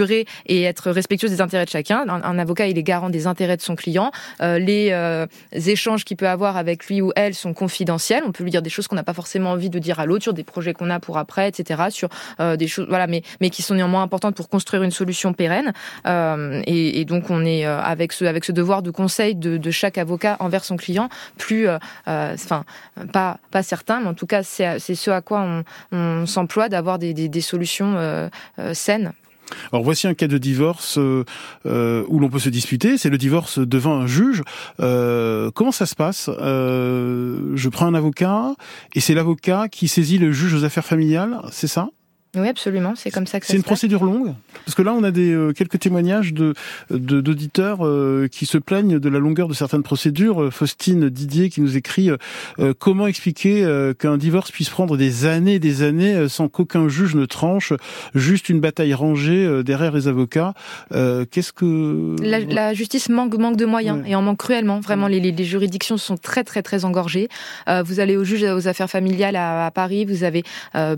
et 0.46 0.64
être 0.64 0.92
respectueuse 0.92 1.32
des 1.32 1.42
intérêts 1.42 1.66
de 1.66 1.70
chacun. 1.70 2.06
Un, 2.08 2.40
avocat, 2.40 2.68
il 2.68 2.78
est 2.78 2.84
garant 2.84 3.10
des 3.10 3.28
intérêts 3.28 3.58
de 3.58 3.62
son 3.62 3.76
client. 3.76 4.12
Euh, 4.42 4.60
les 4.60 4.90
euh, 4.92 5.26
échanges 5.54 6.04
qu'il 6.06 6.18
peut 6.18 6.28
avoir 6.28 6.58
avec 6.58 6.88
lui 6.88 7.02
ou 7.02 7.12
elle 7.16 7.34
sont 7.34 7.54
confidentiels. 7.54 8.24
On 8.26 8.32
peut 8.32 8.44
lui 8.44 8.52
dire 8.52 8.62
des 8.62 8.70
choses 8.70 8.88
qu'on 8.88 8.96
n'a 8.96 9.04
pas 9.04 9.14
forcément 9.14 9.52
envie 9.52 9.70
de 9.70 9.80
dire 9.80 10.00
à 10.00 10.06
l'autre 10.06 10.24
sur 10.24 10.34
des 10.34 10.44
projets 10.44 10.74
qu'on 10.74 10.90
a 10.90 11.00
pour 11.00 11.18
après, 11.18 11.48
etc. 11.48 11.84
Sur 11.90 12.10
euh, 12.40 12.56
des 12.56 12.68
choses, 12.68 12.88
voilà, 12.90 13.08
mais 13.08 13.24
mais 13.42 13.50
qui 13.50 13.62
sont 13.62 13.76
néanmoins 13.76 14.04
importantes 14.04 14.36
pour 14.36 14.50
construire 14.50 14.84
une 14.84 14.92
solution 14.92 15.34
pérenne. 15.34 15.74
Et, 16.66 17.00
et, 17.00 17.06
donc 17.06 17.30
on 17.30 17.46
est 17.46 17.66
avec 17.66 18.14
ce 18.14 18.26
avec 18.26 18.46
ce 18.46 18.52
devoir 18.52 18.82
de 18.82 18.92
conseil 18.92 19.36
de, 19.36 19.58
de 19.58 19.72
chaque 19.72 19.98
avocat 19.98 20.38
envers 20.40 20.66
son 20.66 20.78
client 20.78 21.10
plus, 21.38 21.68
enfin 22.06 22.64
pas 23.12 23.40
pas 23.52 23.64
certain, 23.64 24.00
mais 24.02 24.08
en 24.08 24.14
tout 24.14 24.28
cas 24.28 24.44
c'est 24.44 24.80
c'est 24.80 24.96
ce 24.96 25.12
à 25.12 25.22
quoi 25.22 25.42
on, 25.42 25.64
on 25.92 26.26
s'emploie 26.26 26.70
d'avoir 26.70 27.00
des, 27.00 27.14
des, 27.14 27.30
des, 27.30 27.42
solutions 27.42 28.30
saines 28.74 29.14
Alors 29.72 29.84
voici 29.84 30.08
un 30.08 30.14
cas 30.14 30.28
de 30.28 30.38
divorce 30.38 30.98
euh, 30.98 31.26
euh, 31.66 32.04
où 32.08 32.20
l'on 32.20 32.30
peut 32.30 32.40
se 32.40 32.50
disputer, 32.50 32.98
c'est 32.98 33.10
le 33.10 33.18
divorce 33.18 33.60
devant 33.60 33.96
un 33.96 34.08
juge. 34.08 34.42
Euh, 34.80 35.52
comment 35.52 35.72
ça 35.72 35.86
se 35.86 35.96
passe? 35.96 36.30
Je 36.30 37.70
prends 37.70 37.86
un 37.86 37.94
avocat 37.94 38.56
et 38.96 39.00
c'est 39.00 39.14
l'avocat 39.14 39.68
qui 39.70 39.88
saisit 39.88 40.18
le 40.18 40.32
juge 40.32 40.54
aux 40.54 40.64
affaires 40.64 40.86
familiales, 40.86 41.42
c'est 41.52 41.68
ça? 41.68 41.90
Oui, 42.36 42.48
absolument. 42.48 42.94
C'est 42.96 43.12
comme 43.12 43.28
ça 43.28 43.40
que 43.40 43.46
ça 43.46 43.52
C'est 43.52 43.58
une 43.58 43.64
procédure 43.64 44.04
longue 44.04 44.34
Parce 44.66 44.74
que 44.74 44.82
là, 44.82 44.92
on 44.94 45.04
a 45.04 45.12
des 45.12 45.32
euh, 45.32 45.52
quelques 45.52 45.80
témoignages 45.80 46.34
de 46.34 46.56
d'auditeurs 46.90 47.86
euh, 47.86 48.28
qui 48.28 48.48
se 48.48 48.58
plaignent 48.58 48.98
de 48.98 49.10
la 49.10 49.20
longueur 49.20 49.48
de 49.48 49.54
certaines 49.54 49.84
procédures. 49.84 50.42
Euh, 50.42 50.50
Faustine 50.50 51.10
Didier 51.10 51.50
qui 51.50 51.62
nous 51.62 51.78
écrit 51.78 52.10
comment 52.80 53.08
expliquer 53.08 53.66
qu'un 54.00 54.18
divorce 54.18 54.52
puisse 54.52 54.70
prendre 54.70 54.98
des 54.98 55.26
années, 55.26 55.60
des 55.60 55.84
années 55.84 56.28
sans 56.28 56.48
qu'aucun 56.48 56.88
juge 56.88 57.16
ne 57.16 57.26
tranche, 57.26 57.74
juste 58.16 58.50
une 58.50 58.60
bataille 58.60 58.94
rangée 58.94 59.64
derrière 59.64 59.92
les 59.94 60.08
avocats. 60.08 60.54
Qu'est-ce 60.92 61.54
que 61.54 62.16
la, 62.22 62.40
la, 62.40 62.74
justice 62.74 63.10
manque 63.10 63.38
manque 63.38 63.58
de 63.58 63.66
moyens 63.66 64.04
et 64.06 64.16
en 64.16 64.22
manque 64.22 64.40
cruellement. 64.40 64.80
Vraiment, 64.80 65.08
les, 65.08 65.20
les, 65.20 65.44
juridictions 65.44 65.98
sont 65.98 66.18
très 66.18 66.44
très 66.44 66.62
très 66.62 66.86
engorgées. 66.86 67.28
vous 67.86 68.00
allez 68.00 68.18
au 68.18 68.24
juge 68.24 68.44
aux 68.44 68.68
affaires 68.68 68.90
familiales 68.90 69.36
à, 69.36 69.66
à 69.66 69.72
Paris, 69.72 70.06
vous 70.06 70.24
avez 70.24 70.44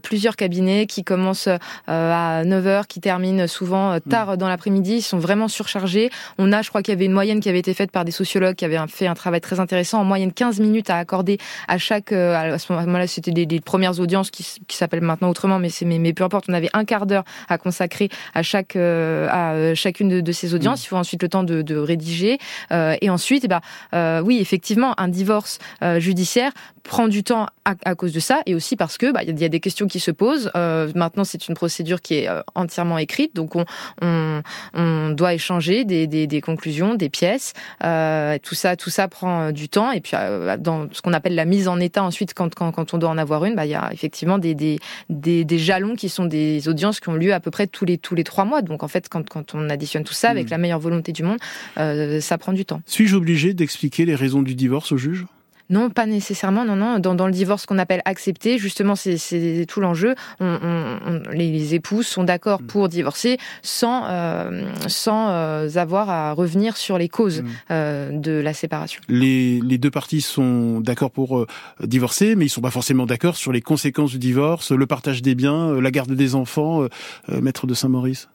plusieurs 0.02 0.36
cabinets 0.36 0.88
qui 0.88 1.04
commencent 1.04 1.24
euh, 1.47 1.57
à 1.88 2.43
9h, 2.43 2.85
qui 2.88 2.99
terminent 2.99 3.47
souvent 3.47 3.93
euh, 3.93 3.99
tard 3.99 4.33
mm. 4.33 4.38
dans 4.38 4.47
l'après-midi. 4.47 4.95
Ils 4.97 5.01
sont 5.01 5.17
vraiment 5.17 5.47
surchargés. 5.47 6.09
On 6.38 6.51
a, 6.51 6.61
je 6.61 6.69
crois 6.69 6.81
qu'il 6.81 6.93
y 6.93 6.97
avait 6.97 7.05
une 7.05 7.13
moyenne 7.13 7.39
qui 7.39 7.49
avait 7.49 7.59
été 7.59 7.73
faite 7.73 7.91
par 7.91 8.05
des 8.05 8.11
sociologues 8.11 8.55
qui 8.55 8.65
avaient 8.65 8.77
fait 8.88 9.07
un 9.07 9.13
travail 9.13 9.41
très 9.41 9.59
intéressant. 9.59 9.99
En 10.01 10.03
moyenne, 10.03 10.31
15 10.31 10.59
minutes 10.59 10.89
à 10.89 10.97
accorder 10.97 11.38
à 11.67 11.77
chaque. 11.77 12.11
Euh, 12.11 12.53
à 12.53 12.59
ce 12.59 12.71
moment-là, 12.73 13.07
c'était 13.07 13.31
des, 13.31 13.59
premières 13.59 13.99
audiences 13.99 14.29
qui, 14.31 14.45
qui 14.67 14.77
s'appellent 14.77 15.01
maintenant 15.01 15.29
autrement, 15.29 15.59
mais 15.59 15.69
mais, 15.85 15.97
mais, 15.97 16.13
peu 16.13 16.23
importe. 16.23 16.45
On 16.49 16.53
avait 16.53 16.69
un 16.73 16.85
quart 16.85 17.05
d'heure 17.05 17.23
à 17.49 17.57
consacrer 17.57 18.09
à 18.33 18.43
chaque 18.43 18.75
à 18.75 19.73
chacune 19.75 20.21
de, 20.21 20.31
ces 20.31 20.53
audiences. 20.53 20.81
Mm. 20.81 20.83
Il 20.85 20.88
faut 20.88 20.97
ensuite 20.97 21.21
le 21.23 21.29
temps 21.29 21.43
de, 21.43 21.61
de 21.61 21.75
rédiger 21.75 22.38
et 22.71 23.09
ensuite, 23.09 23.45
eh 23.45 23.47
ben, 23.47 24.21
oui, 24.21 24.39
effectivement, 24.39 24.93
un 24.99 25.07
divorce 25.07 25.59
judiciaire 25.97 26.51
prend 26.83 27.07
du 27.07 27.23
temps 27.23 27.47
à, 27.65 27.73
à, 27.83 27.95
cause 27.95 28.13
de 28.13 28.19
ça 28.19 28.41
et 28.45 28.53
aussi 28.55 28.75
parce 28.75 28.97
que 28.97 29.11
bah, 29.11 29.23
il 29.23 29.39
y 29.39 29.43
a 29.43 29.49
des 29.49 29.59
questions 29.59 29.88
qui 29.88 29.99
se 29.99 30.11
posent. 30.11 30.51
maintenant 30.95 31.14
Maintenant, 31.15 31.23
c'est 31.23 31.47
une 31.47 31.56
procédure 31.56 32.01
qui 32.01 32.15
est 32.15 32.28
euh, 32.28 32.41
entièrement 32.56 32.97
écrite, 32.97 33.34
donc 33.34 33.56
on, 33.56 33.63
on, 34.01 34.41
on 34.73 35.12
doit 35.12 35.34
échanger 35.34 35.86
des, 35.86 36.08
des, 36.08 36.28
des, 36.28 36.41
conclusions, 36.41 36.95
des 36.95 37.08
pièces. 37.08 37.54
Euh, 37.86 38.38
tout 38.43 38.54
ça, 38.54 38.75
tout 38.75 38.89
ça 38.89 39.08
prend 39.08 39.43
euh, 39.43 39.51
du 39.54 39.69
temps. 39.69 39.93
Et 39.93 40.01
puis, 40.01 40.12
euh, 40.15 40.58
dans 40.58 40.88
ce 40.91 41.01
qu'on 41.01 41.13
appelle 41.13 41.36
la 41.36 41.45
mise 41.45 41.69
en 41.69 41.80
état, 41.80 42.04
ensuite, 42.04 42.34
quand, 42.34 42.54
quand, 42.54 42.73
quand 42.73 42.93
on 42.93 42.97
doit 42.97 43.10
en 43.10 43.17
avoir 43.17 43.45
une, 43.45 43.56
bah, 43.56 43.65
il 43.65 43.71
y 43.71 43.75
a 43.75 43.89
effectivement 43.93 44.39
des, 44.39 44.56
des, 44.56 44.78
des, 45.10 45.45
des, 45.45 45.58
jalons 45.58 45.95
qui 45.95 46.10
sont 46.10 46.25
des 46.25 46.67
audiences 46.67 46.99
qui 46.99 47.08
ont 47.08 47.15
lieu 47.15 47.34
à 47.34 47.39
peu 47.39 47.49
près 47.49 47.67
tous 47.67 47.86
les, 47.86 47.97
tous 47.97 48.13
les 48.13 48.25
trois 48.25 48.43
mois. 48.43 48.62
Donc, 48.62 48.84
en 48.84 48.89
fait, 48.89 49.08
quand, 49.08 49.30
quand 49.30 49.56
on 49.56 49.69
additionne 49.69 50.04
tout 50.04 50.13
ça 50.13 50.32
avec 50.32 50.47
hmm. 50.47 50.51
la 50.51 50.58
meilleure 50.58 50.80
volonté 50.80 51.13
du 51.13 51.23
monde, 51.23 51.38
euh, 51.78 52.19
ça 52.19 52.38
prend 52.38 52.51
du 52.51 52.65
temps. 52.65 52.82
Suis-je 52.88 53.15
obligé 53.15 53.54
d'expliquer 53.54 54.04
les 54.04 54.15
raisons 54.15 54.41
du 54.41 54.54
divorce 54.54 54.91
au 54.91 54.97
juge? 54.97 55.25
Non, 55.69 55.89
pas 55.89 56.06
nécessairement. 56.06 56.65
Non, 56.65 56.75
non. 56.75 56.99
Dans, 56.99 57.15
dans 57.15 57.28
le 57.28 57.34
divorce 57.34 57.65
qu'on 57.65 57.78
appelle 57.78 58.01
accepté, 58.06 58.58
justement, 58.58 58.95
c'est 58.95 59.65
tout 59.67 59.82
l'enjeu. 59.82 60.15
On, 60.39 60.60
on, 60.62 61.32
les, 61.32 61.51
les, 61.51 61.75
époux 61.75 62.04
sont 62.04 62.23
d'accord 62.23 62.62
mm. 62.62 62.67
pour 62.67 62.89
divorcer 62.89 63.38
sans 63.62 64.06
euh, 64.06 64.69
sans 64.88 65.30
euh, 65.30 65.69
avoir 65.75 66.10
à 66.10 66.34
revenir 66.34 66.78
sur 66.78 66.97
les 66.97 67.10
causes 67.10 67.41
mm. 67.41 67.47
euh, 67.71 68.12
de 68.12 68.32
la 68.32 68.54
séparation. 68.54 69.01
Les, 69.10 69.60
les 69.62 69.78
deux 69.78 69.91
parties 69.91 70.21
sont 70.21 70.80
d'accord 70.82 71.12
pour 71.12 71.39
euh, 71.39 71.47
divorcer, 71.84 72.36
mais 72.36 72.45
ils 72.45 72.49
sont 72.49 72.62
pas 72.62 72.71
forcément 72.71 73.06
d'accord 73.06 73.36
sur 73.36 73.51
les 73.51 73.62
conséquences 73.62 74.12
du 74.12 74.19
divorce, 74.19 74.71
le 74.71 74.86
partage 74.86 75.21
des 75.21 75.36
biens, 75.36 75.80
la 75.82 75.91
garde 75.91 76.12
des 76.12 76.36
enfants. 76.36 76.84
Euh, 76.84 77.41
maître 77.41 77.67
de 77.67 77.73
Saint-Maurice? 77.73 78.30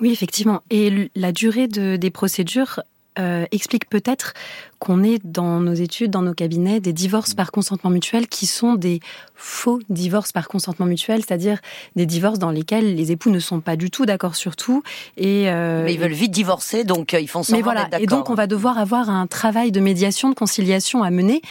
Oui, 0.00 0.10
effectivement. 0.10 0.62
Et 0.70 1.10
la 1.14 1.32
durée 1.32 1.68
de, 1.68 1.96
des 1.96 2.10
procédures 2.10 2.80
euh, 3.18 3.46
explique 3.50 3.88
peut-être 3.88 4.34
qu'on 4.78 5.02
est 5.02 5.20
dans 5.24 5.60
nos 5.60 5.74
études, 5.74 6.10
dans 6.10 6.22
nos 6.22 6.34
cabinets, 6.34 6.80
des 6.80 6.92
divorces 6.92 7.34
par 7.34 7.50
consentement 7.50 7.90
mutuel 7.90 8.28
qui 8.28 8.46
sont 8.46 8.74
des 8.74 9.00
faux 9.34 9.80
divorces 9.88 10.32
par 10.32 10.48
consentement 10.48 10.86
mutuel, 10.86 11.24
c'est-à-dire 11.26 11.58
des 11.96 12.06
divorces 12.06 12.38
dans 12.38 12.50
lesquels 12.50 12.94
les 12.94 13.12
époux 13.12 13.30
ne 13.30 13.40
sont 13.40 13.60
pas 13.60 13.76
du 13.76 13.90
tout 13.90 14.06
d'accord 14.06 14.36
sur 14.36 14.54
tout. 14.54 14.82
Et 15.16 15.50
euh, 15.50 15.84
mais 15.84 15.94
ils 15.94 16.00
veulent 16.00 16.12
vite 16.12 16.30
divorcer, 16.30 16.84
donc 16.84 17.12
euh, 17.12 17.20
ils 17.20 17.28
font 17.28 17.42
semblant 17.42 17.62
voilà. 17.62 17.88
Et 17.98 18.06
donc 18.06 18.30
on 18.30 18.34
va 18.34 18.46
devoir 18.46 18.78
avoir 18.78 19.10
un 19.10 19.26
travail 19.26 19.72
de 19.72 19.80
médiation, 19.80 20.30
de 20.30 20.34
conciliation 20.34 21.02
à 21.02 21.10
mener 21.10 21.42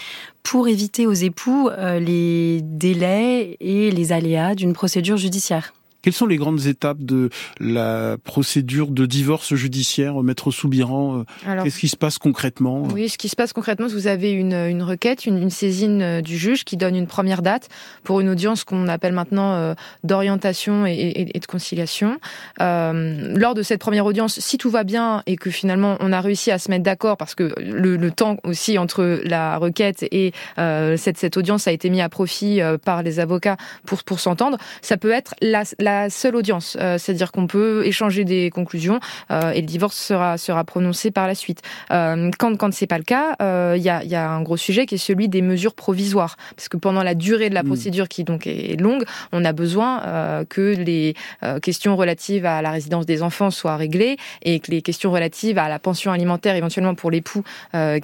pour 0.44 0.70
éviter 0.70 1.06
aux 1.06 1.14
époux 1.14 1.70
les 1.78 2.62
délais 2.64 3.58
et 3.60 3.92
les 3.92 4.12
aléas 4.14 4.56
d'une 4.56 4.72
procédure 4.72 5.18
judiciaire. 5.18 5.74
Quelles 6.02 6.14
sont 6.14 6.28
les 6.28 6.38
grandes 6.38 6.68
étapes 6.68 7.00
de 7.00 7.30
la 7.60 8.18
procédure 8.24 8.88
de 8.88 9.06
divorce 9.06 9.56
judiciaire, 9.56 10.22
Maître 10.22 10.52
Soubiran 10.52 11.26
euh, 11.48 11.64
Qu'est-ce 11.64 11.80
qui 11.80 11.88
se 11.88 11.98
passe 11.98 12.20
concrètement 12.20 12.84
Oui, 12.94 13.10
ce 13.10 13.18
qui 13.18 13.30
se 13.30 13.36
passe 13.36 13.52
concrètement, 13.52 13.88
vous 13.88 14.08
avez 14.08 14.32
une, 14.32 14.54
une 14.54 14.84
requête, 14.84 15.26
une, 15.26 15.42
une, 15.42 15.50
saisine 15.50 16.02
euh, 16.02 16.22
du 16.22 16.38
juge 16.38 16.66
qui 16.66 16.78
donne 16.78 16.96
une 16.96 17.08
première 17.08 17.42
date 17.42 17.70
pour 18.04 18.20
une 18.22 18.30
audience 18.30 18.64
qu'on 18.64 18.88
appelle 18.88 19.14
maintenant 19.14 19.54
euh, 19.54 19.74
d'orientation 20.04 20.86
et, 20.86 20.94
et, 20.94 21.36
et, 21.36 21.40
de 21.40 21.46
conciliation. 21.48 22.20
Euh, 22.62 23.34
lors 23.36 23.56
de 23.56 23.64
cette 23.64 23.82
première 23.82 24.06
audience, 24.06 24.40
si 24.40 24.58
tout 24.58 24.70
va 24.70 24.84
bien 24.84 25.24
et 25.26 25.36
que 25.36 25.50
finalement 25.50 25.98
on 26.00 26.14
a 26.14 26.22
réussi 26.22 26.52
à 26.52 26.60
se 26.60 26.70
mettre 26.70 26.84
d'accord, 26.84 27.18
parce 27.18 27.34
que 27.34 27.54
le, 27.60 27.98
le, 27.98 28.12
temps 28.12 28.38
aussi 28.44 28.78
entre 28.78 29.20
la 29.24 29.58
requête 29.58 30.06
et 30.12 30.32
euh, 30.60 30.96
cette, 30.96 31.18
cette 31.18 31.38
audience 31.38 31.68
a 31.68 31.72
été 31.72 31.90
mis 31.90 32.02
à 32.02 32.10
profit 32.10 32.60
par 32.86 33.04
les 33.04 33.20
avocats 33.20 33.58
pour, 33.86 34.04
pour 34.04 34.20
s'entendre, 34.20 34.58
ça 34.82 34.98
peut 34.98 35.12
être 35.12 35.34
la, 35.42 35.64
la 35.80 35.87
seule 36.10 36.36
audience. 36.36 36.78
Euh, 36.80 36.98
c'est-à-dire 36.98 37.32
qu'on 37.32 37.48
peut 37.48 37.86
échanger 37.86 38.24
des 38.24 38.50
conclusions 38.50 39.00
euh, 39.32 39.52
et 39.52 39.62
le 39.62 39.68
divorce 39.68 39.98
sera 39.98 40.38
sera 40.38 40.64
prononcé 40.64 41.12
par 41.12 41.28
la 41.28 41.36
suite. 41.36 41.62
Euh, 41.92 42.32
quand 42.38 42.56
quand 42.58 42.74
c'est 42.74 42.88
pas 42.88 42.98
le 42.98 43.04
cas, 43.04 43.36
il 43.76 43.82
y 43.82 43.90
a, 43.90 44.04
y, 44.04 44.16
a, 44.16 44.30
un 44.30 44.42
gros 44.42 44.58
sujet 44.58 44.86
qui 44.86 44.96
est 44.96 44.98
celui 44.98 45.30
des 45.30 45.42
mesures 45.42 45.74
provisoires, 45.74 46.38
parce 46.56 46.70
que 46.70 46.78
pendant 46.78 47.04
la 47.04 47.16
durée 47.16 47.50
de 47.50 47.54
la 47.54 47.64
mm. 47.64 47.68
procédure 47.68 48.08
qui 48.08 48.24
donc 48.24 48.48
est 48.48 48.80
longue, 48.80 49.04
on 49.32 49.46
a 49.46 49.54
besoin 49.54 50.46
que 50.50 50.76
les 50.76 51.16
questions 51.62 51.96
relatives 51.96 52.46
à 52.46 52.62
la 52.62 52.72
résidence 52.72 53.06
des 53.06 53.22
enfants 53.24 53.52
soient 53.52 53.78
réglées 53.78 54.18
et 54.42 54.60
que 54.60 54.72
les 54.72 54.82
questions 54.82 55.12
relatives 55.12 55.58
à 55.58 55.70
la 55.70 55.80
pension 55.80 56.12
alimentaire 56.12 56.56
éventuellement 56.56 56.96
pour 56.96 57.12
l'époux 57.12 57.44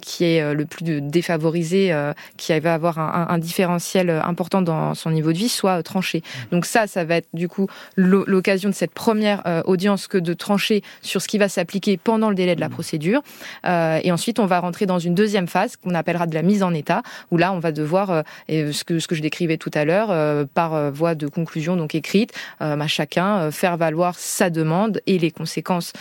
qui 0.01 0.23
est 0.23 0.53
le 0.53 0.65
plus 0.65 1.01
défavorisé, 1.01 1.93
qui 2.37 2.57
va 2.59 2.73
avoir 2.73 2.99
un, 2.99 3.27
un, 3.29 3.37
différentiel 3.37 4.09
important 4.09 4.61
dans 4.61 4.93
son 4.93 5.11
niveau 5.11 5.33
de 5.33 5.37
vie, 5.37 5.49
soient 5.49 5.81
tranchées. 5.83 6.19
Mm. 6.21 6.55
Donc 6.55 6.65
ça, 6.65 6.87
ça 6.87 7.03
va 7.03 7.15
être 7.15 7.29
du 7.33 7.47
coup 7.47 7.67
l'occasion 7.95 8.69
de 8.69 8.73
cette 8.73 8.93
première 8.93 9.41
euh, 9.45 9.61
audience 9.65 10.07
que 10.07 10.17
de 10.17 10.33
trancher 10.33 10.81
sur 11.01 11.21
ce 11.21 11.27
qui 11.27 11.37
va 11.37 11.49
s'appliquer 11.49 11.97
pendant 11.97 12.29
le 12.29 12.35
délai 12.35 12.55
de 12.55 12.61
la 12.61 12.69
mmh. 12.69 12.73
procédure. 12.73 13.21
Euh, 13.65 13.99
et 14.03 14.11
ensuite, 14.11 14.39
on 14.39 14.45
va 14.45 14.59
rentrer 14.59 14.85
dans 14.85 14.99
une 14.99 15.15
deuxième 15.15 15.47
phase 15.47 15.75
qu'on 15.77 15.93
appellera 15.95 16.27
de 16.27 16.33
la 16.33 16.41
mise 16.41 16.63
en 16.63 16.73
état, 16.73 17.03
où 17.31 17.37
là, 17.37 17.53
on 17.53 17.59
va 17.59 17.71
devoir, 17.71 18.23
euh, 18.49 18.71
ce, 18.71 18.83
que, 18.83 18.99
ce 18.99 19.07
que 19.07 19.15
je 19.15 19.21
décrivais 19.21 19.57
tout 19.57 19.71
à 19.73 19.85
l'heure, 19.85 20.47
par 20.53 20.91
voie 20.91 21.15
de 21.15 21.27
conclusion 21.27 21.75
donc 21.75 21.95
écrite, 21.95 22.33
à 22.59 22.87
chacun 22.87 23.51
faire 23.51 23.77
valoir 23.77 24.15
sa 24.17 24.49
demande 24.49 25.01
et 25.07 25.17
les 25.17 25.31
conséquences 25.31 25.93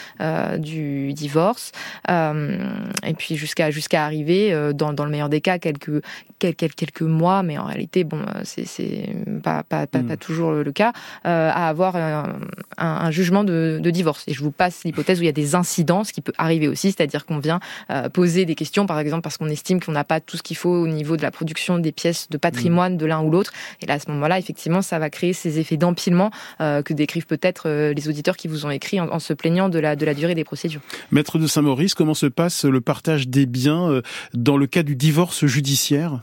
du 0.58 1.12
divorce. 1.12 1.72
et 2.08 3.14
puis 3.16 3.37
jusqu'à 3.37 3.70
jusqu'à 3.70 4.04
arriver, 4.04 4.72
dans, 4.74 4.92
dans 4.92 5.04
le 5.04 5.11
meilleur 5.11 5.28
des 5.28 5.40
cas, 5.40 5.58
quelques, 5.58 6.02
quelques, 6.38 6.74
quelques 6.74 7.02
mois, 7.02 7.42
mais 7.42 7.58
en 7.58 7.64
réalité, 7.64 8.04
bon, 8.04 8.20
c'est 8.44 9.08
pas, 9.42 9.62
pas, 9.62 9.87
pas, 9.87 10.00
mmh. 10.00 10.06
pas, 10.06 10.16
toujours 10.16 10.52
le 10.52 10.72
cas, 10.72 10.92
à 11.24 11.62
avoir 11.68 11.96
un, 11.96 12.38
un, 12.79 13.11
jugement 13.11 13.44
de, 13.44 13.79
de, 13.83 13.90
divorce. 13.90 14.25
Et 14.27 14.35
je 14.35 14.42
vous 14.42 14.51
passe 14.51 14.85
l'hypothèse 14.85 15.18
où 15.18 15.22
il 15.22 15.27
y 15.27 15.29
a 15.29 15.33
des 15.33 15.55
incidents, 15.55 16.05
ce 16.05 16.12
qui 16.12 16.20
peut 16.20 16.33
arriver 16.38 16.68
aussi, 16.68 16.92
c'est-à-dire 16.92 17.27
qu'on 17.27 17.38
vient 17.38 17.61
euh, 17.90 18.09
poser 18.09 18.44
des 18.44 18.55
questions, 18.55 18.87
par 18.87 18.98
exemple, 18.98 19.22
parce 19.22 19.37
qu'on 19.37 19.48
estime 19.48 19.81
qu'on 19.81 19.92
n'a 19.92 20.05
pas 20.05 20.20
tout 20.20 20.37
ce 20.37 20.42
qu'il 20.42 20.57
faut 20.57 20.70
au 20.70 20.87
niveau 20.87 21.16
de 21.16 21.22
la 21.22 21.31
production 21.31 21.79
des 21.79 21.92
pièces 21.92 22.29
de 22.31 22.37
patrimoine 22.38 22.96
de 22.96 23.07
l'un 23.07 23.22
ou 23.22 23.31
l'autre. 23.31 23.53
Et 23.81 23.87
là, 23.87 23.94
à 23.94 23.98
ce 23.98 24.11
moment-là, 24.11 24.38
effectivement, 24.38 24.83
ça 24.83 24.98
va 24.98 25.11
créer 25.11 25.33
ces 25.33 25.59
effets 25.59 25.77
d'empilement 25.77 26.31
euh, 26.61 26.83
que 26.83 26.92
décrivent 26.92 27.27
peut-être 27.27 27.68
euh, 27.68 27.92
les 27.92 28.09
auditeurs 28.09 28.37
qui 28.37 28.48
vous 28.48 28.66
ont 28.66 28.70
écrit 28.70 29.01
en, 29.01 29.09
en, 29.09 29.18
se 29.18 29.33
plaignant 29.33 29.68
de 29.68 29.79
la, 29.79 29.96
de 29.96 30.05
la 30.05 30.14
durée 30.14 30.35
des 30.35 30.44
procédures. 30.44 30.81
Maître 31.11 31.38
de 31.38 31.46
Saint-Maurice, 31.46 31.94
comment 31.94 32.14
se 32.14 32.27
passe 32.27 32.64
le 32.64 32.81
partage 32.81 33.29
des 33.29 33.46
biens 33.46 33.90
euh, 33.90 34.03
dans 34.35 34.57
le 34.57 34.66
cas 34.66 34.83
du 34.83 34.96
divorce 34.96 35.46
judiciaire? 35.46 36.20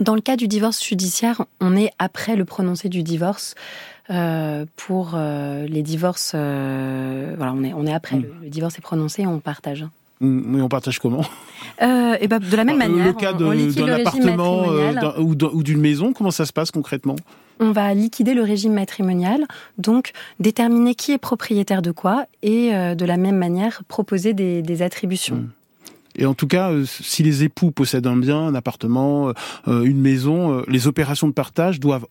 Dans 0.00 0.14
le 0.14 0.20
cas 0.20 0.36
du 0.36 0.48
divorce 0.48 0.82
judiciaire, 0.82 1.44
on 1.60 1.76
est 1.76 1.90
après 1.98 2.34
le 2.36 2.44
prononcé 2.44 2.88
du 2.88 3.02
divorce. 3.02 3.54
Euh, 4.10 4.66
pour 4.76 5.12
euh, 5.14 5.66
les 5.66 5.82
divorces, 5.82 6.32
euh, 6.34 7.34
voilà, 7.36 7.52
on 7.54 7.62
est, 7.62 7.72
on 7.72 7.86
est 7.86 7.92
après. 7.92 8.16
Mm. 8.16 8.26
Le, 8.42 8.48
divorce 8.48 8.78
est 8.78 8.82
prononcé, 8.82 9.26
on 9.26 9.38
partage. 9.38 9.86
Mais 10.20 10.60
on 10.60 10.68
partage 10.68 10.98
comment? 11.00 11.24
Et 11.80 12.28
ben 12.28 12.38
de 12.38 12.56
la 12.56 12.64
même 12.64 12.78
manière. 12.78 13.06
Le 13.06 13.12
cas 13.12 13.32
d'un 13.32 13.88
appartement 13.88 14.66
ou 15.18 15.62
d'une 15.62 15.80
maison, 15.80 16.12
comment 16.12 16.30
ça 16.30 16.46
se 16.46 16.52
passe 16.52 16.70
concrètement? 16.70 17.16
On 17.58 17.72
va 17.72 17.92
liquider 17.92 18.34
le 18.34 18.42
régime 18.42 18.72
matrimonial, 18.72 19.46
donc 19.78 20.12
déterminer 20.38 20.94
qui 20.94 21.12
est 21.12 21.18
propriétaire 21.18 21.82
de 21.82 21.90
quoi 21.90 22.26
et 22.42 22.70
de 22.70 23.04
la 23.04 23.16
même 23.16 23.36
manière 23.36 23.82
proposer 23.88 24.32
des, 24.32 24.62
des 24.62 24.82
attributions. 24.82 25.36
Mm. 25.36 25.50
Et 26.16 26.26
en 26.26 26.34
tout 26.34 26.46
cas, 26.46 26.70
euh, 26.70 26.84
si 26.86 27.22
les 27.22 27.44
époux 27.44 27.70
possèdent 27.70 28.06
un 28.06 28.16
bien, 28.16 28.38
un 28.38 28.54
appartement, 28.54 29.28
euh, 29.28 29.32
euh, 29.68 29.84
une 29.84 30.00
maison, 30.00 30.62
les 30.68 30.86
opérations 30.86 31.28
de 31.28 31.32
partage 31.32 31.80
doivent 31.80 32.06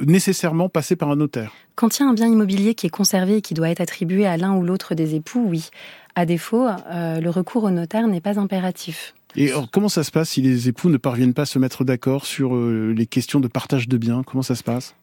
nécessairement 0.00 0.68
passer 0.68 0.96
par 0.96 1.10
un 1.10 1.16
notaire. 1.16 1.52
Quand 1.74 1.98
il 1.98 2.02
y 2.02 2.06
a 2.06 2.08
un 2.08 2.14
bien 2.14 2.26
immobilier 2.26 2.74
qui 2.74 2.86
est 2.86 2.90
conservé 2.90 3.36
et 3.36 3.42
qui 3.42 3.54
doit 3.54 3.70
être 3.70 3.80
attribué 3.80 4.26
à 4.26 4.36
l'un 4.36 4.54
ou 4.54 4.62
l'autre 4.62 4.94
des 4.94 5.14
époux, 5.14 5.44
oui. 5.46 5.70
À 6.16 6.26
défaut, 6.26 6.66
le 6.90 7.28
recours 7.28 7.64
au 7.64 7.70
notaire 7.70 8.06
n'est 8.08 8.20
pas 8.20 8.38
impératif. 8.38 9.14
Et 9.36 9.52
comment 9.70 9.88
ça 9.88 10.02
se 10.02 10.10
passe 10.10 10.30
si 10.30 10.42
les 10.42 10.68
époux 10.68 10.90
ne 10.90 10.96
parviennent 10.96 11.34
pas 11.34 11.42
à 11.42 11.46
se 11.46 11.58
mettre 11.58 11.84
d'accord 11.84 12.26
sur 12.26 12.54
les 12.56 13.06
questions 13.06 13.38
de 13.38 13.46
partage 13.46 13.88
de 13.88 13.96
biens? 13.96 14.22
Comment 14.24 14.42
ça 14.42 14.56
se 14.56 14.64
passe? 14.64 14.94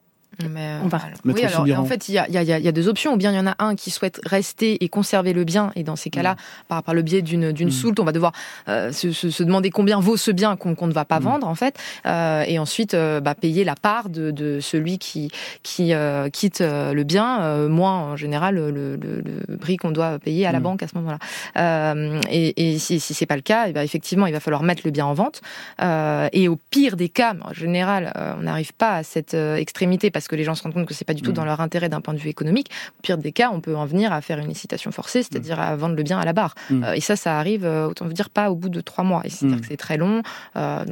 Mais, 0.50 0.76
on 0.84 0.88
va. 0.88 1.02
Oui, 1.26 1.44
alors 1.44 1.80
en 1.80 1.86
fait, 1.86 2.10
il 2.10 2.14
y 2.14 2.18
a, 2.20 2.30
y, 2.30 2.38
a, 2.38 2.44
y 2.44 2.68
a, 2.68 2.72
deux 2.72 2.88
options. 2.88 3.14
Ou 3.14 3.18
bien 3.18 3.32
il 3.32 3.36
y 3.36 3.40
en 3.40 3.48
a 3.48 3.56
un 3.60 3.76
qui 3.76 3.90
souhaite 3.92 4.20
rester 4.26 4.84
et 4.84 4.90
conserver 4.90 5.34
le 5.34 5.44
bien, 5.44 5.72
et 5.76 5.84
dans 5.84 5.96
ces 5.96 6.10
cas-là, 6.10 6.34
mm. 6.34 6.38
par, 6.68 6.84
par 6.84 6.94
le 6.94 7.02
biais 7.02 7.22
d'une 7.22 7.52
mm. 7.52 7.72
soulte, 7.72 8.00
on 8.00 8.04
va 8.04 8.12
devoir 8.12 8.34
euh, 8.68 8.92
se, 8.92 9.12
se, 9.12 9.30
se, 9.30 9.44
demander 9.44 9.70
combien 9.72 10.00
vaut 10.00 10.18
ce 10.18 10.32
bien 10.32 10.56
qu'on 10.56 10.88
ne 10.88 10.94
va 10.94 11.06
pas 11.06 11.20
mm. 11.20 11.24
vendre 11.24 11.48
en 11.48 11.56
fait, 11.56 11.80
euh, 12.06 12.44
et 12.48 12.60
ensuite 12.60 12.94
euh, 12.94 13.20
bah, 13.20 13.36
payer 13.36 13.64
la 13.64 13.76
part 13.76 14.10
de, 14.10 14.32
de 14.32 14.60
celui 14.60 15.00
qui 15.00 15.32
qui 15.64 15.94
euh, 15.94 16.30
quitte 16.30 16.62
euh, 16.62 16.94
le 16.94 17.04
bien, 17.04 17.68
moins 17.68 18.12
en 18.12 18.16
général 18.16 18.56
le, 18.56 18.72
le, 18.72 18.96
le 18.98 19.58
prix 19.58 19.78
qu'on 19.78 19.92
doit 19.92 20.20
payer 20.20 20.46
à 20.46 20.52
la 20.52 20.60
banque 20.60 20.84
à 20.84 20.88
ce 20.88 20.96
moment-là. 20.98 21.96
et, 22.30 22.74
et 22.74 22.80
si, 22.80 23.00
si 23.00 23.14
c'est 23.14 23.26
pas 23.26 23.36
le 23.36 23.42
cas, 23.42 23.68
et 23.68 23.70
eh 23.70 23.74
ben, 23.74 23.82
effectivement, 23.82 24.28
il 24.28 24.34
va 24.34 24.40
falloir 24.40 24.64
mettre 24.64 24.82
le 24.86 24.92
bien 24.92 25.06
en 25.06 25.14
vente. 25.14 25.42
et 25.80 26.48
au 26.48 26.56
pire 26.56 26.96
des 26.96 27.10
cas, 27.10 27.36
en 27.42 27.54
général, 27.54 28.14
on 28.40 28.44
n'arrive 28.44 28.74
pas 28.74 28.98
à 28.98 29.04
cette 29.04 29.34
extrémité 29.34 30.12
parce 30.18 30.28
que 30.28 30.36
les 30.36 30.44
gens 30.44 30.56
se 30.56 30.64
rendent 30.64 30.74
compte 30.74 30.88
que 30.88 30.96
c'est 30.96 31.06
pas 31.06 31.14
du 31.14 31.22
tout 31.22 31.32
dans 31.32 31.44
mm. 31.44 31.46
leur 31.46 31.62
intérêt 31.62 31.90
d'un 31.90 32.02
point 32.02 32.16
de 32.16 32.20
vue 32.20 32.30
économique. 32.30 32.72
Au 32.98 33.02
pire 33.04 33.20
des 33.20 33.32
cas, 33.32 33.52
on 33.54 33.62
peut 33.62 33.76
en 33.76 33.86
venir 33.86 34.12
à 34.12 34.20
faire 34.22 34.40
une 34.40 34.50
incitation 34.50 34.92
forcée, 34.92 35.22
c'est-à-dire 35.22 35.60
à 35.60 35.76
vendre 35.76 35.96
le 35.96 36.02
bien 36.02 36.18
à 36.18 36.26
la 36.26 36.34
barre. 36.34 36.56
Mm. 36.72 36.84
Euh, 36.84 36.94
et 36.94 37.02
ça, 37.02 37.16
ça 37.16 37.38
arrive, 37.38 37.66
euh, 37.66 37.88
autant 37.88 38.08
vous 38.08 38.14
dire, 38.14 38.32
pas 38.32 38.50
au 38.50 38.56
bout 38.56 38.70
de 38.70 38.82
trois 38.82 39.04
mois. 39.04 39.22
C'est-à-dire 39.28 39.58
mm. 39.58 39.62
que 39.62 39.68
c'est 39.68 39.78
très 39.78 39.98
long. 39.98 40.24
Euh, 40.56 40.84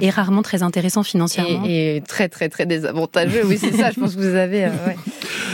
et 0.00 0.10
rarement 0.10 0.42
très 0.42 0.64
intéressant 0.64 1.04
financièrement. 1.04 1.62
Et, 1.64 2.02
très, 2.08 2.28
très, 2.28 2.48
très 2.48 2.66
désavantageux. 2.66 3.42
oui, 3.44 3.56
c'est 3.56 3.70
ça. 3.70 3.92
Je 3.92 4.00
pense 4.00 4.16
que 4.16 4.20
vous 4.20 4.34
avez. 4.34 4.68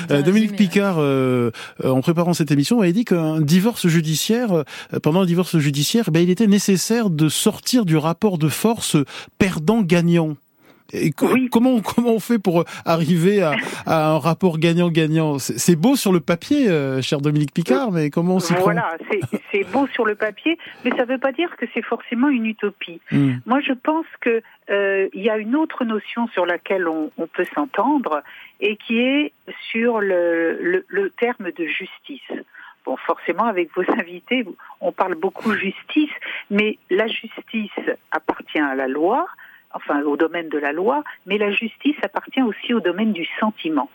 Dominique 0.24 0.56
Picard, 0.56 0.96
en 0.98 2.00
préparant 2.00 2.32
cette 2.32 2.50
émission, 2.50 2.80
avait 2.80 2.94
dit 2.94 3.04
qu'un 3.04 3.42
divorce 3.42 3.88
judiciaire, 3.88 4.64
pendant 5.02 5.20
un 5.20 5.26
divorce 5.26 5.58
judiciaire, 5.58 6.10
ben, 6.10 6.20
il 6.20 6.30
était 6.30 6.46
nécessaire 6.46 7.10
de 7.10 7.28
sortir 7.28 7.84
du 7.84 7.98
rapport 7.98 8.38
de 8.38 8.48
force 8.48 8.96
perdant-gagnant. 9.38 10.36
Et 10.92 11.10
comment, 11.10 11.80
comment 11.80 12.10
on 12.10 12.20
fait 12.20 12.38
pour 12.38 12.64
arriver 12.84 13.42
à, 13.42 13.54
un 13.86 14.18
rapport 14.18 14.58
gagnant-gagnant? 14.58 15.38
C'est 15.38 15.76
beau 15.76 15.96
sur 15.96 16.12
le 16.12 16.20
papier, 16.20 16.68
euh, 16.68 17.00
cher 17.02 17.20
Dominique 17.20 17.52
Picard, 17.52 17.92
mais 17.92 18.10
comment 18.10 18.36
on 18.36 18.40
s'y 18.40 18.54
prend? 18.54 18.64
Voilà, 18.64 18.96
c'est 19.50 19.64
beau 19.70 19.86
sur 19.88 20.04
le 20.04 20.14
papier, 20.14 20.58
mais 20.84 20.90
ça 20.90 21.04
ne 21.04 21.12
veut 21.12 21.18
pas 21.18 21.32
dire 21.32 21.56
que 21.56 21.66
c'est 21.74 21.82
forcément 21.82 22.28
une 22.28 22.46
utopie. 22.46 23.00
Hmm. 23.10 23.34
Moi, 23.46 23.60
je 23.60 23.72
pense 23.72 24.06
que 24.20 24.42
euh, 24.70 25.08
il 25.12 25.22
y 25.22 25.30
a 25.30 25.38
une 25.38 25.56
autre 25.56 25.84
notion 25.84 26.28
sur 26.28 26.46
laquelle 26.46 26.86
on, 26.88 27.10
peut 27.32 27.46
s'entendre 27.54 28.22
et 28.60 28.76
qui 28.76 28.98
est 28.98 29.32
sur 29.70 30.00
le, 30.00 30.84
le 30.86 31.10
terme 31.10 31.50
de 31.52 31.66
justice. 31.66 32.44
Bon, 32.84 32.96
forcément, 32.96 33.44
avec 33.44 33.70
vos 33.74 33.84
invités, 33.98 34.44
on 34.80 34.92
parle 34.92 35.14
beaucoup 35.14 35.52
justice, 35.52 36.10
mais 36.50 36.78
la 36.90 37.06
justice 37.06 37.70
appartient 38.10 38.58
à 38.58 38.74
la 38.74 38.88
loi, 38.88 39.26
enfin 39.74 40.02
au 40.02 40.16
domaine 40.16 40.48
de 40.48 40.58
la 40.58 40.72
loi, 40.72 41.04
mais 41.26 41.38
la 41.38 41.50
justice 41.50 41.96
appartient 42.02 42.42
aussi 42.42 42.74
au 42.74 42.80
domaine 42.80 43.12
du 43.12 43.26
sentiment. 43.40 43.90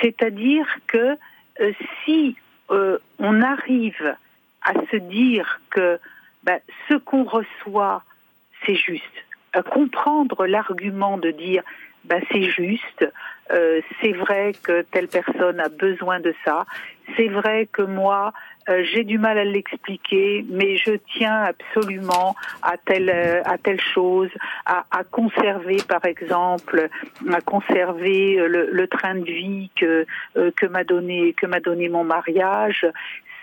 C'est-à-dire 0.00 0.66
que 0.86 1.16
euh, 1.60 1.72
si 2.04 2.36
euh, 2.70 2.98
on 3.18 3.42
arrive 3.42 4.16
à 4.62 4.72
se 4.90 4.96
dire 4.96 5.60
que 5.70 5.98
ben, 6.44 6.58
ce 6.88 6.94
qu'on 6.94 7.24
reçoit, 7.24 8.02
c'est 8.64 8.74
juste, 8.74 9.04
à 9.52 9.62
comprendre 9.62 10.46
l'argument 10.46 11.18
de 11.18 11.30
dire 11.30 11.62
ben, 12.04 12.20
c'est 12.32 12.44
juste, 12.50 13.06
euh, 13.52 13.80
c'est 14.00 14.12
vrai 14.12 14.52
que 14.62 14.82
telle 14.82 15.08
personne 15.08 15.60
a 15.60 15.68
besoin 15.68 16.18
de 16.18 16.34
ça, 16.44 16.66
c'est 17.16 17.28
vrai 17.28 17.68
que 17.70 17.82
moi, 17.82 18.32
euh, 18.68 18.84
j'ai 18.92 19.04
du 19.04 19.18
mal 19.18 19.38
à 19.38 19.44
l'expliquer, 19.44 20.44
mais 20.48 20.76
je 20.76 20.92
tiens 21.16 21.42
absolument 21.42 22.34
à 22.62 22.76
telle 22.76 23.10
euh, 23.10 23.42
à 23.44 23.58
telle 23.58 23.80
chose, 23.80 24.30
à, 24.66 24.84
à, 24.90 25.04
conserver 25.04 25.78
par 25.88 26.04
exemple, 26.04 26.88
à 27.32 27.40
conserver 27.40 28.36
le, 28.36 28.70
le 28.70 28.88
train 28.88 29.16
de 29.16 29.24
vie 29.24 29.70
que 29.76 30.06
que 30.34 30.66
m'a 30.66 30.84
donné 30.84 31.34
que 31.34 31.46
m'a 31.46 31.60
donné 31.60 31.88
mon 31.88 32.04
mariage 32.04 32.86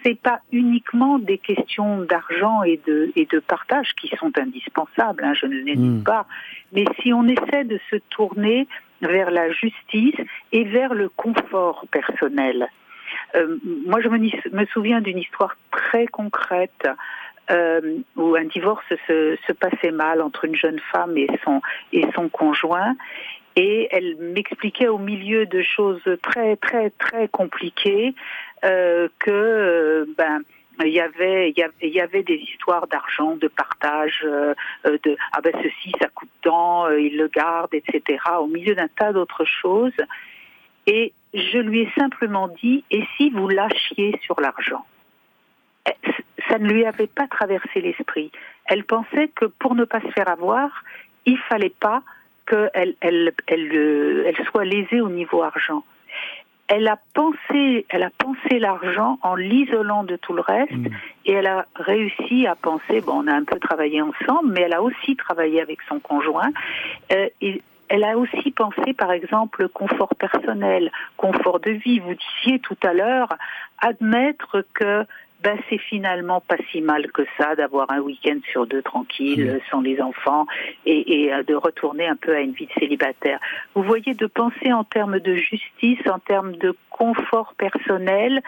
c'est 0.04 0.20
pas 0.20 0.40
uniquement 0.52 1.20
des 1.20 1.38
questions 1.38 2.02
d'argent 2.02 2.64
et 2.64 2.80
de, 2.88 3.12
et 3.16 3.26
de 3.26 3.40
partage 3.40 3.94
qui 4.00 4.08
sont 4.18 4.32
indispensables, 4.38 5.24
hein, 5.24 5.34
je 5.34 5.46
ne 5.46 5.56
les 5.56 5.76
nie 5.76 6.00
hmm. 6.00 6.04
pas, 6.04 6.26
mais 6.72 6.86
si 7.02 7.14
on 7.14 7.28
essaie 7.28 7.66
de 7.66 7.80
se 7.90 7.98
tourner 8.10 8.68
vers 9.02 9.32
la 9.32 9.52
justice 9.52 10.16
et 10.52 10.64
vers 10.66 10.94
le 10.94 11.10
confort 11.10 11.86
personnel. 11.92 12.70
Euh, 13.36 13.58
moi, 13.86 14.02
je 14.02 14.10
me, 14.10 14.66
souviens 14.68 15.02
d'une 15.02 15.18
histoire 15.18 15.56
très 15.72 16.08
concrète 16.08 16.88
euh, 17.52 18.00
où 18.16 18.36
un 18.36 18.46
divorce 18.46 18.86
se, 19.08 19.54
passait 19.54 19.92
mal 19.92 20.22
entre 20.22 20.46
une 20.46 20.56
jeune 20.56 20.80
femme 20.92 21.18
et 21.18 21.28
son, 21.44 21.62
et 21.94 22.06
son 22.16 22.30
conjoint. 22.30 22.96
Et 23.56 23.90
elle 23.92 24.16
m'expliquait 24.18 24.88
au 24.88 25.00
milieu 25.00 25.46
de 25.46 25.62
choses 25.62 26.02
très, 26.22 26.56
très, 26.56 26.92
très 26.92 27.28
compliquées 27.28 28.14
euh, 28.64 29.10
que 29.20 30.08
ben 30.18 30.40
il 30.86 30.94
y 30.94 31.02
avait 31.02 31.54
il 31.82 31.90
y 31.90 32.00
avait, 32.00 32.24
des 32.24 32.36
histoires 32.36 32.88
d'argent, 32.88 33.36
de 33.36 33.50
partage, 33.50 34.24
de 34.24 35.18
ah 35.34 35.42
ben 35.42 35.52
ceci 35.62 35.92
ça 36.00 36.08
coûte 36.08 36.30
tant, 36.42 36.90
il 36.92 37.18
le 37.18 37.28
garde, 37.28 37.74
etc. 37.74 38.18
Au 38.40 38.48
milieu 38.48 38.76
d'un 38.76 38.88
tas 38.88 39.12
d'autres 39.12 39.44
choses. 39.44 39.98
Et 40.88 41.14
je 41.34 41.58
lui 41.58 41.82
ai 41.82 41.92
simplement 41.98 42.48
dit 42.48 42.84
et 42.92 43.04
si 43.18 43.30
vous 43.30 43.48
lâchiez 43.48 44.20
sur 44.24 44.40
l'argent? 44.42 44.86
Eh, 45.88 46.12
Ça 46.50 46.58
ne 46.58 46.68
lui 46.68 46.86
avait 46.86 47.08
pas 47.08 47.28
traversé 47.28 47.82
l'esprit. 47.82 48.32
Elle 48.66 48.84
pensait 48.84 49.28
que 49.30 49.46
pour 49.46 49.76
ne 49.76 49.86
pas 49.86 50.02
se 50.02 50.12
faire 50.12 50.30
avoir, 50.30 50.84
il 51.26 51.38
fallait 51.38 51.70
pas 51.70 52.02
qu'elle 52.48 52.96
elle, 53.02 53.34
elle, 53.48 54.26
elle 54.26 54.46
soit 54.48 54.66
lésée 54.66 55.02
au 55.02 55.10
niveau 55.10 55.44
argent 55.44 55.84
elle 56.70 56.88
a 56.88 57.00
pensé, 57.16 57.86
elle 57.90 58.04
a 58.04 58.12
pensé 58.12 58.60
l'argent 58.60 59.18
en 59.24 59.36
l'isolant 59.36 60.04
de 60.04 60.16
tout 60.16 60.34
le 60.34 60.42
reste, 60.42 60.72
mm. 60.72 60.88
et 61.26 61.34
elle 61.34 61.48
a 61.48 61.66
réussi 61.76 62.46
à 62.46 62.56
penser. 62.56 63.02
Bon, 63.02 63.24
on 63.24 63.28
a 63.28 63.34
un 63.34 63.44
peu 63.44 63.60
travaillé 63.60 64.02
ensemble, 64.02 64.54
mais 64.54 64.62
elle 64.62 64.74
a 64.74 64.82
aussi 64.84 65.16
travaillé 65.16 65.62
avec 65.62 65.80
son 65.90 66.00
conjoint. 66.00 66.52
Euh, 67.12 67.28
et 67.42 67.62
elle 67.90 68.04
a 68.04 68.18
aussi 68.18 68.52
pensé, 68.52 68.94
par 68.94 69.12
exemple, 69.12 69.68
confort 69.70 70.16
personnel, 70.16 70.92
confort 71.18 71.60
de 71.60 71.72
vie. 71.72 72.00
Vous 72.00 72.16
disiez 72.16 72.60
tout 72.60 72.78
à 72.84 72.94
l'heure, 72.94 73.36
admettre 73.80 74.64
que 74.74 75.06
ben 75.42 75.58
c'est 75.70 75.78
finalement 75.78 76.42
pas 76.42 76.58
si 76.70 76.82
mal 76.82 77.12
que 77.12 77.22
ça 77.38 77.56
d'avoir 77.56 77.90
un 77.92 78.00
week-end 78.00 78.40
sur 78.52 78.68
deux 78.68 78.82
tranquille, 78.82 79.54
mmh. 79.54 79.60
sans 79.72 79.82
les 79.82 80.02
enfants, 80.02 80.46
et, 80.86 81.24
et, 81.24 81.34
euh, 81.34 81.44
de 81.44 81.56
retourner 81.56 82.08
un 82.08 82.18
peu 82.18 82.36
à 82.36 82.42
une 82.42 82.52
vie 82.52 82.68
de 82.68 82.74
célibataire. 82.74 83.40
Vous 83.74 83.84
voyez, 83.84 84.14
de 84.14 84.28
penser 84.28 84.74
en 84.74 84.84
termes 84.84 85.20
de 85.20 85.36
justice, 85.36 86.06
en 86.08 86.20
termes 86.20 86.58
de 86.58 86.76
confort 86.90 87.54
personnel, 87.58 88.42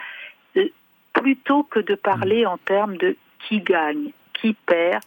euh, 0.56 0.68
plutôt 1.14 1.62
que 1.62 1.80
de 1.80 1.94
parler 1.94 2.44
en 2.44 2.58
termes 2.58 2.98
de 2.98 3.16
qui 3.48 3.60
gagne, 3.60 4.10
qui 4.34 4.52
perd, 4.52 5.02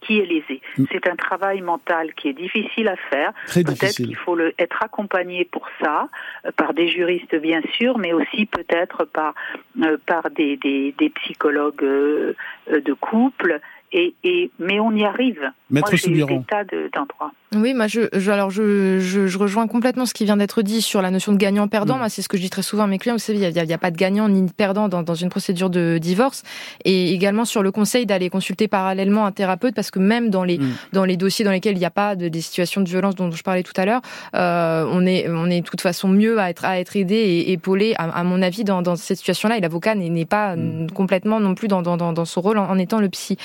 qui 0.00 0.18
est 0.18 0.26
lésé. 0.26 0.60
Mm. 0.78 0.84
C'est 0.92 1.08
un 1.08 1.16
travail 1.16 1.60
mental 1.60 2.14
qui 2.14 2.28
est 2.28 2.32
difficile 2.32 2.88
à 2.88 2.96
faire. 2.96 3.32
Peut-être 3.52 3.96
qu'il 3.96 4.16
faut 4.16 4.34
le, 4.34 4.54
être 4.58 4.82
accompagné 4.82 5.44
pour 5.44 5.66
ça, 5.80 6.08
euh, 6.44 6.50
par 6.56 6.74
des 6.74 6.88
juristes 6.88 7.34
bien 7.36 7.62
sûr, 7.74 7.98
mais 7.98 8.12
aussi 8.12 8.46
peut-être 8.46 9.04
par, 9.04 9.34
euh, 9.82 9.96
par 10.06 10.30
des, 10.30 10.56
des, 10.56 10.94
des 10.98 11.10
psychologues 11.10 11.82
euh, 11.82 12.34
de 12.68 12.92
couple. 12.92 13.60
Et, 13.92 14.14
et, 14.22 14.50
mais 14.58 14.78
on 14.78 14.92
y 14.92 15.04
arrive. 15.04 15.40
Maître 15.70 15.94
Moi, 16.08 16.26
des 16.26 16.40
tas 16.48 16.64
d'endroits. 16.64 17.32
Oui, 17.54 17.74
moi, 17.74 17.88
je, 17.88 18.02
je 18.12 18.30
alors 18.30 18.50
je, 18.50 19.00
je, 19.00 19.26
je, 19.26 19.38
rejoins 19.38 19.66
complètement 19.66 20.06
ce 20.06 20.14
qui 20.14 20.24
vient 20.24 20.36
d'être 20.36 20.62
dit 20.62 20.82
sur 20.82 21.02
la 21.02 21.10
notion 21.10 21.32
de 21.32 21.36
gagnant-perdant. 21.36 21.96
Mm. 21.96 21.98
Moi, 21.98 22.08
c'est 22.08 22.22
ce 22.22 22.28
que 22.28 22.36
je 22.36 22.42
dis 22.42 22.50
très 22.50 22.62
souvent 22.62 22.84
à 22.84 22.86
mes 22.86 22.98
clients. 22.98 23.14
Vous 23.14 23.18
savez, 23.20 23.40
il 23.40 23.52
n'y 23.52 23.72
a, 23.72 23.74
a, 23.74 23.78
pas 23.78 23.90
de 23.90 23.96
gagnant 23.96 24.28
ni 24.28 24.42
de 24.42 24.52
perdant 24.52 24.88
dans, 24.88 25.02
dans, 25.02 25.14
une 25.14 25.30
procédure 25.30 25.70
de 25.70 25.98
divorce. 25.98 26.44
Et 26.84 27.12
également 27.12 27.44
sur 27.44 27.62
le 27.62 27.72
conseil 27.72 28.06
d'aller 28.06 28.30
consulter 28.30 28.68
parallèlement 28.68 29.26
un 29.26 29.32
thérapeute, 29.32 29.74
parce 29.74 29.90
que 29.90 29.98
même 29.98 30.30
dans 30.30 30.44
les 30.44 30.58
mm. 30.58 30.72
dans 30.92 31.04
les 31.04 31.16
dossiers 31.16 31.44
dans 31.44 31.50
lesquels 31.50 31.74
il 31.74 31.80
n'y 31.80 31.84
a 31.84 31.90
pas 31.90 32.14
de 32.14 32.28
des 32.28 32.40
situations 32.40 32.82
de 32.82 32.88
violence 32.88 33.16
dont 33.16 33.30
je 33.32 33.42
parlais 33.42 33.64
tout 33.64 33.72
à 33.76 33.84
l'heure, 33.84 34.02
euh, 34.36 34.86
on 34.88 35.04
est 35.04 35.28
on 35.28 35.46
est 35.46 35.62
de 35.62 35.66
toute 35.66 35.80
façon 35.80 36.08
mieux 36.08 36.38
à 36.38 36.50
être 36.50 36.64
à 36.64 36.78
être 36.78 36.96
aidé 36.96 37.16
et 37.16 37.52
épaulé, 37.52 37.94
à, 37.98 38.04
à 38.04 38.22
mon 38.22 38.42
avis, 38.42 38.62
dans, 38.62 38.82
dans 38.82 38.94
cette 38.94 39.18
situation-là. 39.18 39.56
Et 39.56 39.60
l'avocat 39.60 39.96
n'est 39.96 40.24
pas 40.24 40.54
mm. 40.54 40.92
complètement 40.92 41.40
non 41.40 41.56
plus 41.56 41.66
dans, 41.66 41.82
dans, 41.82 41.96
dans 41.96 42.24
son 42.24 42.40
rôle 42.40 42.58
en, 42.58 42.78
étant 42.78 43.00
le 43.00 43.08
psy. 43.08 43.36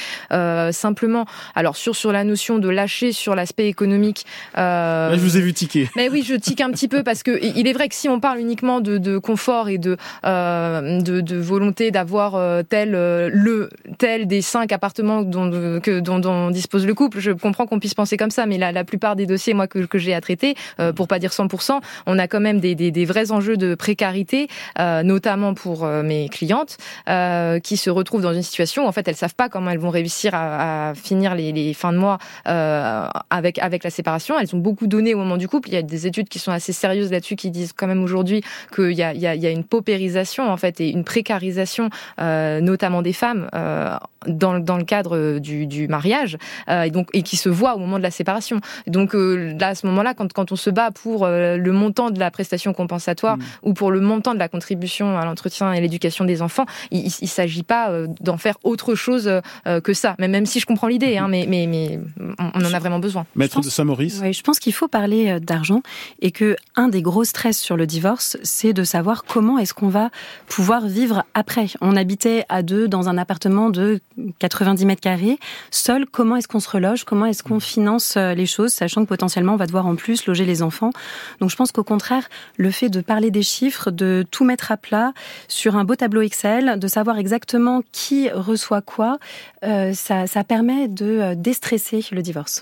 Simplement, 0.71 1.25
alors 1.55 1.75
sur 1.75 1.95
sur 1.95 2.11
la 2.11 2.23
notion 2.23 2.59
de 2.59 2.69
lâcher 2.69 3.11
sur 3.11 3.35
l'aspect 3.35 3.67
économique. 3.67 4.25
Là, 4.55 5.15
je 5.15 5.19
vous 5.19 5.37
ai 5.37 5.41
vu 5.41 5.53
tiquer. 5.53 5.89
Mais 5.95 6.09
oui, 6.09 6.23
je 6.27 6.35
tique 6.35 6.61
un 6.61 6.71
petit 6.71 6.87
peu 6.87 7.03
parce 7.03 7.23
que 7.23 7.39
il 7.43 7.67
est 7.67 7.73
vrai 7.73 7.89
que 7.89 7.95
si 7.95 8.09
on 8.09 8.19
parle 8.19 8.39
uniquement 8.39 8.81
de, 8.81 8.97
de 8.97 9.17
confort 9.17 9.69
et 9.69 9.77
de 9.77 9.97
de, 10.23 11.21
de, 11.21 11.37
volonté 11.37 11.91
d'avoir 11.91 12.63
tel 12.65 12.91
le 12.91 13.69
tel 13.97 14.27
des 14.27 14.41
cinq 14.41 14.71
appartements 14.71 15.21
dont, 15.21 15.79
que, 15.79 15.99
dont, 15.99 16.19
dont 16.19 16.49
dispose 16.49 16.85
le 16.85 16.93
couple, 16.93 17.19
je 17.19 17.31
comprends 17.31 17.65
qu'on 17.65 17.79
puisse 17.79 17.93
penser 17.93 18.17
comme 18.17 18.31
ça, 18.31 18.45
mais 18.45 18.57
la, 18.57 18.71
la 18.71 18.83
plupart 18.83 19.15
des 19.15 19.25
dossiers 19.25 19.53
moi 19.53 19.67
que, 19.67 19.79
que 19.79 19.97
j'ai 19.97 20.13
à 20.13 20.21
traiter, 20.21 20.55
pour 20.95 21.07
pas 21.07 21.19
dire 21.19 21.31
100%, 21.31 21.79
on 22.05 22.19
a 22.19 22.27
quand 22.27 22.39
même 22.39 22.59
des, 22.59 22.75
des, 22.75 22.91
des 22.91 23.05
vrais 23.05 23.31
enjeux 23.31 23.57
de 23.57 23.75
précarité, 23.75 24.47
notamment 24.79 25.53
pour 25.53 25.85
mes 25.85 26.29
clientes, 26.29 26.77
qui 27.63 27.77
se 27.77 27.89
retrouvent 27.89 28.21
dans 28.21 28.33
une 28.33 28.43
situation 28.43 28.85
où 28.85 28.87
en 28.87 28.91
fait 28.91 29.07
elles 29.07 29.15
savent 29.15 29.35
pas 29.35 29.49
comment 29.49 29.69
elles 29.69 29.79
vont 29.79 29.89
réussir 29.89 30.24
à, 30.33 30.93
finir 30.95 31.35
les, 31.35 31.73
fins 31.73 31.93
de 31.93 31.97
mois 31.97 32.17
euh, 32.47 33.07
avec 33.29 33.59
avec 33.59 33.83
la 33.83 33.89
séparation. 33.89 34.39
Elles 34.39 34.55
ont 34.55 34.59
beaucoup 34.59 34.87
donné 34.87 35.13
au 35.13 35.17
moment 35.17 35.37
du 35.37 35.47
couple. 35.47 35.69
Il 35.69 35.73
y 35.73 35.77
a 35.77 35.81
des 35.81 36.07
études 36.07 36.29
qui 36.29 36.39
sont 36.39 36.51
assez 36.51 36.73
sérieuses 36.73 37.11
là-dessus 37.11 37.35
qui 37.35 37.51
disent 37.51 37.73
quand 37.73 37.87
même 37.87 38.03
aujourd'hui 38.03 38.41
qu'il 38.73 38.91
y 38.91 39.03
a, 39.03 39.13
y, 39.13 39.27
a, 39.27 39.35
y 39.35 39.45
a 39.45 39.49
une 39.49 39.63
paupérisation 39.63 40.49
en 40.49 40.57
fait 40.57 40.81
et 40.81 40.89
une 40.89 41.03
précarisation, 41.03 41.89
euh, 42.19 42.61
notamment 42.61 43.01
des 43.01 43.13
femmes, 43.13 43.49
euh, 43.53 43.95
dans, 44.27 44.59
dans 44.59 44.77
le 44.77 44.83
cadre 44.83 45.39
du, 45.39 45.67
du 45.67 45.87
mariage, 45.87 46.37
euh, 46.69 46.83
et 46.83 46.91
donc 46.91 47.09
et 47.13 47.21
qui 47.21 47.37
se 47.37 47.49
voit 47.49 47.75
au 47.75 47.79
moment 47.79 47.97
de 47.97 48.03
la 48.03 48.11
séparation. 48.11 48.61
Donc 48.87 49.15
euh, 49.15 49.55
là, 49.59 49.69
à 49.69 49.75
ce 49.75 49.85
moment-là, 49.87 50.13
quand 50.13 50.31
quand 50.33 50.51
on 50.51 50.55
se 50.55 50.69
bat 50.69 50.91
pour 50.91 51.25
euh, 51.25 51.57
le 51.57 51.71
montant 51.71 52.09
de 52.09 52.19
la 52.19 52.31
prestation 52.31 52.73
compensatoire 52.73 53.37
mmh. 53.37 53.43
ou 53.63 53.73
pour 53.73 53.91
le 53.91 54.01
montant 54.01 54.33
de 54.33 54.39
la 54.39 54.49
contribution 54.49 55.17
à 55.17 55.25
l'entretien 55.25 55.73
et 55.73 55.81
l'éducation 55.81 56.25
des 56.25 56.41
enfants, 56.41 56.65
il, 56.91 57.05
il 57.05 57.27
s'agit 57.27 57.63
pas 57.63 57.91
d'en 58.21 58.37
faire 58.37 58.55
autre 58.63 58.95
chose 58.95 59.31
que 59.83 59.93
ça. 59.93 60.15
Mais 60.19 60.27
même 60.27 60.45
si 60.45 60.59
je 60.59 60.65
comprends 60.65 60.87
l'idée, 60.87 61.17
hein, 61.17 61.27
mais, 61.27 61.45
mais, 61.47 61.67
mais 61.67 61.99
on 62.39 62.59
en 62.59 62.73
a 62.73 62.79
vraiment 62.79 62.99
besoin. 62.99 63.25
Maître 63.35 63.61
de 63.61 63.69
Saint-Maurice 63.69 64.19
Oui, 64.21 64.33
je 64.33 64.41
pense 64.41 64.59
qu'il 64.59 64.73
faut 64.73 64.87
parler 64.87 65.39
d'argent 65.39 65.81
et 66.21 66.31
que 66.31 66.55
un 66.75 66.87
des 66.87 67.01
gros 67.01 67.23
stress 67.23 67.57
sur 67.57 67.77
le 67.77 67.87
divorce, 67.87 68.37
c'est 68.43 68.73
de 68.73 68.83
savoir 68.83 69.23
comment 69.23 69.57
est-ce 69.57 69.73
qu'on 69.73 69.89
va 69.89 70.09
pouvoir 70.47 70.87
vivre 70.87 71.23
après. 71.33 71.67
On 71.81 71.95
habitait 71.95 72.45
à 72.49 72.61
deux 72.61 72.87
dans 72.87 73.09
un 73.09 73.17
appartement 73.17 73.69
de 73.69 73.99
90 74.39 74.85
mètres 74.85 75.01
carrés. 75.01 75.37
Seul, 75.71 76.05
comment 76.05 76.35
est-ce 76.35 76.47
qu'on 76.47 76.59
se 76.59 76.69
reloge? 76.69 77.03
Comment 77.03 77.25
est-ce 77.25 77.43
qu'on 77.43 77.59
finance 77.59 78.15
les 78.15 78.45
choses, 78.45 78.71
sachant 78.71 79.03
que 79.03 79.09
potentiellement 79.09 79.53
on 79.53 79.57
va 79.57 79.67
devoir 79.67 79.87
en 79.87 79.95
plus 79.95 80.25
loger 80.25 80.45
les 80.45 80.61
enfants? 80.61 80.91
Donc 81.39 81.49
je 81.49 81.55
pense 81.55 81.71
qu'au 81.71 81.83
contraire, 81.83 82.27
le 82.57 82.71
fait 82.71 82.89
de 82.89 83.01
parler 83.01 83.31
des 83.31 83.43
chiffres, 83.43 83.91
de 83.91 84.25
tout 84.29 84.45
mettre 84.45 84.71
à 84.71 84.77
plat 84.77 85.13
sur 85.47 85.75
un 85.75 85.83
beau 85.83 85.95
tableau 85.95 86.21
Excel, 86.21 86.79
de 86.79 86.87
savoir 86.87 87.17
exactement 87.17 87.81
qui 87.91 88.29
reçoit 88.29 88.81
quoi, 88.81 89.17
euh, 89.63 89.93
ça, 89.93 90.27
ça 90.27 90.43
permet 90.43 90.87
de 90.87 91.33
déstresser 91.35 92.05
le 92.11 92.21
divorce. 92.21 92.61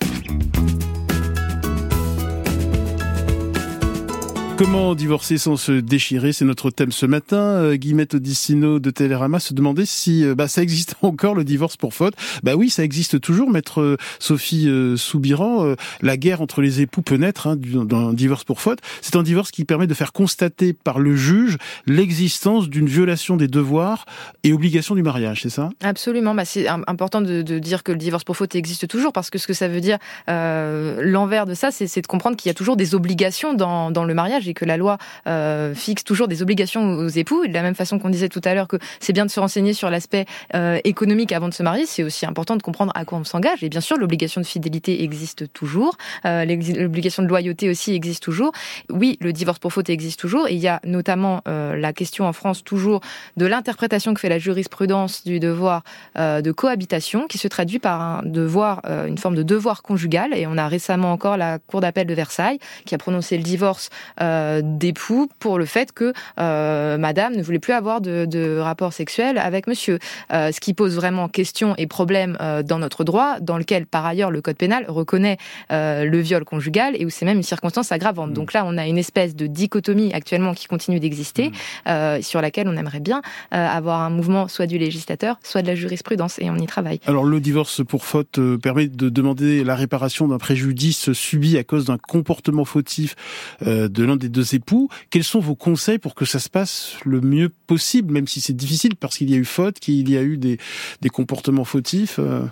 Comment 4.56 4.94
divorcer 4.94 5.40
sans 5.40 5.58
se 5.58 5.72
déchirer 5.72 6.32
C'est 6.32 6.46
notre 6.46 6.70
thème 6.70 6.92
ce 6.92 7.08
matin. 7.08 7.38
Euh, 7.38 7.76
Guillemette 7.76 8.14
Odissino 8.14 8.78
de 8.78 8.92
Télérama 8.92 9.40
se 9.40 9.52
demandait 9.56 9.88
si 9.88 10.24
euh, 10.24 10.36
bah, 10.36 10.48
ça 10.48 10.62
existe 10.62 10.94
encore 11.02 11.34
le 11.34 11.44
divorce 11.44 11.76
pour 11.76 11.96
faute. 11.96 12.14
Bah 12.44 12.54
oui, 12.56 12.70
ça 12.70 12.84
existe 12.84 13.20
toujours, 13.20 13.50
maître 13.50 13.82
euh, 13.82 13.98
Sophie 14.20 14.70
Soubiran. 14.96 15.76
la 16.02 16.18
guerre 16.18 16.42
entre 16.42 16.62
les 16.62 16.82
époux 16.82 17.02
peut 17.02 17.16
naître 17.16 17.48
hein, 17.48 17.56
d'un 17.58 18.14
divorce 18.14 18.44
pour 18.44 18.62
faute. 18.62 18.80
C'est 19.02 19.16
un 19.16 19.24
divorce 19.24 19.50
qui 19.50 19.66
permet 19.66 19.88
de 19.88 19.94
faire 19.96 20.14
constater 20.14 20.74
par 20.74 21.00
le 21.00 21.16
juge 21.16 21.58
l'existence 21.88 22.70
d'une 22.70 22.88
violation 22.88 23.38
des 23.38 23.48
devoirs 23.48 24.06
et 24.44 24.54
obligations 24.54 24.94
du 24.94 25.02
mariage, 25.02 25.42
c'est 25.42 25.50
ça? 25.50 25.70
Absolument. 25.82 26.36
Bah, 26.36 26.46
c'est 26.46 26.68
important 26.68 27.22
de, 27.22 27.42
dire 27.42 27.82
que 27.82 27.92
le 27.92 27.98
divorce 27.98 28.24
pour 28.24 28.38
faute 28.38 28.54
existe 28.56 28.88
toujours 28.88 29.14
parce 29.14 29.30
que 29.32 29.40
ce 29.40 29.48
que 29.48 29.54
ça 29.54 29.68
veut 29.68 29.82
dire, 29.82 29.98
l'envers 30.28 31.46
de 31.46 31.56
ça, 31.56 31.72
c'est 31.72 32.02
de 32.02 32.08
comprendre 32.08 32.38
qu'il 32.38 32.50
y 32.50 32.52
a 32.52 32.56
toujours 32.56 32.78
des 32.78 32.94
obligations 32.94 33.56
dans 33.56 34.06
le 34.06 34.14
mariage 34.14 34.43
et 34.48 34.54
que 34.54 34.66
la 34.66 34.78
loi 34.78 34.98
euh, 35.28 35.74
fixe 35.74 36.04
toujours 36.04 36.28
des 36.28 36.42
obligations 36.42 36.94
aux 36.94 37.08
époux. 37.08 37.48
de 37.48 37.54
la 37.54 37.62
même 37.62 37.76
façon 37.76 38.00
qu'on 38.00 38.10
disait 38.10 38.30
tout 38.30 38.42
à 38.44 38.54
l'heure 38.54 38.68
que 38.68 38.78
c'est 39.00 39.14
bien 39.14 39.26
de 39.26 39.32
se 39.32 39.40
renseigner 39.40 39.74
sur 39.74 39.90
l'aspect 39.90 40.26
euh, 40.56 40.80
économique 40.84 41.32
avant 41.32 41.50
de 41.50 41.54
se 41.54 41.64
marier, 41.64 41.86
c'est 41.86 42.04
aussi 42.04 42.26
important 42.26 42.56
de 42.56 42.62
comprendre 42.62 42.92
à 42.96 43.06
quoi 43.06 43.18
on 43.18 43.24
s'engage. 43.24 43.64
Et 43.64 43.70
bien 43.70 43.82
sûr, 43.82 43.98
l'obligation 43.98 44.42
de 44.42 44.46
fidélité 44.46 45.04
existe 45.04 45.52
toujours, 45.54 45.98
euh, 46.26 46.46
l'obligation 46.46 47.24
de 47.24 47.28
loyauté 47.28 47.70
aussi 47.70 47.94
existe 47.94 48.24
toujours. 48.24 48.52
Oui, 48.90 49.18
le 49.22 49.34
divorce 49.34 49.60
pour 49.60 49.74
faute 49.74 49.90
existe 49.90 50.20
toujours. 50.20 50.48
Et 50.48 50.54
il 50.54 50.60
y 50.60 50.68
a 50.68 50.80
notamment 50.84 51.42
la 51.46 51.94
question 51.94 52.26
en 52.26 52.34
France 52.34 52.64
toujours 52.64 53.02
de 53.38 53.46
l'interprétation 53.46 54.14
que 54.14 54.20
fait 54.20 54.30
la 54.30 54.40
jurisprudence 54.40 55.24
du 55.24 55.40
devoir 55.40 55.84
de 56.16 56.52
cohabitation, 56.52 57.28
qui 57.28 57.38
se 57.38 57.48
traduit 57.48 57.80
par 57.80 58.02
un 58.02 58.22
devoir, 58.24 58.82
une 59.08 59.18
forme 59.18 59.36
de 59.36 59.44
devoir 59.44 59.82
conjugal. 59.82 60.34
Et 60.34 60.48
on 60.48 60.58
a 60.58 60.68
récemment 60.68 61.12
encore 61.12 61.38
la 61.38 61.60
Cour 61.60 61.82
d'appel 61.82 62.08
de 62.08 62.14
Versailles 62.14 62.60
qui 62.86 62.96
a 62.96 62.98
prononcé 62.98 63.38
le 63.38 63.44
divorce 63.44 63.90
euh, 64.34 64.62
d'époux 64.64 65.30
pour 65.40 65.58
le 65.60 65.66
fait 65.66 65.92
que 65.92 66.14
euh, 66.40 66.98
madame 66.98 67.36
ne 67.36 67.44
voulait 67.44 67.60
plus 67.60 67.74
avoir 67.74 68.02
de, 68.02 68.26
de 68.26 68.58
rapport 68.58 68.94
sexuel 68.94 69.38
avec 69.38 69.68
monsieur. 69.68 70.00
Euh, 70.32 70.52
ce 70.52 70.60
qui 70.60 70.74
pose 70.74 70.96
vraiment 70.96 71.28
question 71.28 71.76
et 71.78 71.88
problème 71.88 72.38
dans 72.66 72.80
notre 72.80 73.04
droit, 73.04 73.40
dans 73.40 73.58
lequel 73.58 73.86
par 73.86 74.06
ailleurs 74.06 74.32
le 74.32 74.42
code 74.42 74.58
pénal 74.58 74.86
reconnaît 74.88 75.38
le 75.70 76.18
viol 76.20 76.44
conjugal 76.46 76.96
et 76.98 77.06
où 77.06 77.10
c'est 77.10 77.26
même 77.26 77.38
une 77.38 77.44
circonstance 77.44 77.92
aggravante. 77.92 78.32
Mmh. 78.32 78.34
Donc 78.34 78.54
là, 78.54 78.64
on 78.66 78.78
a 78.78 78.88
une 78.88 78.98
espèce 78.98 79.36
de 79.36 79.48
dichotomie 79.48 80.12
actuellement 80.14 80.54
qui 80.54 80.68
continue 80.68 81.00
d'exister, 81.00 81.50
mmh. 81.50 81.54
euh, 81.88 82.22
sur 82.22 82.42
laquelle 82.42 82.68
on 82.68 82.76
aimerait 82.78 83.00
bien 83.00 83.22
avoir 83.52 84.02
un 84.02 84.10
mouvement 84.10 84.48
soit 84.48 84.68
du 84.68 84.78
législateur, 84.78 85.38
soit 85.44 85.62
de 85.62 85.68
la 85.68 85.76
jurisprudence, 85.76 86.40
et 86.40 86.50
on 86.50 86.58
y 86.58 86.66
travaille. 86.66 87.00
Alors 87.06 87.24
le 87.24 87.40
divorce 87.40 87.84
pour 87.86 88.06
faute 88.06 88.40
permet 88.62 88.88
de 88.88 89.10
demander 89.10 89.64
la 89.64 89.76
réparation 89.76 90.28
d'un 90.28 90.38
préjudice 90.38 91.14
subi 91.14 91.58
à 91.58 91.64
cause 91.64 91.86
d'un 91.86 91.98
comportement 91.98 92.66
fautif 92.66 93.16
de 93.62 94.04
l'un 94.04 94.16
deux 94.30 94.56
époux. 94.56 94.90
Quels 95.10 95.24
sont 95.24 95.40
vos 95.40 95.56
conseils 95.56 96.00
pour 96.00 96.16
que 96.16 96.26
ça 96.26 96.40
se 96.40 96.50
passe 96.50 96.96
le 97.06 97.22
mieux 97.22 97.50
possible, 97.50 98.14
même 98.14 98.28
si 98.28 98.42
c'est 98.42 98.54
difficile 98.54 98.96
parce 98.96 99.18
qu'il 99.18 99.30
y 99.30 99.34
a 99.34 99.38
eu 99.38 99.46
faute, 99.46 99.80
qu'il 99.80 100.10
y 100.10 100.18
a 100.18 100.22
eu 100.22 100.38
des, 100.38 100.58
des 101.02 101.10
comportements 101.10 101.66
fautifs 101.66 102.20
euh 102.20 102.46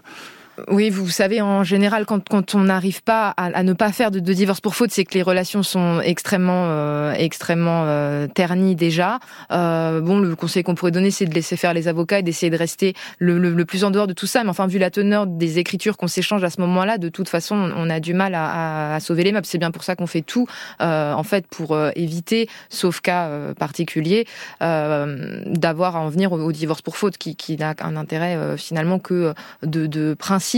oui, 0.70 0.90
vous 0.90 1.10
savez, 1.10 1.42
en 1.42 1.64
général, 1.64 2.06
quand, 2.06 2.28
quand 2.28 2.56
on 2.56 2.62
n'arrive 2.62 3.04
pas 3.04 3.30
à, 3.30 3.46
à, 3.46 3.64
ne 3.64 3.74
pas 3.74 3.92
faire 3.92 4.12
de, 4.12 4.20
de 4.20 4.34
divorce 4.34 4.62
pour 4.62 4.76
faute, 4.76 4.92
c'est 4.92 5.04
que 5.04 5.14
les 5.14 5.22
relations 5.22 5.64
sont 5.64 6.02
extrêmement, 6.02 6.66
euh, 6.68 7.14
extrêmement 7.14 7.84
euh, 7.86 8.28
ternies 8.28 8.76
déjà. 8.76 9.20
Euh, 9.52 10.02
bon, 10.02 10.20
le 10.20 10.36
conseil 10.36 10.64
qu'on 10.64 10.76
pourrait 10.76 10.92
donner, 10.92 11.12
c'est 11.12 11.26
de 11.26 11.34
laisser 11.34 11.58
faire 11.58 11.74
les 11.74 11.88
avocats 11.88 12.20
et 12.20 12.24
d'essayer 12.24 12.50
de 12.50 12.58
rester 12.58 12.94
le, 13.20 13.38
le, 13.40 13.52
le, 13.52 13.66
plus 13.66 13.84
en 13.84 13.92
dehors 13.92 14.08
de 14.08 14.14
tout 14.14 14.28
ça. 14.28 14.44
Mais 14.44 14.50
enfin, 14.50 14.68
vu 14.68 14.78
la 14.78 14.90
teneur 14.90 15.28
des 15.28 15.60
écritures 15.60 15.98
qu'on 15.98 16.08
s'échange 16.08 16.44
à 16.44 16.50
ce 16.50 16.62
moment-là, 16.62 16.98
de 16.98 17.10
toute 17.10 17.30
façon, 17.30 17.72
on 17.76 17.90
a 17.90 18.00
du 18.00 18.14
mal 18.14 18.36
à, 18.36 18.92
à, 18.92 18.96
à 18.96 19.00
sauver 19.00 19.24
les 19.24 19.32
meubles. 19.32 19.46
C'est 19.46 19.58
bien 19.58 19.72
pour 19.72 19.84
ça 19.84 19.96
qu'on 19.96 20.08
fait 20.08 20.22
tout, 20.22 20.48
euh, 20.82 21.14
en 21.14 21.24
fait, 21.24 21.48
pour 21.48 21.74
euh, 21.74 21.92
éviter, 21.96 22.50
sauf 22.70 23.02
cas 23.02 23.28
euh, 23.28 23.54
particulier, 23.54 24.26
d'avoir 24.60 25.96
à 25.96 26.00
en 26.00 26.10
venir 26.10 26.32
au, 26.32 26.52
divorce 26.52 26.82
pour 26.82 26.98
faute, 26.98 27.18
qui, 27.18 27.36
qui 27.36 27.58
n'a 27.58 27.74
un 27.82 27.96
intérêt 27.96 28.58
finalement 28.58 29.00
que 29.00 29.34
de, 29.64 29.88
de 29.88 30.14
principe 30.14 30.51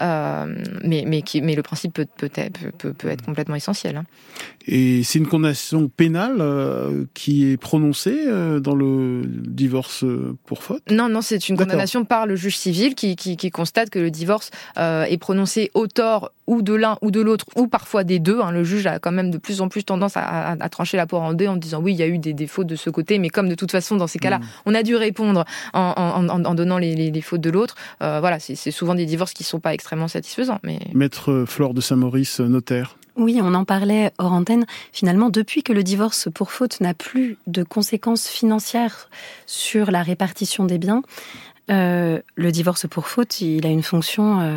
euh, 0.00 0.64
mais, 0.84 1.24
le 1.54 1.62
principe 1.62 1.94
peut, 1.94 2.30
être, 2.34 2.70
peut, 2.78 2.92
peut 2.92 3.08
être 3.08 3.24
complètement 3.24 3.56
essentiel. 3.56 4.02
Et 4.70 5.02
c'est 5.02 5.18
une 5.18 5.26
condamnation 5.26 5.88
pénale 5.88 6.36
euh, 6.40 7.06
qui 7.14 7.50
est 7.50 7.56
prononcée 7.56 8.24
euh, 8.26 8.60
dans 8.60 8.74
le 8.74 9.22
divorce 9.24 10.04
pour 10.44 10.62
faute? 10.62 10.82
Non, 10.90 11.08
non, 11.08 11.22
c'est 11.22 11.48
une 11.48 11.56
condamnation 11.56 12.04
par 12.04 12.26
le 12.26 12.36
juge 12.36 12.58
civil 12.58 12.94
qui, 12.94 13.16
qui, 13.16 13.38
qui 13.38 13.50
constate 13.50 13.88
que 13.88 13.98
le 13.98 14.10
divorce 14.10 14.50
euh, 14.76 15.04
est 15.04 15.16
prononcé 15.16 15.70
au 15.72 15.86
tort 15.86 16.32
ou 16.46 16.60
de 16.60 16.74
l'un 16.74 16.98
ou 17.00 17.10
de 17.10 17.20
l'autre, 17.20 17.46
ou 17.56 17.66
parfois 17.66 18.04
des 18.04 18.18
deux. 18.18 18.40
Hein. 18.40 18.52
Le 18.52 18.62
juge 18.62 18.86
a 18.86 18.98
quand 18.98 19.12
même 19.12 19.30
de 19.30 19.38
plus 19.38 19.62
en 19.62 19.68
plus 19.68 19.84
tendance 19.84 20.18
à, 20.18 20.20
à, 20.20 20.50
à 20.52 20.68
trancher 20.68 20.98
la 20.98 21.06
poire 21.06 21.22
en 21.22 21.32
deux 21.32 21.46
en 21.46 21.56
disant 21.56 21.80
oui, 21.80 21.94
il 21.94 21.98
y 21.98 22.02
a 22.02 22.06
eu 22.06 22.18
des 22.18 22.34
défauts 22.34 22.64
de 22.64 22.76
ce 22.76 22.90
côté, 22.90 23.18
mais 23.18 23.30
comme 23.30 23.48
de 23.48 23.54
toute 23.54 23.70
façon, 23.70 23.96
dans 23.96 24.06
ces 24.06 24.18
cas-là, 24.18 24.38
mmh. 24.38 24.46
on 24.66 24.74
a 24.74 24.82
dû 24.82 24.96
répondre 24.96 25.46
en, 25.72 25.94
en, 25.96 26.28
en, 26.28 26.44
en 26.44 26.54
donnant 26.54 26.76
les, 26.76 26.94
les, 26.94 27.10
les, 27.10 27.20
fautes 27.22 27.40
de 27.40 27.50
l'autre. 27.50 27.74
Euh, 28.02 28.20
voilà, 28.20 28.38
c'est 28.38 28.70
souvent 28.70 28.94
des 28.94 29.06
divorces 29.06 29.32
qui 29.32 29.44
sont 29.44 29.60
pas 29.60 29.72
extrêmement 29.72 30.08
satisfaisants. 30.08 30.58
Mais... 30.62 30.78
Maître 30.92 31.44
Flore 31.46 31.72
de 31.72 31.80
Saint-Maurice, 31.80 32.40
notaire. 32.40 32.97
Oui, 33.18 33.40
on 33.42 33.52
en 33.54 33.64
parlait 33.64 34.12
hors 34.18 34.32
antenne. 34.32 34.64
Finalement, 34.92 35.28
depuis 35.28 35.64
que 35.64 35.72
le 35.72 35.82
divorce 35.82 36.28
pour 36.32 36.52
faute 36.52 36.80
n'a 36.80 36.94
plus 36.94 37.36
de 37.48 37.64
conséquences 37.64 38.28
financières 38.28 39.10
sur 39.44 39.90
la 39.90 40.04
répartition 40.04 40.64
des 40.64 40.78
biens, 40.78 41.02
euh, 41.68 42.20
le 42.36 42.52
divorce 42.52 42.86
pour 42.86 43.08
faute, 43.08 43.40
il 43.40 43.66
a 43.66 43.70
une 43.70 43.82
fonction 43.82 44.40
euh, 44.40 44.56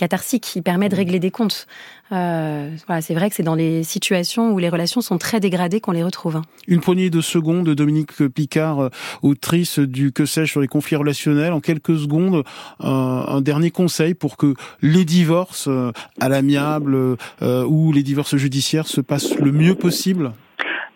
catharsique 0.00 0.44
qui 0.44 0.62
permet 0.62 0.88
de 0.88 0.96
régler 0.96 1.18
des 1.18 1.30
comptes. 1.30 1.66
Euh, 2.10 2.70
voilà, 2.86 3.02
c'est 3.02 3.12
vrai 3.12 3.28
que 3.28 3.36
c'est 3.36 3.42
dans 3.42 3.54
les 3.54 3.82
situations 3.82 4.50
où 4.50 4.58
les 4.58 4.70
relations 4.70 5.02
sont 5.02 5.18
très 5.18 5.40
dégradées 5.40 5.80
qu'on 5.80 5.92
les 5.92 6.02
retrouve. 6.02 6.36
Hein. 6.36 6.42
Une 6.66 6.80
poignée 6.80 7.10
de 7.10 7.20
secondes, 7.20 7.68
Dominique 7.68 8.26
Picard, 8.28 8.80
euh, 8.80 8.88
autrice 9.20 9.78
du 9.78 10.10
Que 10.10 10.24
sais-je 10.24 10.50
sur 10.50 10.62
les 10.62 10.68
conflits 10.68 10.96
relationnels. 10.96 11.52
En 11.52 11.60
quelques 11.60 11.98
secondes, 11.98 12.44
un, 12.80 13.24
un 13.28 13.40
dernier 13.42 13.70
conseil 13.70 14.14
pour 14.14 14.38
que 14.38 14.54
les 14.80 15.04
divorces 15.04 15.68
euh, 15.68 15.92
à 16.18 16.30
l'amiable 16.30 16.94
euh, 16.94 17.64
ou 17.66 17.92
les 17.92 18.02
divorces 18.02 18.36
judiciaires 18.36 18.86
se 18.86 19.02
passent 19.02 19.38
le 19.38 19.52
mieux 19.52 19.74
possible 19.74 20.32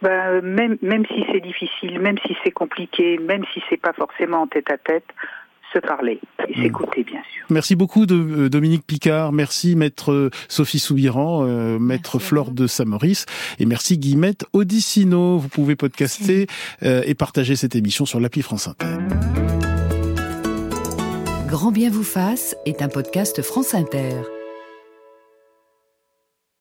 ben, 0.00 0.42
même, 0.42 0.76
même 0.82 1.06
si 1.06 1.24
c'est 1.32 1.40
difficile, 1.40 1.98
même 1.98 2.18
si 2.26 2.36
c'est 2.44 2.50
compliqué, 2.50 3.18
même 3.18 3.42
si 3.52 3.62
c'est 3.70 3.80
pas 3.80 3.94
forcément 3.94 4.42
en 4.42 4.46
tête 4.46 4.70
à 4.70 4.76
tête, 4.76 5.06
se 5.74 5.80
parler 5.80 6.20
et 6.48 6.62
s'écouter, 6.62 7.02
bien 7.02 7.20
sûr. 7.32 7.44
Merci 7.50 7.74
beaucoup 7.74 8.06
de 8.06 8.48
Dominique 8.48 8.86
Picard, 8.86 9.32
merci 9.32 9.76
maître 9.76 10.30
Sophie 10.48 10.78
Soubiran, 10.78 11.44
maître 11.78 12.18
Flore 12.18 12.52
de 12.52 12.66
Saint-Maurice 12.66 13.26
et 13.58 13.66
merci 13.66 13.98
Guillemette 13.98 14.46
Odissino. 14.52 15.36
Vous 15.38 15.48
pouvez 15.48 15.76
podcaster 15.76 16.46
et 16.82 17.14
partager 17.14 17.56
cette 17.56 17.76
émission 17.76 18.06
sur 18.06 18.20
l'appli 18.20 18.42
France 18.42 18.68
Inter. 18.68 18.96
Grand 21.48 21.70
bien 21.70 21.90
vous 21.90 22.02
fasse 22.02 22.56
est 22.66 22.82
un 22.82 22.88
podcast 22.88 23.42
France 23.42 23.74
Inter. 23.74 24.14